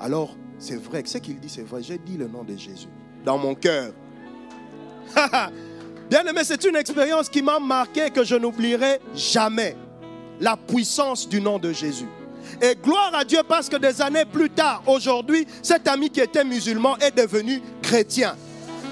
Alors, 0.00 0.36
c'est 0.58 0.76
vrai, 0.76 1.02
ce 1.06 1.18
qu'il 1.18 1.38
dit, 1.38 1.48
c'est 1.48 1.62
vrai. 1.62 1.82
J'ai 1.82 1.98
dit 1.98 2.16
le 2.16 2.26
nom 2.26 2.42
de 2.42 2.56
Jésus 2.56 2.88
dans 3.24 3.38
mon 3.38 3.54
cœur. 3.54 3.92
Bien 6.10 6.24
aimé, 6.24 6.40
c'est 6.42 6.64
une 6.64 6.76
expérience 6.76 7.28
qui 7.28 7.42
m'a 7.42 7.58
marqué 7.58 8.10
que 8.10 8.24
je 8.24 8.34
n'oublierai 8.34 9.00
jamais. 9.14 9.76
La 10.40 10.56
puissance 10.56 11.28
du 11.28 11.40
nom 11.40 11.58
de 11.58 11.72
Jésus. 11.72 12.08
Et 12.60 12.74
gloire 12.74 13.12
à 13.14 13.24
Dieu 13.24 13.40
parce 13.46 13.68
que 13.68 13.76
des 13.76 14.00
années 14.00 14.24
plus 14.24 14.50
tard, 14.50 14.82
aujourd'hui, 14.86 15.46
cet 15.62 15.88
ami 15.88 16.10
qui 16.10 16.20
était 16.20 16.44
musulman 16.44 16.96
est 16.98 17.16
devenu 17.16 17.62
chrétien. 17.82 18.36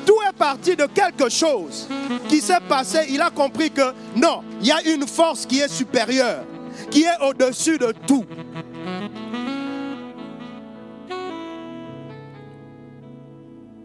Tout 0.05 0.18
est 0.28 0.36
parti 0.36 0.76
de 0.76 0.86
quelque 0.86 1.28
chose 1.30 1.88
qui 2.28 2.40
s'est 2.40 2.61
passé. 2.68 3.07
Il 3.09 3.20
a 3.20 3.30
compris 3.30 3.70
que 3.70 3.92
non, 4.16 4.42
il 4.61 4.66
y 4.66 4.72
a 4.72 4.82
une 4.82 5.07
force 5.07 5.46
qui 5.46 5.61
est 5.61 5.68
supérieure, 5.68 6.44
qui 6.90 7.05
est 7.05 7.22
au-dessus 7.22 7.78
de 7.78 7.92
tout. 8.07 8.24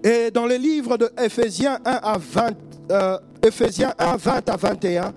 Et 0.04 0.32
dans 0.32 0.46
le 0.46 0.56
livre 0.56 0.98
de 0.98 1.10
Ephésiens 1.18 1.80
1 1.86 1.92
à 1.92 2.18
20, 2.18 2.54
euh, 2.92 3.18
Ephésiens 3.44 3.94
1, 3.98 4.16
20 4.18 4.50
à 4.50 4.56
21, 4.58 5.14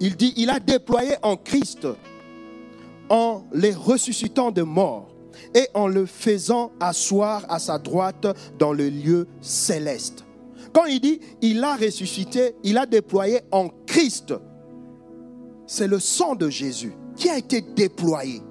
il 0.00 0.16
dit, 0.16 0.34
il 0.36 0.50
a 0.50 0.60
déployé 0.60 1.14
en 1.22 1.36
Christ, 1.36 1.86
en 3.08 3.44
les 3.52 3.72
ressuscitant 3.72 4.50
de 4.50 4.62
mort, 4.62 5.14
et 5.54 5.68
en 5.74 5.86
le 5.86 6.06
faisant 6.06 6.72
asseoir 6.80 7.44
à 7.48 7.58
sa 7.58 7.78
droite 7.78 8.26
dans 8.58 8.72
le 8.72 8.88
lieu 8.88 9.26
céleste. 9.40 10.24
Quand 10.72 10.86
il 10.86 11.00
dit 11.00 11.20
il 11.42 11.62
a 11.62 11.76
ressuscité, 11.76 12.54
il 12.62 12.78
a 12.78 12.86
déployé 12.86 13.40
en 13.50 13.68
Christ, 13.86 14.34
c'est 15.66 15.86
le 15.86 15.98
sang 15.98 16.34
de 16.34 16.48
Jésus 16.48 16.92
qui 17.16 17.28
a 17.28 17.38
été 17.38 17.60
déployé. 17.60 18.42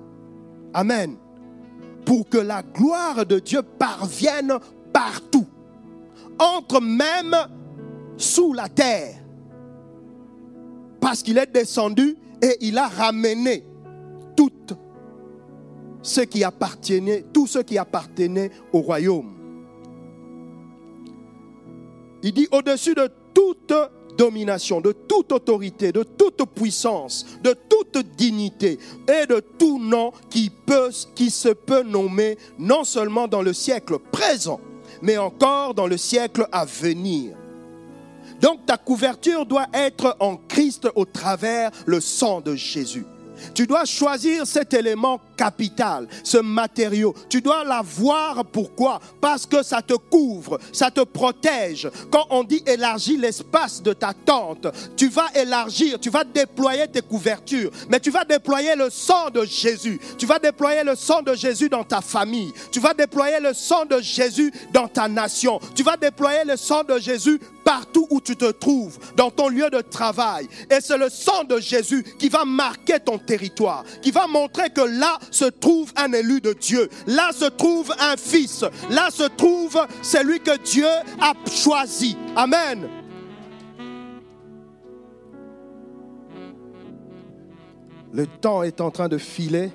Amen. 0.73 1.17
Pour 2.05 2.27
que 2.27 2.37
la 2.37 2.63
gloire 2.63 3.25
de 3.25 3.39
Dieu 3.39 3.61
parvienne 3.61 4.53
partout, 4.91 5.47
entre 6.39 6.81
même 6.81 7.35
sous 8.17 8.53
la 8.53 8.67
terre. 8.69 9.15
Parce 10.99 11.21
qu'il 11.21 11.37
est 11.37 11.51
descendu 11.51 12.17
et 12.41 12.57
il 12.61 12.77
a 12.77 12.87
ramené 12.87 13.65
ce 16.03 16.21
qui 16.21 16.43
tout 17.33 17.47
ce 17.47 17.59
qui 17.59 17.77
appartenait 17.77 18.51
au 18.71 18.81
royaume. 18.81 19.33
Il 22.21 22.33
dit 22.33 22.47
au-dessus 22.51 22.93
de 22.93 23.09
toute 23.33 23.73
domination, 24.17 24.79
de 24.79 24.91
toute 24.91 25.31
autorité, 25.31 25.91
de 25.91 26.03
toute 26.03 26.45
puissance, 26.53 27.25
de 27.43 27.55
toute 27.69 27.97
dignité 28.15 28.79
et 29.07 29.25
de 29.25 29.41
tout 29.57 29.79
nom 29.79 30.11
qui, 30.29 30.49
peut, 30.49 30.89
qui 31.15 31.29
se 31.29 31.49
peut 31.49 31.83
nommer 31.83 32.37
non 32.59 32.83
seulement 32.83 33.27
dans 33.27 33.41
le 33.41 33.53
siècle 33.53 33.97
présent, 34.11 34.61
mais 35.01 35.17
encore 35.17 35.73
dans 35.73 35.87
le 35.87 35.97
siècle 35.97 36.47
à 36.51 36.65
venir. 36.65 37.35
Donc 38.41 38.65
ta 38.65 38.77
couverture 38.77 39.45
doit 39.45 39.67
être 39.73 40.15
en 40.19 40.37
Christ 40.37 40.87
au 40.95 41.05
travers 41.05 41.71
le 41.85 41.99
sang 41.99 42.41
de 42.41 42.55
Jésus. 42.55 43.05
Tu 43.53 43.67
dois 43.67 43.85
choisir 43.85 44.45
cet 44.45 44.73
élément 44.73 45.19
capital, 45.35 46.07
ce 46.23 46.37
matériau. 46.37 47.13
Tu 47.29 47.41
dois 47.41 47.63
l'avoir. 47.63 48.45
Pourquoi? 48.45 48.99
Parce 49.21 49.45
que 49.45 49.63
ça 49.63 49.81
te 49.81 49.93
couvre, 49.93 50.59
ça 50.71 50.91
te 50.91 51.01
protège. 51.01 51.89
Quand 52.11 52.25
on 52.29 52.43
dit 52.43 52.63
élargir 52.65 53.19
l'espace 53.19 53.81
de 53.81 53.93
ta 53.93 54.13
tente, 54.13 54.67
tu 54.95 55.09
vas 55.09 55.27
élargir, 55.35 55.99
tu 55.99 56.09
vas 56.09 56.23
déployer 56.23 56.87
tes 56.87 57.01
couvertures, 57.01 57.71
mais 57.89 57.99
tu 57.99 58.11
vas 58.11 58.25
déployer 58.25 58.75
le 58.75 58.89
sang 58.89 59.29
de 59.29 59.45
Jésus. 59.45 59.99
Tu 60.17 60.25
vas 60.25 60.39
déployer 60.39 60.83
le 60.83 60.95
sang 60.95 61.21
de 61.21 61.33
Jésus 61.33 61.69
dans 61.69 61.83
ta 61.83 62.01
famille. 62.01 62.53
Tu 62.71 62.79
vas 62.79 62.93
déployer 62.93 63.39
le 63.39 63.53
sang 63.53 63.85
de 63.85 63.99
Jésus 64.01 64.51
dans 64.71 64.87
ta 64.87 65.07
nation. 65.07 65.59
Tu 65.75 65.83
vas 65.83 65.97
déployer 65.97 66.43
le 66.45 66.57
sang 66.57 66.83
de 66.83 66.99
Jésus 66.99 67.39
partout 67.63 68.07
où 68.09 68.19
tu 68.19 68.35
te 68.35 68.51
trouves, 68.51 68.97
dans 69.15 69.31
ton 69.31 69.47
lieu 69.47 69.69
de 69.69 69.81
travail. 69.81 70.47
Et 70.69 70.81
c'est 70.81 70.97
le 70.97 71.09
sang 71.09 71.43
de 71.43 71.59
Jésus 71.59 72.03
qui 72.19 72.29
va 72.29 72.45
marquer 72.45 72.99
ton 72.99 73.17
territoire, 73.17 73.83
qui 74.01 74.11
va 74.11 74.27
montrer 74.27 74.69
que 74.69 74.81
là 74.81 75.17
se 75.31 75.45
trouve 75.45 75.91
un 75.95 76.11
élu 76.13 76.41
de 76.41 76.53
Dieu, 76.53 76.89
là 77.07 77.31
se 77.31 77.45
trouve 77.45 77.91
un 77.99 78.17
fils, 78.17 78.65
là 78.89 79.09
se 79.11 79.23
trouve 79.23 79.79
celui 80.01 80.39
que 80.39 80.57
Dieu 80.63 80.87
a 81.19 81.33
choisi. 81.49 82.17
Amen. 82.35 82.87
Le 88.13 88.27
temps 88.27 88.61
est 88.61 88.79
en 88.79 88.91
train 88.91 89.07
de 89.07 89.17
filer. 89.17 89.71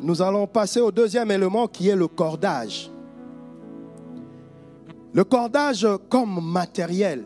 Nous 0.00 0.20
allons 0.20 0.46
passer 0.46 0.80
au 0.80 0.90
deuxième 0.90 1.30
élément 1.30 1.66
qui 1.66 1.88
est 1.88 1.96
le 1.96 2.08
cordage. 2.08 2.90
Le 5.12 5.24
cordage 5.24 5.86
comme 6.08 6.40
matériel. 6.42 7.24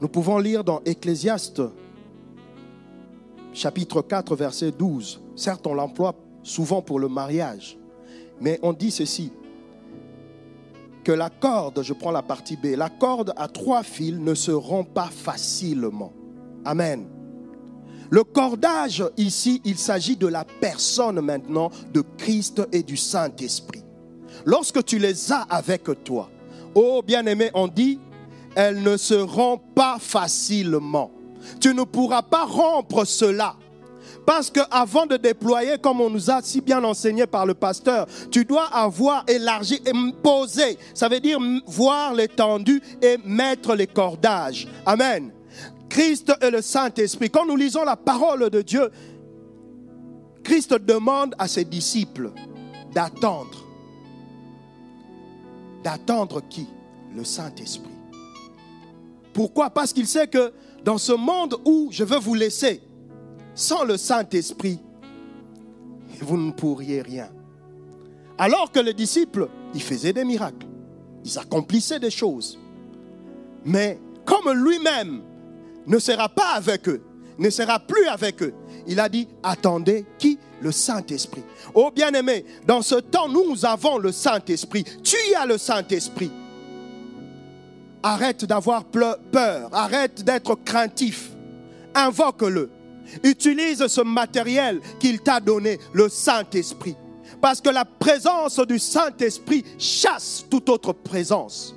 Nous 0.00 0.08
pouvons 0.08 0.38
lire 0.38 0.62
dans 0.62 0.82
Ecclésiaste 0.84 1.62
chapitre 3.56 4.02
4 4.02 4.36
verset 4.36 4.70
12. 4.72 5.20
Certes, 5.34 5.66
on 5.66 5.74
l'emploie 5.74 6.14
souvent 6.42 6.82
pour 6.82 7.00
le 7.00 7.08
mariage, 7.08 7.78
mais 8.40 8.60
on 8.62 8.72
dit 8.72 8.90
ceci 8.90 9.32
que 11.02 11.12
la 11.12 11.30
corde, 11.30 11.82
je 11.82 11.92
prends 11.92 12.10
la 12.10 12.22
partie 12.22 12.56
B, 12.56 12.76
la 12.76 12.90
corde 12.90 13.32
à 13.36 13.48
trois 13.48 13.82
fils 13.82 14.18
ne 14.18 14.34
se 14.34 14.50
rompt 14.50 14.92
pas 14.92 15.08
facilement. 15.10 16.12
Amen. 16.64 17.06
Le 18.10 18.24
cordage 18.24 19.04
ici, 19.16 19.62
il 19.64 19.78
s'agit 19.78 20.16
de 20.16 20.26
la 20.26 20.44
personne 20.60 21.20
maintenant 21.20 21.70
de 21.92 22.02
Christ 22.18 22.62
et 22.72 22.82
du 22.82 22.96
Saint-Esprit 22.96 23.84
lorsque 24.44 24.84
tu 24.84 24.98
les 24.98 25.32
as 25.32 25.42
avec 25.42 25.84
toi, 26.04 26.28
oh 26.74 27.02
bien-aimé, 27.04 27.50
on 27.54 27.68
dit, 27.68 27.98
elles 28.54 28.82
ne 28.82 28.96
se 28.96 29.14
rompent 29.14 29.74
pas 29.74 29.98
facilement. 30.00 31.10
Tu 31.60 31.74
ne 31.74 31.82
pourras 31.82 32.22
pas 32.22 32.44
rompre 32.44 33.04
cela. 33.04 33.56
Parce 34.24 34.50
qu'avant 34.50 35.06
de 35.06 35.16
déployer, 35.16 35.78
comme 35.78 36.00
on 36.00 36.10
nous 36.10 36.30
a 36.30 36.42
si 36.42 36.60
bien 36.60 36.82
enseigné 36.82 37.26
par 37.26 37.46
le 37.46 37.54
pasteur, 37.54 38.06
tu 38.30 38.44
dois 38.44 38.66
avoir 38.66 39.24
élargi 39.28 39.80
posé. 40.22 40.78
Ça 40.94 41.08
veut 41.08 41.20
dire 41.20 41.38
voir 41.66 42.12
l'étendue 42.12 42.82
et 43.00 43.18
mettre 43.24 43.74
les 43.74 43.86
cordages. 43.86 44.66
Amen. 44.84 45.30
Christ 45.88 46.32
et 46.40 46.50
le 46.50 46.60
Saint-Esprit. 46.60 47.30
Quand 47.30 47.46
nous 47.46 47.56
lisons 47.56 47.84
la 47.84 47.96
parole 47.96 48.50
de 48.50 48.62
Dieu, 48.62 48.90
Christ 50.42 50.74
demande 50.74 51.34
à 51.38 51.46
ses 51.46 51.64
disciples 51.64 52.32
d'attendre 52.92 53.66
d'attendre 55.86 56.42
qui? 56.50 56.66
Le 57.14 57.22
Saint-Esprit. 57.22 57.94
Pourquoi? 59.32 59.70
Parce 59.70 59.92
qu'il 59.92 60.08
sait 60.08 60.26
que 60.26 60.52
dans 60.86 60.98
ce 60.98 61.12
monde 61.12 61.56
où 61.64 61.88
je 61.90 62.04
veux 62.04 62.20
vous 62.20 62.34
laisser, 62.34 62.80
sans 63.56 63.82
le 63.82 63.96
Saint-Esprit, 63.96 64.78
vous 66.20 66.36
ne 66.36 66.52
pourriez 66.52 67.02
rien. 67.02 67.28
Alors 68.38 68.70
que 68.70 68.78
les 68.78 68.94
disciples, 68.94 69.48
ils 69.74 69.82
faisaient 69.82 70.12
des 70.12 70.24
miracles, 70.24 70.68
ils 71.24 71.38
accomplissaient 71.40 71.98
des 71.98 72.12
choses. 72.12 72.56
Mais 73.64 73.98
comme 74.24 74.52
lui-même 74.52 75.22
ne 75.88 75.98
sera 75.98 76.28
pas 76.28 76.52
avec 76.54 76.88
eux, 76.88 77.02
ne 77.36 77.50
sera 77.50 77.80
plus 77.80 78.06
avec 78.06 78.40
eux, 78.44 78.54
il 78.86 79.00
a 79.00 79.08
dit, 79.08 79.26
attendez 79.42 80.06
qui? 80.18 80.38
Le 80.60 80.70
Saint-Esprit. 80.70 81.42
Oh 81.74 81.90
bien-aimé, 81.94 82.44
dans 82.64 82.80
ce 82.80 82.94
temps, 82.94 83.28
nous 83.28 83.66
avons 83.66 83.98
le 83.98 84.12
Saint-Esprit. 84.12 84.84
Tu 85.02 85.16
as 85.36 85.44
le 85.46 85.58
Saint-Esprit. 85.58 86.30
Arrête 88.08 88.44
d'avoir 88.44 88.84
peur, 88.84 89.68
arrête 89.72 90.22
d'être 90.22 90.54
craintif. 90.64 91.32
Invoque-le. 91.92 92.70
Utilise 93.24 93.84
ce 93.88 94.00
matériel 94.00 94.80
qu'il 95.00 95.18
t'a 95.22 95.40
donné, 95.40 95.80
le 95.92 96.08
Saint-Esprit. 96.08 96.94
Parce 97.40 97.60
que 97.60 97.68
la 97.68 97.84
présence 97.84 98.60
du 98.60 98.78
Saint-Esprit 98.78 99.64
chasse 99.76 100.44
toute 100.48 100.68
autre 100.68 100.92
présence. 100.92 101.74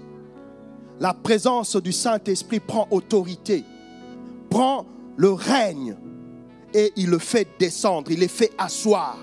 La 0.99 1.15
présence 1.15 1.75
du 1.77 1.91
Saint-Esprit 1.91 2.59
prend 2.59 2.87
autorité, 2.91 3.63
prend 4.51 4.85
le 5.17 5.31
règne 5.31 5.95
et 6.75 6.93
il 6.95 7.09
le 7.09 7.17
fait 7.17 7.47
descendre, 7.57 8.11
il 8.11 8.19
les 8.19 8.27
fait 8.27 8.51
asseoir. 8.59 9.17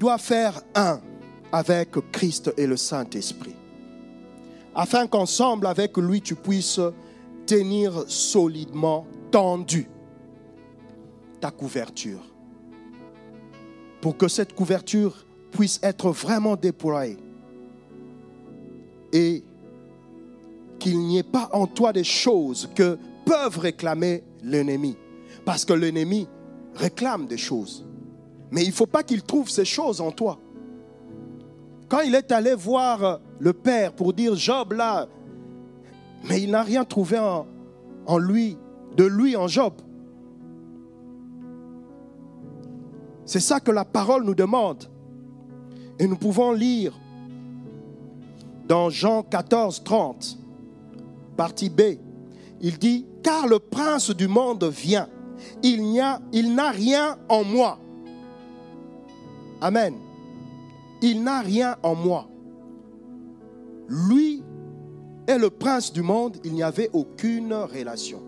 Dois 0.00 0.18
faire 0.18 0.62
un 0.74 0.98
avec 1.52 1.90
Christ 2.10 2.52
et 2.56 2.66
le 2.66 2.78
Saint-Esprit, 2.78 3.54
afin 4.74 5.06
qu'ensemble 5.06 5.66
avec 5.66 5.96
lui 5.98 6.22
tu 6.22 6.34
puisses 6.34 6.80
tenir 7.46 8.04
solidement 8.08 9.06
tendu 9.30 9.86
ta 11.38 11.50
couverture, 11.50 12.22
pour 14.00 14.16
que 14.16 14.26
cette 14.26 14.54
couverture 14.54 15.26
puisse 15.52 15.78
être 15.82 16.10
vraiment 16.10 16.56
déployée 16.56 17.18
et 19.12 19.44
qu'il 20.78 20.98
n'y 20.98 21.18
ait 21.18 21.22
pas 21.22 21.50
en 21.52 21.66
toi 21.66 21.92
des 21.92 22.04
choses 22.04 22.70
que 22.74 22.96
peuvent 23.26 23.58
réclamer 23.58 24.24
l'ennemi. 24.42 24.96
Parce 25.44 25.64
que 25.64 25.74
l'ennemi 25.74 26.26
réclame 26.74 27.26
des 27.26 27.36
choses. 27.36 27.84
Mais 28.50 28.62
il 28.62 28.68
ne 28.68 28.72
faut 28.72 28.86
pas 28.86 29.02
qu'il 29.02 29.22
trouve 29.22 29.48
ces 29.48 29.64
choses 29.64 30.00
en 30.00 30.10
toi. 30.10 30.38
Quand 31.88 32.00
il 32.00 32.14
est 32.14 32.30
allé 32.32 32.54
voir 32.54 33.20
le 33.38 33.52
Père 33.52 33.92
pour 33.92 34.12
dire 34.12 34.34
Job 34.36 34.72
là, 34.72 35.08
mais 36.28 36.42
il 36.42 36.50
n'a 36.50 36.62
rien 36.62 36.84
trouvé 36.84 37.18
en, 37.18 38.18
lui, 38.18 38.56
de 38.96 39.04
lui 39.04 39.36
en 39.36 39.48
Job. 39.48 39.74
C'est 43.24 43.40
ça 43.40 43.60
que 43.60 43.70
la 43.70 43.84
parole 43.84 44.24
nous 44.24 44.34
demande. 44.34 44.84
Et 45.98 46.06
nous 46.06 46.16
pouvons 46.16 46.52
lire 46.52 46.98
dans 48.66 48.88
Jean 48.88 49.22
14, 49.22 49.82
30, 49.82 50.38
partie 51.36 51.70
B, 51.70 51.80
il 52.60 52.78
dit, 52.78 53.04
car 53.22 53.48
le 53.48 53.58
prince 53.58 54.10
du 54.10 54.28
monde 54.28 54.64
vient, 54.64 55.08
il 55.62 55.92
n'a 55.92 56.20
il 56.32 56.56
rien 56.58 57.18
en 57.28 57.42
moi. 57.42 57.78
Amen. 59.60 59.94
Il 61.02 61.22
n'a 61.22 61.40
rien 61.40 61.76
en 61.82 61.94
moi. 61.94 62.28
Lui 63.88 64.42
est 65.26 65.38
le 65.38 65.50
prince 65.50 65.92
du 65.92 66.02
monde, 66.02 66.38
il 66.44 66.52
n'y 66.52 66.62
avait 66.62 66.90
aucune 66.92 67.52
relation. 67.52 68.22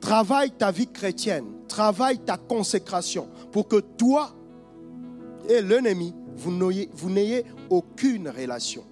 Travaille 0.00 0.52
ta 0.52 0.70
vie 0.70 0.86
chrétienne, 0.86 1.46
travaille 1.66 2.18
ta 2.18 2.36
consécration 2.36 3.28
pour 3.52 3.68
que 3.68 3.80
toi 3.80 4.30
et 5.48 5.62
l'ennemi 5.62 6.14
vous 6.38 7.10
n'ayez 7.10 7.44
aucune 7.68 8.28
relation. 8.28 8.84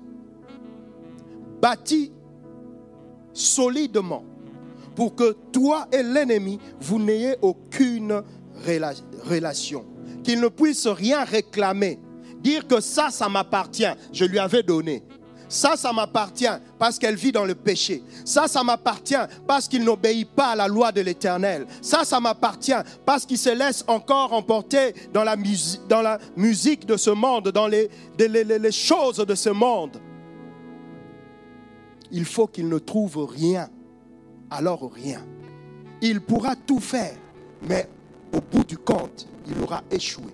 Bâti 1.60 2.12
solidement 3.32 4.24
pour 4.94 5.14
que 5.14 5.36
toi 5.52 5.86
et 5.92 6.02
l'ennemi, 6.02 6.58
vous 6.80 6.98
n'ayez 6.98 7.36
aucune 7.42 8.22
relation. 9.28 9.84
Qu'il 10.26 10.40
ne 10.40 10.48
puisse 10.48 10.88
rien 10.88 11.22
réclamer. 11.22 12.00
Dire 12.40 12.66
que 12.66 12.80
ça, 12.80 13.10
ça 13.12 13.28
m'appartient, 13.28 13.86
je 14.12 14.24
lui 14.24 14.40
avais 14.40 14.64
donné. 14.64 15.04
Ça, 15.48 15.76
ça 15.76 15.92
m'appartient 15.92 16.50
parce 16.80 16.98
qu'elle 16.98 17.14
vit 17.14 17.30
dans 17.30 17.44
le 17.44 17.54
péché. 17.54 18.02
Ça, 18.24 18.48
ça 18.48 18.64
m'appartient 18.64 19.14
parce 19.46 19.68
qu'il 19.68 19.84
n'obéit 19.84 20.28
pas 20.28 20.48
à 20.48 20.56
la 20.56 20.66
loi 20.66 20.90
de 20.90 21.00
l'Éternel. 21.00 21.64
Ça, 21.80 22.04
ça 22.04 22.18
m'appartient 22.18 22.72
parce 23.04 23.24
qu'il 23.24 23.38
se 23.38 23.50
laisse 23.50 23.84
encore 23.86 24.32
emporter 24.32 24.96
dans 25.14 25.22
la, 25.22 25.36
musique 25.36 26.86
de 26.86 26.96
ce 26.96 27.10
monde, 27.10 27.50
dans 27.50 27.68
les, 27.68 27.88
les 28.18 28.72
choses 28.72 29.18
de 29.18 29.34
ce 29.36 29.50
monde. 29.50 30.00
Il 32.10 32.24
faut 32.24 32.48
qu'il 32.48 32.68
ne 32.68 32.78
trouve 32.80 33.28
rien. 33.30 33.68
Alors 34.50 34.90
rien. 34.92 35.24
Il 36.02 36.20
pourra 36.20 36.56
tout 36.56 36.80
faire, 36.80 37.14
mais 37.62 37.88
au 38.36 38.40
bout 38.40 38.64
du 38.64 38.76
compte, 38.76 39.26
il 39.48 39.62
aura 39.62 39.82
échoué. 39.90 40.32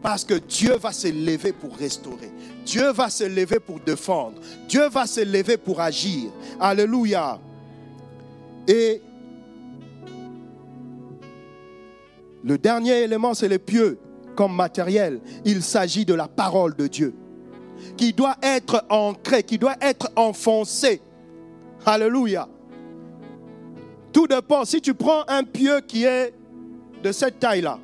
Parce 0.00 0.24
que 0.24 0.34
Dieu 0.34 0.76
va 0.76 0.92
se 0.92 1.08
lever 1.08 1.52
pour 1.52 1.76
restaurer. 1.76 2.30
Dieu 2.64 2.90
va 2.92 3.10
se 3.10 3.24
lever 3.24 3.58
pour 3.58 3.80
défendre. 3.80 4.40
Dieu 4.68 4.88
va 4.88 5.06
se 5.06 5.20
lever 5.20 5.56
pour 5.56 5.80
agir. 5.80 6.30
Alléluia. 6.58 7.38
Et 8.66 9.02
le 12.44 12.56
dernier 12.56 13.02
élément, 13.02 13.34
c'est 13.34 13.48
le 13.48 13.58
pieux 13.58 13.98
comme 14.36 14.54
matériel. 14.54 15.20
Il 15.44 15.62
s'agit 15.62 16.06
de 16.06 16.14
la 16.14 16.28
parole 16.28 16.74
de 16.76 16.86
Dieu 16.86 17.14
qui 17.96 18.12
doit 18.12 18.36
être 18.42 18.84
ancrée, 18.88 19.42
qui 19.42 19.58
doit 19.58 19.76
être 19.80 20.10
enfoncée. 20.16 21.02
Alléluia. 21.84 22.48
Tout 24.12 24.26
dépend. 24.26 24.64
Si 24.64 24.80
tu 24.80 24.94
prends 24.94 25.24
un 25.28 25.42
pieu 25.42 25.80
qui 25.80 26.04
est 26.04 26.32
de 27.02 27.12
cette 27.12 27.38
taille-là, 27.38 27.78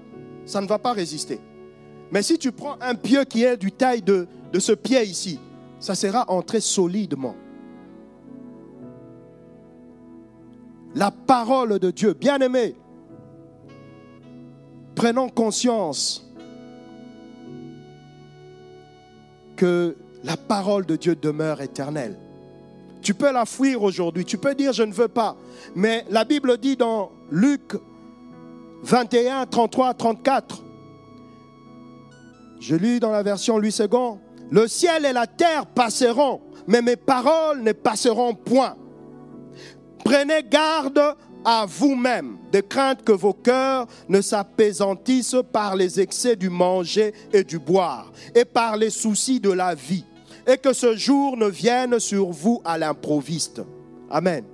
ça 0.44 0.60
ne 0.60 0.66
va 0.66 0.78
pas 0.78 0.92
résister. 0.92 1.40
Mais 2.10 2.22
si 2.22 2.38
tu 2.38 2.52
prends 2.52 2.76
un 2.80 2.94
pieu 2.94 3.24
qui 3.24 3.42
est 3.42 3.56
du 3.56 3.72
taille 3.72 4.02
de, 4.02 4.28
de 4.52 4.58
ce 4.58 4.72
pied 4.72 5.02
ici, 5.02 5.40
ça 5.80 5.94
sera 5.94 6.30
entré 6.30 6.60
solidement. 6.60 7.34
La 10.94 11.10
parole 11.10 11.78
de 11.78 11.90
Dieu, 11.90 12.14
bien 12.14 12.38
aimé, 12.38 12.74
prenons 14.94 15.28
conscience 15.28 16.26
que 19.56 19.96
la 20.24 20.36
parole 20.36 20.86
de 20.86 20.96
Dieu 20.96 21.14
demeure 21.14 21.60
éternelle. 21.60 22.16
Tu 23.02 23.14
peux 23.14 23.32
la 23.32 23.44
fuir 23.46 23.82
aujourd'hui, 23.82 24.24
tu 24.24 24.38
peux 24.38 24.54
dire 24.54 24.72
je 24.72 24.82
ne 24.82 24.92
veux 24.92 25.08
pas, 25.08 25.36
mais 25.74 26.04
la 26.10 26.24
Bible 26.24 26.56
dit 26.58 26.76
dans 26.76 27.12
Luc 27.30 27.74
21, 28.82 29.46
33, 29.46 29.94
34, 29.94 30.62
je 32.60 32.74
lis 32.74 33.00
dans 33.00 33.10
la 33.10 33.22
version 33.22 33.58
Louis 33.58 33.74
II, 33.78 34.18
le 34.50 34.68
ciel 34.68 35.04
et 35.04 35.12
la 35.12 35.26
terre 35.26 35.66
passeront, 35.66 36.40
mais 36.66 36.82
mes 36.82 36.96
paroles 36.96 37.62
ne 37.62 37.72
passeront 37.72 38.34
point. 38.34 38.76
Prenez 40.04 40.42
garde 40.48 41.16
à 41.44 41.64
vous-même, 41.66 42.38
de 42.52 42.60
crainte 42.60 43.04
que 43.04 43.12
vos 43.12 43.32
cœurs 43.32 43.86
ne 44.08 44.20
s'apaisantissent 44.20 45.36
par 45.52 45.76
les 45.76 46.00
excès 46.00 46.36
du 46.36 46.50
manger 46.50 47.12
et 47.32 47.44
du 47.44 47.58
boire, 47.58 48.10
et 48.34 48.44
par 48.44 48.76
les 48.76 48.90
soucis 48.90 49.40
de 49.40 49.50
la 49.50 49.74
vie, 49.74 50.04
et 50.46 50.58
que 50.58 50.72
ce 50.72 50.96
jour 50.96 51.36
ne 51.36 51.46
vienne 51.46 51.98
sur 52.00 52.30
vous 52.30 52.60
à 52.64 52.78
l'improviste. 52.78 53.62
Amen. 54.10 54.44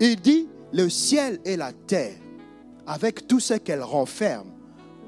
Il 0.00 0.16
dit, 0.16 0.48
le 0.72 0.88
ciel 0.88 1.38
et 1.44 1.56
la 1.56 1.72
terre, 1.72 2.16
avec 2.86 3.26
tout 3.26 3.40
ce 3.40 3.54
qu'elles 3.54 3.82
renferment, 3.82 4.52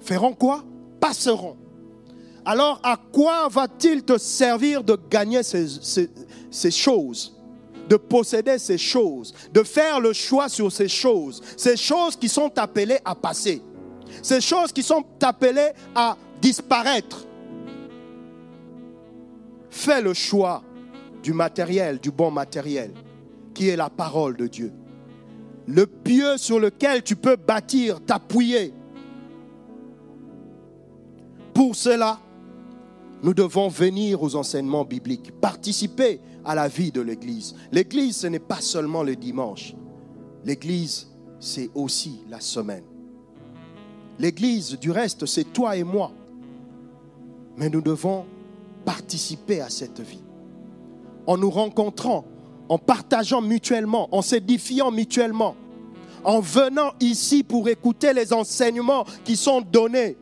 feront 0.00 0.34
quoi? 0.34 0.64
Passeront. 1.00 1.56
Alors 2.44 2.80
à 2.82 2.96
quoi 3.12 3.48
va-t-il 3.48 4.02
te 4.02 4.18
servir 4.18 4.84
de 4.84 4.98
gagner 5.10 5.42
ces, 5.42 5.66
ces 6.50 6.70
choses? 6.70 7.32
De 7.88 7.96
posséder 7.96 8.58
ces 8.58 8.78
choses, 8.78 9.32
de 9.52 9.62
faire 9.62 10.00
le 10.00 10.12
choix 10.12 10.48
sur 10.48 10.72
ces 10.72 10.88
choses, 10.88 11.40
ces 11.56 11.76
choses 11.76 12.16
qui 12.16 12.28
sont 12.28 12.50
appelées 12.58 12.98
à 13.04 13.14
passer, 13.14 13.62
ces 14.22 14.40
choses 14.40 14.72
qui 14.72 14.82
sont 14.82 15.04
appelées 15.22 15.70
à 15.94 16.16
disparaître. 16.40 17.24
Fais 19.70 20.00
le 20.00 20.14
choix 20.14 20.64
du 21.22 21.32
matériel, 21.32 22.00
du 22.00 22.10
bon 22.10 22.32
matériel, 22.32 22.92
qui 23.54 23.68
est 23.68 23.76
la 23.76 23.88
parole 23.88 24.36
de 24.36 24.48
Dieu. 24.48 24.72
Le 25.66 25.86
pieu 25.86 26.36
sur 26.36 26.60
lequel 26.60 27.02
tu 27.02 27.16
peux 27.16 27.36
bâtir, 27.36 28.00
t'appuyer. 28.04 28.72
Pour 31.52 31.74
cela, 31.74 32.20
nous 33.22 33.34
devons 33.34 33.68
venir 33.68 34.22
aux 34.22 34.36
enseignements 34.36 34.84
bibliques, 34.84 35.32
participer 35.40 36.20
à 36.44 36.54
la 36.54 36.68
vie 36.68 36.92
de 36.92 37.00
l'Église. 37.00 37.54
L'Église, 37.72 38.18
ce 38.18 38.26
n'est 38.28 38.38
pas 38.38 38.60
seulement 38.60 39.02
le 39.02 39.16
dimanche. 39.16 39.74
L'Église, 40.44 41.08
c'est 41.40 41.70
aussi 41.74 42.20
la 42.28 42.40
semaine. 42.40 42.84
L'Église, 44.18 44.78
du 44.78 44.90
reste, 44.90 45.26
c'est 45.26 45.52
toi 45.52 45.76
et 45.76 45.84
moi. 45.84 46.12
Mais 47.56 47.68
nous 47.68 47.80
devons 47.80 48.26
participer 48.84 49.60
à 49.60 49.68
cette 49.68 50.00
vie. 50.00 50.22
En 51.26 51.36
nous 51.36 51.50
rencontrant, 51.50 52.24
en 52.68 52.78
partageant 52.78 53.42
mutuellement, 53.42 54.08
en 54.14 54.22
s'édifiant 54.22 54.90
mutuellement, 54.90 55.54
en 56.24 56.40
venant 56.40 56.92
ici 57.00 57.42
pour 57.42 57.68
écouter 57.68 58.12
les 58.12 58.32
enseignements 58.32 59.04
qui 59.24 59.36
sont 59.36 59.60
donnés, 59.60 60.16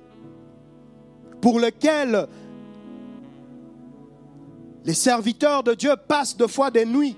pour 1.40 1.60
lesquels 1.60 2.26
les 4.84 4.94
serviteurs 4.94 5.62
de 5.62 5.74
Dieu 5.74 5.94
passent 6.08 6.36
de 6.36 6.46
fois 6.46 6.70
des 6.70 6.84
nuits 6.84 7.16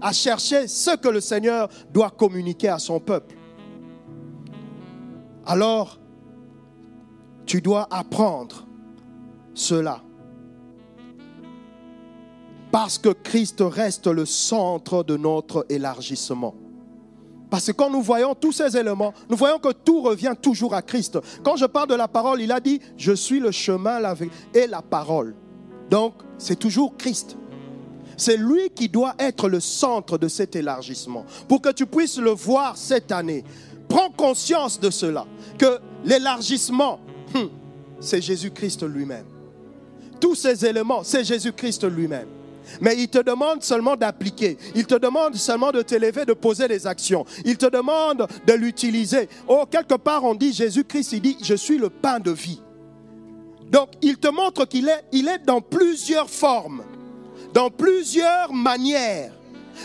à 0.00 0.12
chercher 0.12 0.68
ce 0.68 0.96
que 0.96 1.08
le 1.08 1.20
Seigneur 1.20 1.68
doit 1.92 2.10
communiquer 2.10 2.68
à 2.68 2.78
son 2.78 3.00
peuple. 3.00 3.36
Alors, 5.46 5.98
tu 7.46 7.60
dois 7.60 7.86
apprendre 7.90 8.66
cela. 9.54 10.02
Parce 12.76 12.98
que 12.98 13.08
Christ 13.08 13.64
reste 13.66 14.06
le 14.06 14.26
centre 14.26 15.02
de 15.02 15.16
notre 15.16 15.64
élargissement. 15.70 16.54
Parce 17.48 17.68
que 17.68 17.72
quand 17.72 17.88
nous 17.88 18.02
voyons 18.02 18.34
tous 18.34 18.52
ces 18.52 18.76
éléments, 18.76 19.14
nous 19.30 19.36
voyons 19.38 19.58
que 19.58 19.72
tout 19.72 20.02
revient 20.02 20.34
toujours 20.42 20.74
à 20.74 20.82
Christ. 20.82 21.18
Quand 21.42 21.56
je 21.56 21.64
parle 21.64 21.88
de 21.88 21.94
la 21.94 22.06
parole, 22.06 22.42
il 22.42 22.52
a 22.52 22.60
dit, 22.60 22.82
je 22.98 23.12
suis 23.12 23.40
le 23.40 23.50
chemin 23.50 23.98
la 23.98 24.14
et 24.52 24.66
la 24.66 24.82
parole. 24.82 25.34
Donc, 25.88 26.16
c'est 26.36 26.58
toujours 26.58 26.98
Christ. 26.98 27.38
C'est 28.18 28.36
lui 28.36 28.68
qui 28.68 28.90
doit 28.90 29.14
être 29.18 29.48
le 29.48 29.60
centre 29.60 30.18
de 30.18 30.28
cet 30.28 30.54
élargissement. 30.54 31.24
Pour 31.48 31.62
que 31.62 31.72
tu 31.72 31.86
puisses 31.86 32.18
le 32.18 32.32
voir 32.32 32.76
cette 32.76 33.10
année, 33.10 33.42
prends 33.88 34.10
conscience 34.10 34.78
de 34.78 34.90
cela, 34.90 35.24
que 35.56 35.78
l'élargissement, 36.04 37.00
hum, 37.34 37.48
c'est 38.00 38.20
Jésus-Christ 38.20 38.82
lui-même. 38.82 39.24
Tous 40.20 40.34
ces 40.34 40.66
éléments, 40.66 41.04
c'est 41.04 41.24
Jésus-Christ 41.24 41.84
lui-même. 41.84 42.35
Mais 42.80 42.96
il 42.96 43.08
te 43.08 43.18
demande 43.18 43.62
seulement 43.62 43.96
d'appliquer. 43.96 44.56
Il 44.74 44.86
te 44.86 44.94
demande 44.94 45.34
seulement 45.36 45.72
de 45.72 45.82
t'élever, 45.82 46.24
de 46.24 46.32
poser 46.32 46.68
des 46.68 46.86
actions. 46.86 47.24
Il 47.44 47.56
te 47.56 47.66
demande 47.66 48.26
de 48.46 48.52
l'utiliser. 48.52 49.28
Oh, 49.48 49.64
quelque 49.70 49.94
part, 49.94 50.24
on 50.24 50.34
dit 50.34 50.52
Jésus-Christ, 50.52 51.12
il 51.12 51.20
dit, 51.20 51.38
je 51.42 51.54
suis 51.54 51.78
le 51.78 51.90
pain 51.90 52.18
de 52.20 52.30
vie. 52.30 52.60
Donc, 53.70 53.90
il 54.02 54.16
te 54.18 54.28
montre 54.28 54.64
qu'il 54.66 54.88
est, 54.88 55.04
est 55.12 55.44
dans 55.44 55.60
plusieurs 55.60 56.30
formes, 56.30 56.84
dans 57.52 57.70
plusieurs 57.70 58.52
manières. 58.52 59.32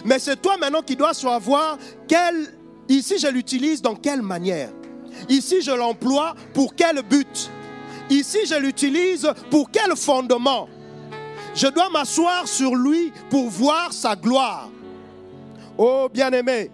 Mais 0.05 0.19
c'est 0.19 0.41
toi 0.41 0.57
maintenant 0.57 0.81
qui 0.81 0.95
dois 0.95 1.13
savoir 1.13 1.77
quel, 2.07 2.47
ici 2.87 3.15
je 3.19 3.27
l'utilise 3.27 3.81
dans 3.81 3.95
quelle 3.95 4.21
manière. 4.21 4.69
Ici 5.29 5.61
je 5.61 5.71
l'emploie 5.71 6.35
pour 6.53 6.75
quel 6.75 7.01
but? 7.03 7.49
Ici 8.09 8.39
je 8.45 8.55
l'utilise 8.55 9.29
pour 9.49 9.69
quel 9.71 9.95
fondement? 9.95 10.67
Je 11.53 11.67
dois 11.67 11.89
m'asseoir 11.89 12.47
sur 12.47 12.75
lui 12.75 13.11
pour 13.29 13.49
voir 13.49 13.91
sa 13.91 14.15
gloire. 14.15 14.69
Oh 15.77 16.07
bien-aimé, 16.11 16.69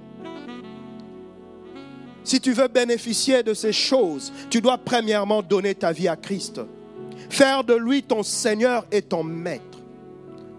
si 2.23 2.41
tu 2.41 2.51
veux 2.51 2.67
bénéficier 2.67 3.41
de 3.41 3.53
ces 3.53 3.71
choses, 3.71 4.33
tu 4.49 4.59
dois 4.59 4.77
premièrement 4.77 5.41
donner 5.41 5.73
ta 5.73 5.91
vie 5.91 6.07
à 6.07 6.15
Christ. 6.15 6.59
Faire 7.29 7.63
de 7.63 7.73
lui 7.73 8.03
ton 8.03 8.21
Seigneur 8.21 8.85
et 8.91 9.01
ton 9.01 9.23
Maître. 9.23 9.63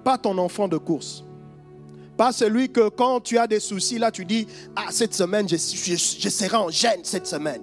Pas 0.03 0.19
ton 0.19 0.39
enfant 0.39 0.67
de 0.67 0.79
course. 0.79 1.25
Pas 2.17 2.33
celui 2.33 2.71
que 2.71 2.89
quand 2.89 3.21
tu 3.21 3.39
as 3.39 3.47
des 3.47 3.61
soucis, 3.61 3.99
là 3.99 4.11
tu 4.11 4.25
dis, 4.25 4.47
ah 4.75 4.87
cette 4.91 5.15
semaine, 5.15 5.49
je, 5.49 5.57
serai 5.57 6.57
en 6.57 6.71
gêne 6.71 7.01
cette 7.05 7.27
semaine. 7.27 7.63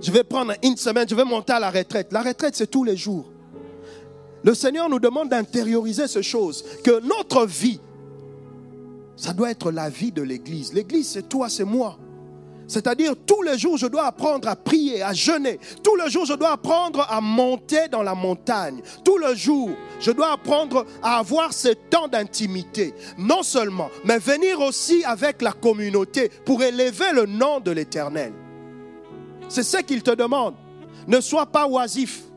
Je 0.00 0.12
vais 0.12 0.22
prendre 0.22 0.52
une 0.62 0.76
semaine, 0.76 1.08
je 1.08 1.14
vais 1.14 1.24
monter 1.24 1.54
à 1.54 1.58
la 1.58 1.70
retraite. 1.70 2.12
La 2.12 2.22
retraite, 2.22 2.54
c'est 2.54 2.70
tous 2.70 2.84
les 2.84 2.96
jours. 2.96 3.28
Le 4.44 4.54
Seigneur 4.54 4.88
nous 4.88 5.00
demande 5.00 5.30
d'intérioriser 5.30 6.06
ces 6.06 6.22
choses, 6.22 6.64
que 6.84 7.00
notre 7.00 7.46
vie, 7.46 7.80
ça 9.16 9.32
doit 9.32 9.50
être 9.50 9.72
la 9.72 9.90
vie 9.90 10.12
de 10.12 10.22
l'Église. 10.22 10.72
L'Église, 10.72 11.08
c'est 11.08 11.28
toi, 11.28 11.48
c'est 11.48 11.64
moi. 11.64 11.98
C'est-à-dire, 12.68 13.14
tous 13.26 13.42
les 13.42 13.58
jours, 13.58 13.78
je 13.78 13.86
dois 13.86 14.04
apprendre 14.04 14.46
à 14.46 14.54
prier, 14.54 15.02
à 15.02 15.14
jeûner. 15.14 15.58
Tous 15.82 15.96
les 15.96 16.10
jours, 16.10 16.26
je 16.26 16.34
dois 16.34 16.52
apprendre 16.52 17.04
à 17.08 17.20
monter 17.20 17.88
dans 17.90 18.02
la 18.02 18.14
montagne. 18.14 18.82
Tous 19.02 19.16
les 19.16 19.34
jours, 19.34 19.70
je 19.98 20.10
dois 20.10 20.32
apprendre 20.32 20.84
à 21.02 21.18
avoir 21.18 21.54
ce 21.54 21.68
temps 21.68 22.08
d'intimité. 22.08 22.94
Non 23.16 23.42
seulement, 23.42 23.88
mais 24.04 24.18
venir 24.18 24.60
aussi 24.60 25.02
avec 25.04 25.40
la 25.40 25.52
communauté 25.52 26.30
pour 26.44 26.62
élever 26.62 27.12
le 27.14 27.24
nom 27.24 27.58
de 27.58 27.70
l'Éternel. 27.70 28.34
C'est 29.48 29.62
ce 29.62 29.78
qu'il 29.78 30.02
te 30.02 30.14
demande. 30.14 30.54
Ne 31.06 31.22
sois 31.22 31.46
pas 31.46 31.66
oisif. 31.66 32.27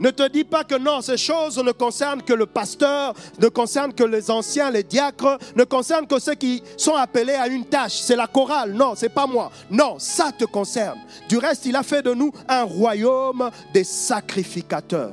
Ne 0.00 0.10
te 0.10 0.28
dis 0.28 0.44
pas 0.44 0.64
que 0.64 0.76
non, 0.76 1.00
ces 1.00 1.16
choses 1.16 1.58
ne 1.58 1.72
concernent 1.72 2.22
que 2.22 2.32
le 2.32 2.46
pasteur, 2.46 3.14
ne 3.40 3.48
concernent 3.48 3.92
que 3.92 4.04
les 4.04 4.30
anciens, 4.30 4.70
les 4.70 4.82
diacres, 4.82 5.38
ne 5.54 5.64
concernent 5.64 6.06
que 6.06 6.18
ceux 6.18 6.34
qui 6.34 6.62
sont 6.76 6.94
appelés 6.94 7.34
à 7.34 7.46
une 7.46 7.64
tâche. 7.64 7.98
C'est 8.00 8.16
la 8.16 8.26
chorale. 8.26 8.72
Non, 8.72 8.94
c'est 8.96 9.08
pas 9.08 9.26
moi. 9.26 9.50
Non, 9.70 9.96
ça 9.98 10.32
te 10.32 10.44
concerne. 10.44 10.98
Du 11.28 11.38
reste, 11.38 11.66
il 11.66 11.76
a 11.76 11.82
fait 11.82 12.02
de 12.02 12.12
nous 12.12 12.32
un 12.48 12.64
royaume 12.64 13.50
des 13.72 13.84
sacrificateurs. 13.84 15.12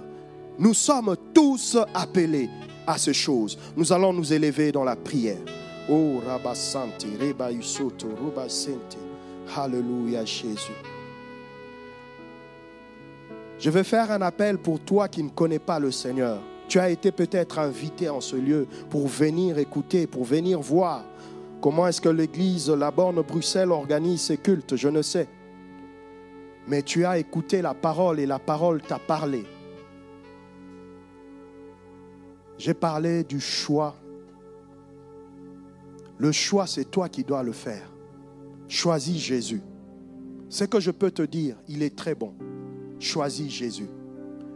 Nous 0.58 0.74
sommes 0.74 1.16
tous 1.34 1.78
appelés 1.94 2.50
à 2.88 2.98
ces 2.98 3.14
choses. 3.14 3.58
Nous 3.76 3.94
allons 3.94 4.14
nous 4.14 4.34
élever 4.34 4.72
dans 4.72 4.84
la 4.84 4.96
prière. 4.96 5.38
Oh, 5.90 6.22
Rabasanti, 6.26 7.08
Reba 7.20 7.52
Yusoto, 7.52 8.08
Alléluia, 9.56 10.24
Jésus. 10.24 10.72
Je 13.62 13.70
veux 13.70 13.84
faire 13.84 14.10
un 14.10 14.24
appel 14.24 14.58
pour 14.58 14.80
toi 14.80 15.08
qui 15.08 15.22
ne 15.22 15.30
connais 15.30 15.60
pas 15.60 15.80
le 15.80 15.92
Seigneur. 15.92 16.42
Tu 16.68 16.80
as 16.80 16.90
été 16.90 17.12
peut-être 17.12 17.60
invité 17.60 18.10
en 18.10 18.20
ce 18.20 18.36
lieu 18.36 18.66
pour 18.90 19.08
venir 19.08 19.60
écouter, 19.60 20.08
pour 20.08 20.24
venir 20.24 20.60
voir. 20.60 21.06
Comment 21.62 21.86
est-ce 21.86 22.02
que 22.02 22.10
l'église 22.10 22.72
La 22.72 22.90
Borne 22.90 23.22
Bruxelles 23.22 23.72
organise 23.72 24.22
ses 24.22 24.38
cultes 24.38 24.76
Je 24.76 24.88
ne 24.88 25.04
sais. 25.04 25.28
Mais 26.68 26.82
tu 26.82 27.06
as 27.06 27.20
écouté 27.20 27.62
la 27.62 27.76
parole 27.76 28.20
et 28.20 28.26
la 28.26 28.40
parole 28.40 28.82
t'a 28.82 28.98
parlé. 28.98 29.46
J'ai 32.58 32.74
parlé 32.74 33.24
du 33.24 33.40
choix. 33.40 33.96
Le 36.18 36.32
choix, 36.32 36.66
c'est 36.66 36.86
toi 36.86 37.10
qui 37.10 37.24
dois 37.24 37.44
le 37.44 37.52
faire. 37.52 37.92
Choisis 38.68 39.22
Jésus. 39.22 39.62
Ce 40.50 40.64
que 40.64 40.80
je 40.80 40.90
peux 40.90 41.12
te 41.12 41.22
dire, 41.22 41.58
il 41.68 41.84
est 41.84 41.96
très 41.96 42.16
bon. 42.16 42.34
Choisis 43.02 43.52
Jésus. 43.52 43.90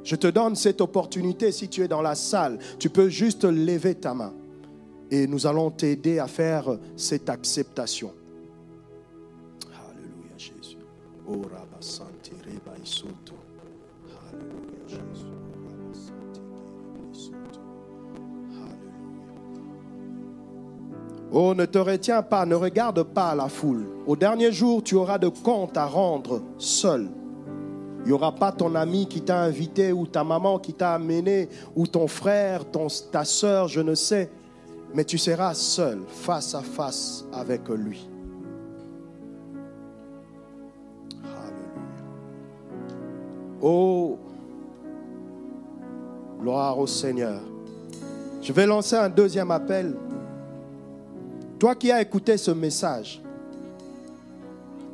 Je 0.03 0.15
te 0.15 0.27
donne 0.27 0.55
cette 0.55 0.79
opportunité 0.79 1.51
si 1.51 1.67
tu 1.67 1.81
es 1.81 1.87
dans 1.87 2.03
la 2.03 2.13
salle. 2.13 2.59
Tu 2.77 2.91
peux 2.91 3.09
juste 3.09 3.43
lever 3.43 3.95
ta 3.95 4.13
main. 4.13 4.33
Et 5.09 5.25
nous 5.25 5.47
allons 5.47 5.71
t'aider 5.71 6.19
à 6.19 6.27
faire 6.27 6.77
cette 6.95 7.27
acceptation. 7.27 8.13
Alléluia 9.73 10.37
Jésus. 10.37 10.77
Oh, 11.27 11.41
Oh, 21.31 21.53
ne 21.53 21.65
te 21.65 21.79
retiens 21.79 22.21
pas, 22.21 22.45
ne 22.45 22.55
regarde 22.55 23.03
pas 23.03 23.35
la 23.35 23.49
foule. 23.49 23.87
Au 24.05 24.15
dernier 24.15 24.51
jour, 24.51 24.83
tu 24.83 24.95
auras 24.95 25.17
de 25.17 25.27
comptes 25.27 25.75
à 25.75 25.85
rendre 25.85 26.41
seul. 26.59 27.09
Il 28.06 28.10
n'y 28.10 28.14
aura 28.14 28.32
pas 28.32 28.51
ton 28.51 28.76
ami 28.76 29.08
qui 29.08 29.22
t'a 29.22 29.41
invité 29.41 29.91
ou 29.91 30.06
ta 30.06 30.24
maman 30.24 30.60
qui 30.60 30.74
t'a 30.74 30.93
amené 30.93 31.49
ou 31.76 31.88
ton 31.88 32.08
frère, 32.08 32.62
ta 33.12 33.26
soeur, 33.26 33.68
je 33.68 33.82
ne 33.82 33.95
sais. 33.95 34.30
Mais 34.93 35.03
tu 35.03 35.18
seras 35.18 35.56
seul, 35.56 36.01
face 36.08 36.53
à 36.53 36.62
face 36.62 37.26
avec 37.34 37.68
lui. 37.68 38.08
Alléluia. 41.24 42.03
Oh, 43.60 44.20
gloire 46.39 46.78
au 46.78 46.86
Seigneur. 46.86 47.41
Je 48.39 48.53
vais 48.53 48.68
lancer 48.68 48.95
un 48.95 49.10
deuxième 49.10 49.49
appel. 49.49 49.97
Toi 51.58 51.74
qui 51.74 51.91
as 51.91 52.01
écouté 52.01 52.38
ce 52.38 52.51
message, 52.51 53.20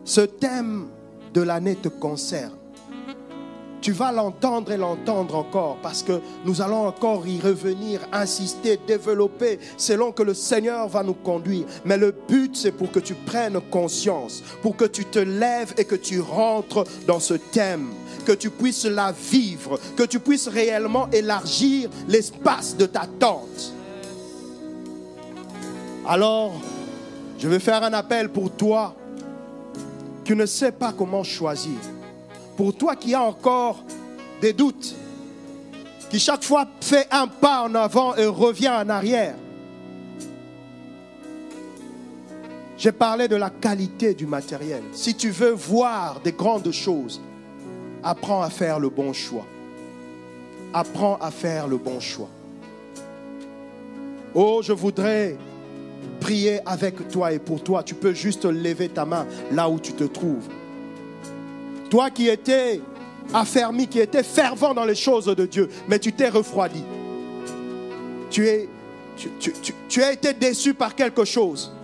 ce 0.06 0.22
thème 0.22 0.88
de 1.34 1.42
l'année 1.42 1.76
te 1.76 1.90
concerne. 1.90 2.61
Tu 3.82 3.94
vas 3.94 4.12
l'entendre 4.12 4.72
et 4.72 4.78
l'entendre 4.78 5.36
encore 5.36 5.78
parce 5.82 6.04
que 6.04 6.22
nous 6.46 6.62
allons 6.62 6.86
encore 6.86 7.28
y 7.28 7.40
revenir, 7.42 8.00
insister, 8.12 8.80
développer 8.86 9.60
selon 9.76 10.12
que 10.12 10.22
le 10.22 10.36
Seigneur 10.36 10.88
va 10.88 11.02
nous 11.02 11.16
conduire. 11.16 11.66
Mais 11.84 11.98
le 11.98 12.12
but, 12.12 12.56
c'est 12.56 12.72
pour 12.72 12.92
que 12.92 13.00
tu 13.00 13.16
prennes 13.16 13.60
conscience, 13.72 14.44
pour 14.62 14.78
que 14.78 14.86
tu 14.86 15.06
te 15.06 15.18
lèves 15.18 15.74
et 15.80 15.86
que 15.86 15.96
tu 15.96 16.20
rentres 16.20 16.84
dans 17.08 17.20
ce 17.20 17.34
thème, 17.34 17.90
que 18.24 18.34
tu 18.34 18.52
puisses 18.52 18.86
la 18.86 19.12
vivre, 19.12 19.80
que 19.98 20.04
tu 20.04 20.20
puisses 20.20 20.48
réellement 20.48 21.10
élargir 21.12 21.90
l'espace 22.08 22.78
de 22.78 22.86
ta 22.86 23.08
tente. 23.20 23.74
Alors, 26.08 26.54
je 27.40 27.48
vais 27.48 27.60
faire 27.60 27.84
un 27.84 27.94
appel 27.94 28.30
pour 28.30 28.52
toi 28.52 28.96
qui 30.24 30.36
ne 30.36 30.46
sais 30.46 30.72
pas 30.72 30.94
comment 30.96 31.24
choisir. 31.24 31.80
Pour 32.62 32.76
toi 32.76 32.96
qui 32.96 33.16
as 33.16 33.24
encore 33.24 33.84
des 34.40 34.54
doutes, 34.54 34.94
qui 36.12 36.20
chaque 36.20 36.44
fois 36.44 36.68
fait 36.80 37.08
un 37.10 37.26
pas 37.26 37.64
en 37.64 37.74
avant 37.74 38.16
et 38.16 38.28
revient 38.28 38.70
en 38.70 38.88
arrière. 38.88 39.34
J'ai 42.78 42.92
parlé 42.92 43.28
de 43.28 43.36
la 43.36 43.50
qualité 43.50 44.14
du 44.14 44.28
matériel. 44.28 44.84
Si 44.94 45.16
tu 45.16 45.32
veux 45.32 45.50
voir 45.50 46.20
des 46.20 46.34
grandes 46.34 46.72
choses, 46.72 47.20
apprends 48.04 48.44
à 48.44 48.52
faire 48.52 48.80
le 48.80 48.90
bon 48.90 49.12
choix. 49.12 49.48
Apprends 50.72 51.18
à 51.20 51.32
faire 51.32 51.68
le 51.68 51.78
bon 51.78 52.00
choix. 52.00 52.30
Oh, 54.36 54.62
je 54.62 54.74
voudrais 54.74 55.36
prier 56.20 56.60
avec 56.68 57.10
toi 57.10 57.34
et 57.34 57.40
pour 57.40 57.64
toi. 57.64 57.82
Tu 57.82 57.96
peux 57.96 58.14
juste 58.14 58.46
lever 58.46 58.90
ta 58.90 59.04
main 59.04 59.26
là 59.52 59.68
où 59.68 59.80
tu 59.80 59.94
te 59.94 60.04
trouves. 60.04 60.48
Toi 61.92 62.10
qui 62.10 62.30
étais 62.30 62.80
affermi, 63.34 63.86
qui 63.86 64.00
étais 64.00 64.24
fervent 64.24 64.74
dans 64.74 64.86
les 64.86 64.96
choses 64.96 65.26
de 65.26 65.46
Dieu, 65.46 65.70
mais 65.90 66.00
tu 66.00 66.14
t'es 66.14 66.30
refroidi. 66.30 66.84
Tu, 68.30 68.48
as 70.02 70.14
été 70.14 70.32
déçu 70.32 70.74
par 70.74 70.96
quelque 70.96 71.26
chose. 71.26 71.76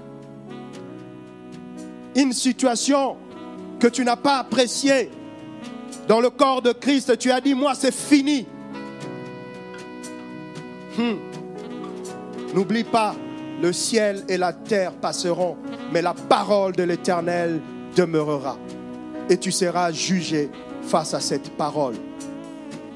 Une 2.16 2.32
situation 2.32 3.18
que 3.82 3.88
tu 3.88 4.06
n'as 4.06 4.16
pas 4.16 4.38
appréciée 4.38 5.12
dans 6.08 6.22
le 6.22 6.30
corps 6.30 6.62
de 6.62 6.72
Christ. 6.72 7.18
Tu 7.18 7.30
as 7.30 7.42
dit, 7.42 7.54
moi 7.54 7.76
c'est 7.76 7.94
fini. 7.94 8.48
Hmm. 10.98 11.18
N'oublie 12.56 12.86
pas, 12.86 13.14
le 13.62 13.74
ciel 13.74 14.24
et 14.30 14.38
la 14.38 14.54
terre 14.54 14.94
passeront, 14.94 15.58
mais 15.92 16.02
la 16.02 16.14
parole 16.14 16.72
de 16.72 16.84
l'Éternel 16.84 17.60
demeurera. 17.94 18.58
Et 19.30 19.38
tu 19.38 19.52
seras 19.52 19.92
jugé 19.92 20.50
face 20.84 21.14
à 21.14 21.20
cette 21.20 21.50
parole. 21.52 21.96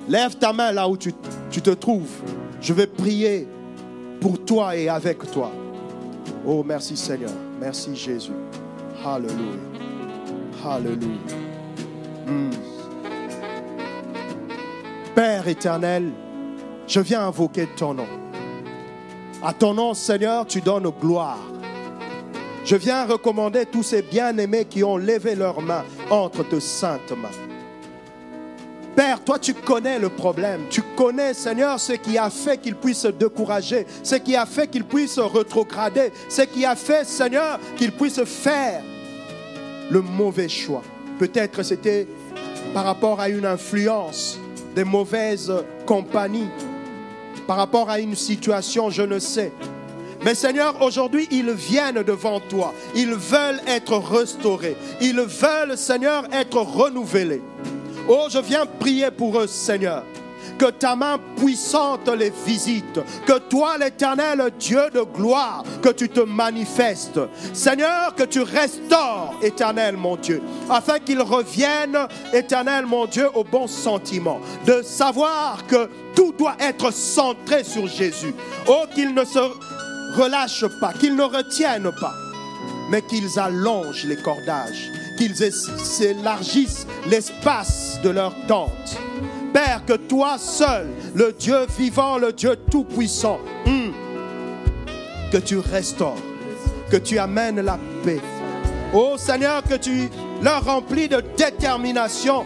Lève 0.08 0.36
ta 0.38 0.54
main 0.54 0.72
là 0.72 0.88
où 0.88 0.98
tu, 0.98 1.14
te 1.14 1.70
trouves. 1.72 2.22
Je 2.62 2.74
vais 2.74 2.88
prier 2.88 3.48
pour 4.20 4.44
toi 4.44 4.76
et 4.76 4.90
avec 4.90 5.30
toi. 5.32 5.52
Oh, 6.46 6.64
merci 6.66 6.96
Seigneur. 6.98 7.32
Merci 7.60 7.96
Jésus. 7.96 8.32
Alléluia. 9.06 9.60
Alléluia. 10.66 11.18
Hmm. 12.28 12.50
Père 15.14 15.48
éternel, 15.48 16.12
je 16.88 17.00
viens 17.00 17.28
invoquer 17.28 17.68
ton 17.76 17.94
nom. 17.94 18.08
À 19.44 19.54
ton 19.54 19.74
nom, 19.74 19.94
Seigneur, 19.94 20.46
tu 20.46 20.62
donnes 20.62 20.92
gloire. 21.02 21.40
Je 22.64 22.76
viens 22.76 23.06
recommander 23.06 23.66
tous 23.66 23.84
ces 23.84 24.02
bien-aimés 24.02 24.66
qui 24.66 24.84
ont 24.84 24.98
levé 24.98 25.36
leurs 25.36 25.62
mains 25.62 25.84
entre 26.12 26.44
tes 26.44 26.60
saintes 26.60 27.12
mains. 27.12 27.30
Père, 28.96 29.24
toi 29.24 29.40
tu 29.40 29.54
connais 29.54 29.98
le 29.98 30.10
problème. 30.10 30.66
Tu 30.70 30.82
connais, 30.82 31.34
Seigneur, 31.34 31.80
ce 31.80 31.94
qui 31.94 32.18
a 32.18 32.30
fait 32.30 32.58
qu'ils 32.58 32.76
puissent 32.76 33.02
se 33.02 33.08
décourager, 33.08 33.88
ce 34.04 34.16
qui 34.16 34.36
a 34.36 34.46
fait 34.46 34.68
qu'ils 34.68 34.84
puissent 34.84 35.18
retrograder, 35.18 36.12
ce 36.30 36.42
qui 36.42 36.66
a 36.66 36.76
fait, 36.76 37.06
Seigneur, 37.06 37.60
qu'ils 37.78 37.94
puissent 37.94 38.24
faire 38.26 38.84
le 39.90 40.02
mauvais 40.02 40.50
choix. 40.50 40.84
Peut-être 41.18 41.64
c'était 41.64 42.08
par 42.74 42.84
rapport 42.84 43.20
à 43.20 43.30
une 43.30 43.46
influence 43.46 44.38
des 44.76 44.84
mauvaises 44.84 45.54
compagnies, 45.86 46.50
par 47.48 47.58
rapport 47.58 47.90
à 47.90 48.00
une 48.00 48.16
situation, 48.16 48.90
je 48.90 49.02
ne 49.04 49.20
sais. 49.20 49.52
Mais 50.24 50.36
Seigneur, 50.36 50.82
aujourd'hui, 50.82 51.28
ils 51.32 51.52
viennent 51.52 52.04
devant 52.04 52.40
toi. 52.40 52.74
Ils 52.96 53.16
veulent 53.16 53.62
être 53.66 53.98
restaurés. 53.98 54.78
Ils 55.02 55.20
veulent, 55.20 55.78
Seigneur, 55.78 56.26
être 56.32 56.58
renouvelés. 56.58 57.42
Oh, 58.08 58.28
je 58.30 58.40
viens 58.40 58.66
prier 58.66 59.10
pour 59.10 59.40
eux, 59.40 59.48
Seigneur. 59.48 60.04
Que 60.60 60.66
ta 60.70 60.96
main 60.96 61.20
puissante 61.38 62.08
les 62.10 62.32
visite. 62.46 63.00
Que 63.26 63.40
toi, 63.40 63.78
l'éternel 63.80 64.52
Dieu 64.60 64.92
de 64.94 65.02
gloire, 65.02 65.64
que 65.82 65.90
tu 65.90 66.08
te 66.08 66.20
manifestes. 66.20 67.20
Seigneur, 67.54 68.14
que 68.14 68.24
tu 68.24 68.42
restaures, 68.42 69.34
éternel 69.42 69.98
mon 69.98 70.18
Dieu, 70.18 70.42
afin 70.70 71.00
qu'ils 71.00 71.22
reviennent, 71.22 71.98
éternel 72.32 72.86
mon 72.86 73.08
Dieu, 73.08 73.28
au 73.34 73.44
bon 73.44 73.66
sentiment. 73.66 74.40
De 74.68 74.84
savoir 74.84 75.66
que 75.66 75.90
tout 76.16 76.34
doit 76.38 76.58
être 76.60 76.94
centré 76.94 77.64
sur 77.64 77.88
Jésus. 77.88 78.36
Oh, 78.68 78.84
qu'ils 78.94 79.16
ne 79.16 79.26
se 79.26 79.40
relâchent 80.16 80.68
pas, 80.80 80.94
qu'ils 80.94 81.16
ne 81.16 81.24
retiennent 81.24 81.92
pas, 82.00 82.16
mais 82.90 83.02
qu'ils 83.02 83.40
allongent 83.40 84.06
les 84.06 84.18
cordages, 84.18 84.92
qu'ils 85.18 85.36
s'élargissent 85.36 86.88
l'espace 87.08 88.00
de 88.04 88.10
leur 88.10 88.36
tente. 88.48 88.98
Père, 89.54 89.84
que 89.86 89.94
toi 89.94 90.38
seul, 90.38 90.88
le 91.14 91.34
Dieu 91.34 91.66
vivant, 91.78 92.18
le 92.18 92.32
Dieu 92.32 92.56
tout-puissant, 92.70 93.40
hmm, 93.66 93.92
que 95.32 95.38
tu 95.38 95.58
restaures, 95.58 96.16
que 96.90 96.98
tu 96.98 97.18
amènes 97.20 97.62
la 97.62 97.78
paix. 98.04 98.22
Oh 98.94 99.16
Seigneur, 99.18 99.64
que 99.64 99.76
tu 99.76 100.10
leur 100.42 100.66
remplis 100.66 101.08
de 101.08 101.22
détermination 101.38 102.46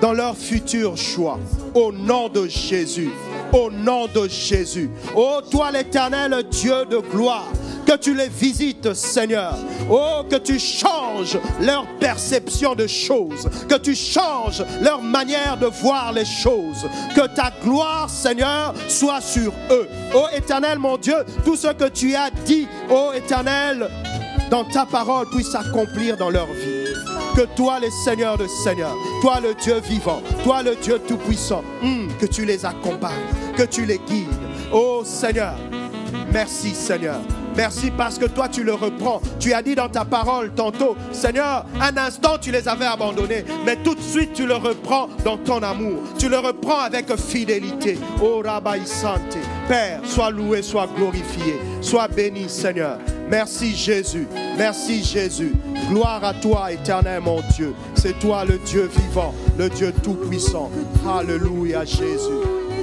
dans 0.00 0.12
leur 0.12 0.36
futur 0.36 0.96
choix. 0.96 1.38
Au 1.74 1.92
nom 1.92 2.28
de 2.28 2.46
Jésus. 2.46 3.10
Au 3.56 3.70
nom 3.70 4.06
de 4.06 4.28
Jésus. 4.28 4.90
Oh 5.16 5.40
toi 5.50 5.70
l'éternel 5.70 6.44
Dieu 6.50 6.84
de 6.90 6.98
gloire. 6.98 7.48
Que 7.86 7.96
tu 7.96 8.14
les 8.14 8.28
visites, 8.28 8.92
Seigneur. 8.94 9.54
Oh, 9.88 10.24
que 10.28 10.36
tu 10.36 10.58
changes 10.58 11.38
leur 11.60 11.86
perception 12.00 12.74
de 12.74 12.86
choses. 12.86 13.48
Que 13.68 13.76
tu 13.76 13.94
changes 13.94 14.64
leur 14.82 15.00
manière 15.00 15.56
de 15.56 15.66
voir 15.66 16.12
les 16.12 16.24
choses. 16.24 16.86
Que 17.14 17.28
ta 17.34 17.52
gloire, 17.62 18.10
Seigneur, 18.10 18.74
soit 18.88 19.20
sur 19.20 19.52
eux. 19.70 19.88
Oh, 20.14 20.26
éternel, 20.34 20.78
mon 20.80 20.98
Dieu, 20.98 21.16
tout 21.44 21.56
ce 21.56 21.68
que 21.68 21.88
tu 21.88 22.16
as 22.16 22.30
dit, 22.44 22.66
oh, 22.90 23.12
éternel, 23.14 23.88
dans 24.50 24.64
ta 24.64 24.86
parole 24.86 25.28
puisse 25.30 25.50
s'accomplir 25.50 26.16
dans 26.16 26.30
leur 26.30 26.46
vie. 26.46 26.84
Que 27.34 27.42
toi, 27.54 27.78
le 27.80 27.88
Seigneur 28.04 28.38
de 28.38 28.46
Seigneurs, 28.64 28.96
toi 29.20 29.40
le 29.40 29.54
Dieu 29.54 29.80
vivant, 29.80 30.22
toi 30.42 30.62
le 30.62 30.74
Dieu 30.76 30.98
tout-puissant, 31.06 31.62
hum, 31.82 32.08
que 32.18 32.26
tu 32.26 32.44
les 32.44 32.64
accompagnes, 32.64 33.12
que 33.56 33.62
tu 33.62 33.86
les 33.86 33.98
guides. 33.98 34.26
Oh 34.72 35.02
Seigneur, 35.04 35.56
merci 36.32 36.74
Seigneur. 36.74 37.20
Merci 37.56 37.90
parce 37.90 38.18
que 38.18 38.26
toi 38.26 38.48
tu 38.48 38.62
le 38.62 38.74
reprends. 38.74 39.22
Tu 39.40 39.54
as 39.54 39.62
dit 39.62 39.74
dans 39.74 39.88
ta 39.88 40.04
parole 40.04 40.52
tantôt, 40.52 40.94
Seigneur, 41.10 41.64
un 41.80 41.96
instant 41.96 42.36
tu 42.38 42.50
les 42.50 42.68
avais 42.68 42.84
abandonnés, 42.84 43.44
mais 43.64 43.76
tout 43.76 43.94
de 43.94 44.00
suite 44.00 44.34
tu 44.34 44.46
le 44.46 44.56
reprends 44.56 45.08
dans 45.24 45.38
ton 45.38 45.62
amour. 45.62 46.02
Tu 46.18 46.28
le 46.28 46.38
reprends 46.38 46.80
avec 46.80 47.14
fidélité. 47.16 47.98
Oh 48.22 48.42
Rabbi 48.44 48.86
Santé. 48.86 49.38
Père, 49.68 50.00
sois 50.04 50.30
loué, 50.30 50.60
sois 50.60 50.88
glorifié, 50.94 51.54
sois 51.80 52.08
béni 52.08 52.48
Seigneur. 52.48 52.98
Merci 53.30 53.74
Jésus, 53.74 54.28
merci 54.58 55.02
Jésus. 55.02 55.54
Gloire 55.88 56.22
à 56.22 56.34
toi, 56.34 56.70
éternel 56.70 57.22
mon 57.22 57.40
Dieu. 57.56 57.74
C'est 57.94 58.18
toi 58.18 58.44
le 58.44 58.58
Dieu 58.58 58.90
vivant, 58.94 59.34
le 59.58 59.70
Dieu 59.70 59.92
tout-puissant. 60.02 60.70
Alléluia 61.08 61.84
Jésus. 61.84 61.96
Alléluia 61.98 62.44
Jésus. 62.44 62.75